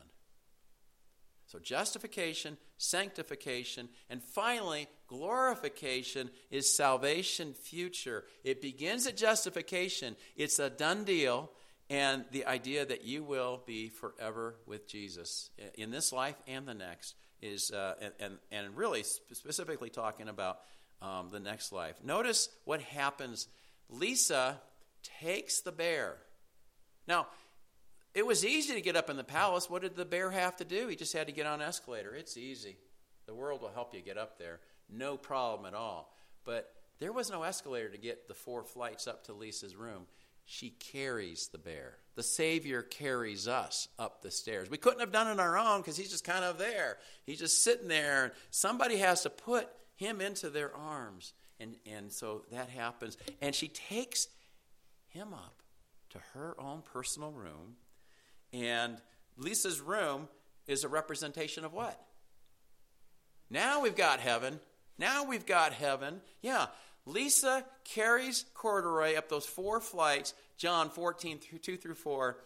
So, 1.49 1.57
justification, 1.57 2.57
sanctification, 2.77 3.89
and 4.07 4.21
finally, 4.21 4.87
glorification 5.07 6.29
is 6.51 6.77
salvation 6.77 7.55
future. 7.55 8.25
It 8.43 8.61
begins 8.61 9.07
at 9.07 9.17
justification, 9.17 10.15
it's 10.35 10.59
a 10.59 10.69
done 10.69 11.05
deal, 11.05 11.49
and 11.89 12.25
the 12.29 12.45
idea 12.45 12.85
that 12.85 13.03
you 13.03 13.23
will 13.23 13.63
be 13.65 13.89
forever 13.89 14.57
with 14.67 14.87
Jesus 14.87 15.49
in 15.73 15.89
this 15.89 16.13
life 16.13 16.35
and 16.45 16.67
the 16.67 16.75
next 16.75 17.15
is, 17.41 17.71
uh, 17.71 17.95
and, 18.19 18.37
and, 18.51 18.77
really 18.77 19.01
specifically 19.01 19.89
talking 19.89 20.29
about 20.29 20.59
um, 21.01 21.29
the 21.31 21.39
next 21.39 21.71
life. 21.71 21.95
Notice 22.03 22.49
what 22.65 22.79
happens. 22.81 23.47
Lisa 23.89 24.61
takes 25.19 25.61
the 25.61 25.71
bear. 25.71 26.17
Now, 27.07 27.25
it 28.13 28.25
was 28.25 28.45
easy 28.45 28.73
to 28.73 28.81
get 28.81 28.95
up 28.95 29.09
in 29.09 29.17
the 29.17 29.23
palace. 29.23 29.69
What 29.69 29.81
did 29.81 29.95
the 29.95 30.05
bear 30.05 30.31
have 30.31 30.55
to 30.57 30.65
do? 30.65 30.87
He 30.87 30.95
just 30.95 31.13
had 31.13 31.27
to 31.27 31.33
get 31.33 31.45
on 31.45 31.61
an 31.61 31.67
escalator. 31.67 32.15
It's 32.15 32.37
easy. 32.37 32.77
The 33.27 33.33
world 33.33 33.61
will 33.61 33.71
help 33.71 33.93
you 33.93 34.01
get 34.01 34.17
up 34.17 34.39
there. 34.39 34.59
No 34.89 35.17
problem 35.17 35.67
at 35.67 35.77
all. 35.77 36.15
But 36.43 36.73
there 36.99 37.13
was 37.13 37.29
no 37.29 37.43
escalator 37.43 37.89
to 37.89 37.97
get 37.97 38.27
the 38.27 38.33
four 38.33 38.63
flights 38.63 39.07
up 39.07 39.25
to 39.25 39.33
Lisa's 39.33 39.75
room. 39.75 40.07
She 40.45 40.71
carries 40.71 41.47
the 41.47 41.59
bear. 41.59 41.97
The 42.15 42.23
Savior 42.23 42.81
carries 42.81 43.47
us 43.47 43.87
up 43.99 44.23
the 44.23 44.31
stairs. 44.31 44.69
We 44.69 44.77
couldn't 44.77 44.99
have 44.99 45.11
done 45.11 45.27
it 45.27 45.31
on 45.31 45.39
our 45.39 45.57
own 45.57 45.81
because 45.81 45.95
he's 45.95 46.09
just 46.09 46.23
kind 46.23 46.43
of 46.43 46.57
there. 46.57 46.97
He's 47.25 47.39
just 47.39 47.63
sitting 47.63 47.87
there. 47.87 48.33
Somebody 48.49 48.97
has 48.97 49.21
to 49.21 49.29
put 49.29 49.69
him 49.95 50.19
into 50.19 50.49
their 50.49 50.75
arms. 50.75 51.33
And, 51.59 51.75
and 51.85 52.11
so 52.11 52.45
that 52.51 52.69
happens. 52.69 53.17
And 53.41 53.53
she 53.53 53.67
takes 53.67 54.27
him 55.07 55.33
up 55.33 55.61
to 56.09 56.19
her 56.33 56.59
own 56.59 56.81
personal 56.81 57.31
room 57.31 57.75
and 58.53 58.97
Lisa's 59.37 59.79
room 59.79 60.27
is 60.67 60.83
a 60.83 60.89
representation 60.89 61.65
of 61.65 61.73
what? 61.73 61.99
Now 63.49 63.81
we've 63.81 63.95
got 63.95 64.19
heaven. 64.19 64.59
Now 64.97 65.23
we've 65.23 65.45
got 65.45 65.73
heaven. 65.73 66.21
Yeah. 66.41 66.67
Lisa 67.05 67.65
carries 67.85 68.45
corduroy 68.53 69.15
up 69.15 69.29
those 69.29 69.45
four 69.45 69.79
flights, 69.79 70.33
John 70.57 70.89
14, 70.89 71.39
2 71.61 71.77
through 71.77 71.95
4. 71.95 72.37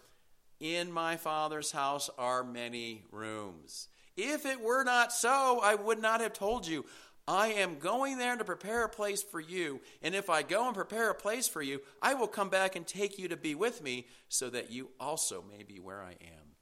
In 0.60 0.92
my 0.92 1.18
Father's 1.18 1.72
house 1.72 2.10
are 2.18 2.44
many 2.44 3.04
rooms. 3.12 3.90
If 4.16 4.46
it 4.46 4.62
were 4.62 4.84
not 4.84 5.12
so, 5.12 5.60
I 5.62 5.76
would 5.76 6.02
not 6.02 6.22
have 6.22 6.34
told 6.34 6.68
you. 6.68 6.86
I 7.28 7.48
am 7.54 7.80
going 7.80 8.18
there 8.18 8.36
to 8.36 8.44
prepare 8.44 8.84
a 8.84 8.90
place 8.90 9.24
for 9.24 9.40
you. 9.40 9.80
And 10.02 10.14
if 10.14 10.30
I 10.30 10.42
go 10.42 10.66
and 10.66 10.76
prepare 10.76 11.10
a 11.10 11.16
place 11.16 11.48
for 11.48 11.62
you, 11.62 11.82
I 12.02 12.16
will 12.16 12.28
come 12.28 12.50
back 12.50 12.76
and 12.76 12.86
take 12.86 13.18
you 13.18 13.30
to 13.30 13.38
be 13.38 13.56
with 13.56 13.82
me, 13.82 14.08
so 14.28 14.50
that 14.50 14.72
you 14.72 14.90
also 15.00 15.44
may 15.50 15.64
be 15.64 15.80
where 15.80 16.02
I 16.02 16.12
am. 16.12 16.56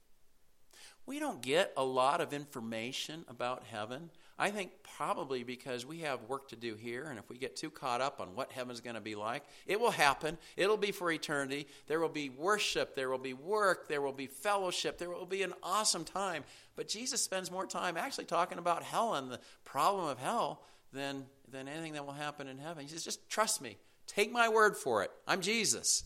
We 1.04 1.18
don't 1.18 1.42
get 1.42 1.72
a 1.76 1.82
lot 1.82 2.20
of 2.20 2.32
information 2.32 3.24
about 3.26 3.64
heaven. 3.64 4.10
I 4.38 4.50
think 4.50 4.70
probably 4.96 5.42
because 5.44 5.84
we 5.84 6.00
have 6.00 6.22
work 6.24 6.48
to 6.48 6.56
do 6.56 6.74
here, 6.74 7.06
and 7.08 7.18
if 7.18 7.28
we 7.28 7.38
get 7.38 7.56
too 7.56 7.70
caught 7.70 8.00
up 8.00 8.20
on 8.20 8.34
what 8.34 8.50
heaven's 8.50 8.80
going 8.80 8.94
to 8.94 9.00
be 9.00 9.14
like, 9.14 9.44
it 9.66 9.78
will 9.78 9.90
happen. 9.90 10.38
It'll 10.56 10.76
be 10.76 10.92
for 10.92 11.10
eternity. 11.10 11.66
There 11.86 12.00
will 12.00 12.08
be 12.08 12.30
worship, 12.30 12.96
there 12.96 13.10
will 13.10 13.18
be 13.18 13.34
work, 13.34 13.88
there 13.88 14.00
will 14.00 14.12
be 14.12 14.26
fellowship, 14.26 14.98
there 14.98 15.10
will 15.10 15.26
be 15.26 15.42
an 15.42 15.54
awesome 15.62 16.04
time. 16.04 16.44
But 16.76 16.88
Jesus 16.88 17.22
spends 17.22 17.50
more 17.50 17.66
time 17.66 17.96
actually 17.96 18.24
talking 18.24 18.58
about 18.58 18.82
hell 18.82 19.14
and 19.14 19.30
the 19.30 19.40
problem 19.64 20.06
of 20.06 20.18
hell 20.18 20.62
than, 20.92 21.26
than 21.50 21.68
anything 21.68 21.92
that 21.94 22.06
will 22.06 22.12
happen 22.12 22.48
in 22.48 22.58
heaven. 22.58 22.82
He 22.84 22.88
says, 22.88 23.04
just 23.04 23.28
trust 23.28 23.60
me. 23.60 23.76
Take 24.06 24.32
my 24.32 24.48
word 24.48 24.76
for 24.76 25.02
it. 25.02 25.10
I'm 25.26 25.40
Jesus. 25.40 26.04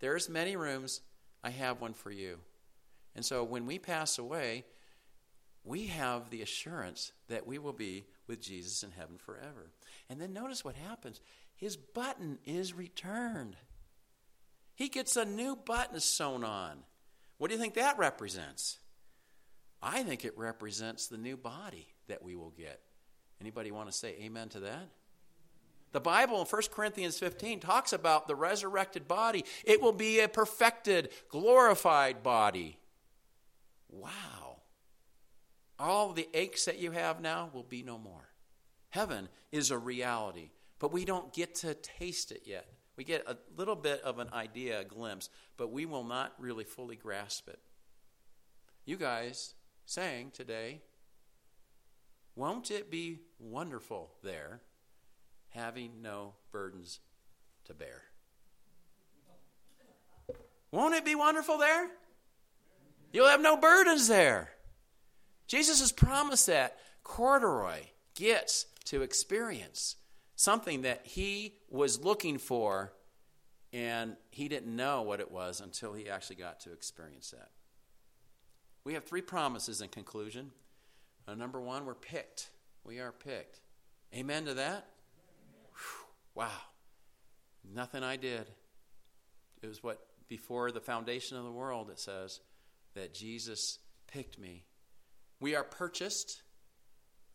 There's 0.00 0.28
many 0.28 0.56
rooms. 0.56 1.00
I 1.42 1.50
have 1.50 1.80
one 1.80 1.92
for 1.92 2.10
you. 2.10 2.38
And 3.14 3.24
so 3.24 3.44
when 3.44 3.66
we 3.66 3.78
pass 3.78 4.18
away, 4.18 4.64
we 5.64 5.86
have 5.86 6.30
the 6.30 6.42
assurance 6.42 7.12
that 7.28 7.46
we 7.46 7.58
will 7.58 7.72
be 7.72 8.04
with 8.26 8.40
Jesus 8.40 8.82
in 8.82 8.90
heaven 8.90 9.16
forever. 9.16 9.70
And 10.10 10.20
then 10.20 10.32
notice 10.32 10.64
what 10.64 10.76
happens 10.76 11.20
his 11.56 11.76
button 11.76 12.38
is 12.44 12.74
returned. 12.74 13.56
He 14.74 14.88
gets 14.88 15.16
a 15.16 15.24
new 15.24 15.56
button 15.56 16.00
sewn 16.00 16.44
on. 16.44 16.78
What 17.38 17.48
do 17.48 17.54
you 17.54 17.60
think 17.60 17.74
that 17.74 17.98
represents? 17.98 18.78
I 19.80 20.02
think 20.02 20.24
it 20.24 20.36
represents 20.36 21.06
the 21.06 21.16
new 21.16 21.36
body 21.36 21.86
that 22.08 22.22
we 22.22 22.34
will 22.34 22.50
get. 22.50 22.80
Anybody 23.40 23.70
want 23.70 23.90
to 23.90 23.96
say 23.96 24.16
amen 24.20 24.48
to 24.50 24.60
that? 24.60 24.88
The 25.92 26.00
Bible 26.00 26.40
in 26.40 26.46
1 26.46 26.62
Corinthians 26.72 27.18
15 27.18 27.60
talks 27.60 27.92
about 27.92 28.26
the 28.26 28.34
resurrected 28.34 29.06
body. 29.06 29.44
It 29.64 29.80
will 29.80 29.92
be 29.92 30.20
a 30.20 30.28
perfected, 30.28 31.10
glorified 31.28 32.24
body. 32.24 32.78
Wow. 33.88 34.43
All 35.78 36.12
the 36.12 36.28
aches 36.34 36.66
that 36.66 36.78
you 36.78 36.92
have 36.92 37.20
now 37.20 37.50
will 37.52 37.64
be 37.64 37.82
no 37.82 37.98
more. 37.98 38.28
Heaven 38.90 39.28
is 39.50 39.70
a 39.70 39.78
reality, 39.78 40.50
but 40.78 40.92
we 40.92 41.04
don't 41.04 41.32
get 41.32 41.56
to 41.56 41.74
taste 41.74 42.30
it 42.30 42.42
yet. 42.44 42.66
We 42.96 43.02
get 43.02 43.24
a 43.26 43.36
little 43.56 43.74
bit 43.74 44.00
of 44.02 44.20
an 44.20 44.28
idea, 44.32 44.80
a 44.80 44.84
glimpse, 44.84 45.28
but 45.56 45.72
we 45.72 45.84
will 45.84 46.04
not 46.04 46.32
really 46.38 46.64
fully 46.64 46.94
grasp 46.94 47.48
it. 47.48 47.58
You 48.84 48.96
guys 48.96 49.54
sang 49.84 50.30
today, 50.30 50.82
Won't 52.36 52.70
it 52.70 52.90
be 52.90 53.20
wonderful 53.38 54.12
there, 54.22 54.60
having 55.50 56.02
no 56.02 56.34
burdens 56.52 57.00
to 57.64 57.74
bear? 57.74 58.02
Won't 60.70 60.94
it 60.94 61.04
be 61.04 61.14
wonderful 61.14 61.58
there? 61.58 61.88
You'll 63.12 63.28
have 63.28 63.40
no 63.40 63.56
burdens 63.56 64.08
there. 64.08 64.50
Jesus 65.54 65.78
has 65.78 65.92
promised 65.92 66.48
that 66.48 66.78
corduroy 67.04 67.78
gets 68.16 68.66
to 68.86 69.02
experience 69.02 69.94
something 70.34 70.82
that 70.82 71.06
he 71.06 71.54
was 71.70 72.02
looking 72.02 72.38
for 72.38 72.92
and 73.72 74.16
he 74.32 74.48
didn't 74.48 74.74
know 74.74 75.02
what 75.02 75.20
it 75.20 75.30
was 75.30 75.60
until 75.60 75.92
he 75.92 76.08
actually 76.08 76.34
got 76.34 76.58
to 76.62 76.72
experience 76.72 77.30
that. 77.30 77.50
We 78.82 78.94
have 78.94 79.04
three 79.04 79.22
promises 79.22 79.80
in 79.80 79.90
conclusion. 79.90 80.50
Uh, 81.28 81.36
number 81.36 81.60
one, 81.60 81.86
we're 81.86 81.94
picked. 81.94 82.50
We 82.82 82.98
are 82.98 83.12
picked. 83.12 83.60
Amen 84.12 84.46
to 84.46 84.54
that? 84.54 84.88
Whew, 85.70 86.06
wow. 86.34 86.50
Nothing 87.72 88.02
I 88.02 88.16
did. 88.16 88.50
It 89.62 89.68
was 89.68 89.84
what, 89.84 90.04
before 90.26 90.72
the 90.72 90.80
foundation 90.80 91.36
of 91.36 91.44
the 91.44 91.52
world, 91.52 91.90
it 91.90 92.00
says 92.00 92.40
that 92.96 93.14
Jesus 93.14 93.78
picked 94.08 94.36
me. 94.36 94.64
We 95.40 95.54
are 95.54 95.64
purchased. 95.64 96.42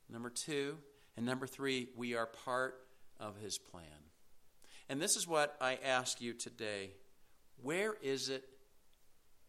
Number 0.10 0.30
two. 0.30 0.78
And 1.18 1.26
number 1.26 1.48
three, 1.48 1.90
we 1.98 2.16
are 2.16 2.26
part 2.26 2.76
of 3.20 3.36
his 3.38 3.58
plan. 3.58 3.84
And 4.88 5.02
this 5.02 5.16
is 5.16 5.28
what 5.28 5.56
I 5.60 5.78
ask 5.86 6.22
you 6.22 6.34
today. 6.34 6.92
Where 7.62 7.94
is 8.02 8.30
it 8.30 8.44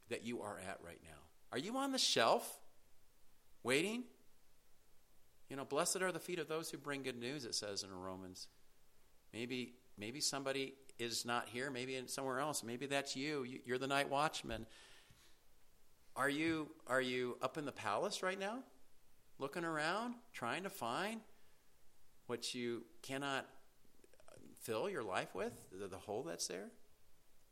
that 0.08 0.24
you 0.24 0.42
are 0.42 0.58
at 0.58 0.78
right 0.84 1.00
now? 1.02 1.18
Are 1.52 1.58
you 1.58 1.76
on 1.76 1.92
the 1.92 1.98
shelf 1.98 2.58
waiting? 3.62 4.04
You 5.48 5.56
know, 5.56 5.64
blessed 5.64 6.02
are 6.02 6.12
the 6.12 6.18
feet 6.18 6.38
of 6.38 6.48
those 6.48 6.70
who 6.70 6.78
bring 6.78 7.02
good 7.02 7.18
news, 7.18 7.44
it 7.44 7.54
says 7.54 7.82
in 7.82 7.92
Romans. 7.92 8.48
Maybe, 9.32 9.74
maybe 9.96 10.20
somebody 10.20 10.74
is 10.98 11.24
not 11.24 11.48
here, 11.48 11.70
maybe 11.70 12.00
somewhere 12.06 12.40
else. 12.40 12.62
Maybe 12.62 12.86
that's 12.86 13.16
you. 13.16 13.46
You're 13.64 13.78
the 13.78 13.86
night 13.86 14.10
watchman. 14.10 14.66
Are 16.20 16.28
you 16.28 16.68
are 16.86 17.00
you 17.00 17.38
up 17.40 17.56
in 17.56 17.64
the 17.64 17.72
palace 17.72 18.22
right 18.22 18.38
now? 18.38 18.58
Looking 19.38 19.64
around, 19.64 20.16
trying 20.34 20.64
to 20.64 20.68
find 20.68 21.22
what 22.26 22.54
you 22.54 22.82
cannot 23.00 23.46
fill 24.60 24.90
your 24.90 25.02
life 25.02 25.34
with, 25.34 25.54
the, 25.72 25.86
the 25.86 25.96
hole 25.96 26.22
that's 26.22 26.46
there? 26.46 26.68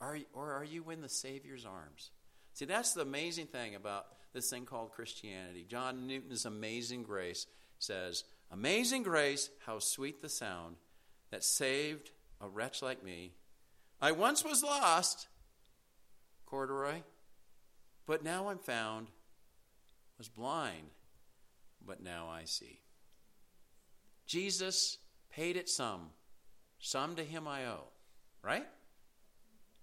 Are 0.03 0.19
or 0.35 0.53
are 0.53 0.65
you 0.65 0.91
in 0.91 1.01
the 1.01 1.09
Savior's 1.09 1.65
arms? 1.65 2.11
See, 2.53 2.67
that's 2.67 2.93
the 2.93 3.01
amazing 3.01 3.47
thing 3.47 3.75
about 3.75 4.05
this 4.35 4.51
thing 4.51 4.67
called 4.67 4.93
Christianity. 4.93 5.65
John 5.67 6.07
Newton's 6.07 6.45
Amazing 6.45 7.05
Grace 7.05 7.47
says, 7.79 8.25
Amazing 8.51 9.03
grace, 9.03 9.49
how 9.65 9.79
sweet 9.79 10.21
the 10.21 10.29
sound 10.29 10.77
that 11.31 11.43
saved 11.43 12.11
a 12.39 12.47
wretch 12.51 12.83
like 12.83 13.03
me. 13.03 13.33
I 13.99 14.13
once 14.13 14.45
was 14.45 14.63
lost, 14.63 15.27
corduroy, 16.45 17.01
but 18.09 18.25
now 18.25 18.49
I'm 18.49 18.59
found, 18.59 19.09
was 20.17 20.31
blind, 20.31 20.89
but 21.87 22.03
now 22.03 22.27
I 22.29 22.45
see. 22.47 22.81
Jesus 24.27 24.97
paid 25.31 25.59
it 25.59 25.69
some, 25.69 26.09
some 26.81 27.17
to 27.17 27.23
him 27.23 27.47
I 27.47 27.67
owe, 27.67 27.85
right? 28.43 28.67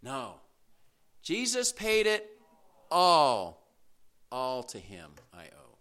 No. 0.02 0.38
Jesus 1.22 1.72
paid 1.72 2.08
it 2.08 2.28
all, 2.90 3.64
all 4.32 4.64
to 4.64 4.80
him 4.80 5.12
I 5.32 5.44
owe. 5.44 5.78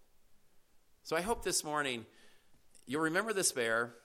So 1.03 1.15
I 1.15 1.21
hope 1.21 1.43
this 1.43 1.63
morning 1.63 2.05
you'll 2.85 3.01
remember 3.01 3.33
this 3.33 3.51
bear. 3.51 3.95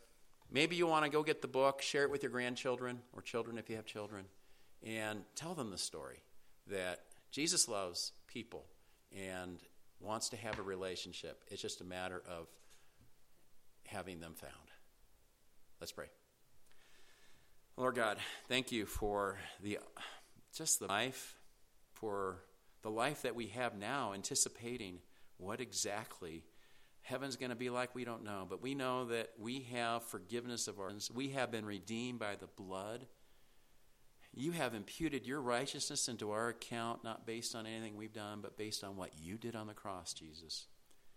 Maybe 0.51 0.76
you 0.76 0.86
want 0.86 1.05
to 1.05 1.11
go 1.11 1.22
get 1.22 1.43
the 1.43 1.49
book, 1.49 1.82
share 1.82 2.05
it 2.05 2.11
with 2.11 2.22
your 2.22 2.32
grandchildren 2.32 3.01
or 3.12 3.20
children 3.20 3.59
if 3.59 3.68
you 3.68 3.76
have 3.76 3.84
children, 3.84 4.24
and 4.82 5.24
tell 5.36 5.53
them 5.53 5.70
the 5.70 5.78
story 5.78 6.22
that 6.66 7.01
Jesus 7.30 7.68
loves 7.68 8.12
people 8.33 8.64
and 9.16 9.59
wants 10.01 10.28
to 10.31 10.37
have 10.37 10.59
a 10.59 10.62
relationship. 10.62 11.43
It's 11.49 11.61
just 11.61 11.81
a 11.81 11.85
matter 11.85 12.22
of 12.28 12.47
having 13.87 14.20
them 14.20 14.35
found. 14.35 14.53
Let's 15.81 15.93
pray. 15.93 16.07
Lord 17.76 17.95
God, 17.95 18.18
thank 18.49 18.72
you 18.72 18.87
for 18.87 19.39
the 19.62 19.78
just 20.55 20.81
the 20.81 20.87
life, 20.87 21.37
for 21.93 22.43
the 22.83 22.91
life 22.91 23.22
that 23.22 23.35
we 23.35 23.49
have 23.49 23.76
now, 23.76 24.12
anticipating 24.12 24.99
what 25.39 25.61
exactly 25.61 26.45
heaven's 27.03 27.37
going 27.37 27.51
to 27.51 27.57
be 27.57 27.70
like, 27.70 27.95
we 27.95 28.05
don't 28.05 28.24
know. 28.24 28.47
But 28.49 28.62
we 28.62 28.74
know 28.74 29.07
that 29.07 29.31
we 29.39 29.66
have 29.72 30.03
forgiveness 30.03 30.68
of 30.68 30.78
our 30.78 30.91
sins. 30.91 31.11
We 31.11 31.31
have 31.31 31.51
been 31.51 31.64
redeemed 31.64 32.18
by 32.18 32.37
the 32.37 32.47
blood. 32.47 33.07
You 34.33 34.53
have 34.53 34.74
imputed 34.74 35.26
your 35.26 35.41
righteousness 35.41 36.09
into 36.09 36.31
our 36.31 36.49
account, 36.49 37.03
not 37.03 37.26
based 37.26 37.55
on 37.55 37.66
anything 37.66 37.97
we've 37.97 38.12
done, 38.12 38.41
but 38.41 38.57
based 38.57 38.85
on 38.85 38.97
what 38.97 39.11
you 39.20 39.37
did 39.39 39.57
on 39.57 39.66
the 39.66 39.74
cross, 39.74 40.14
Jesus. 40.14 40.66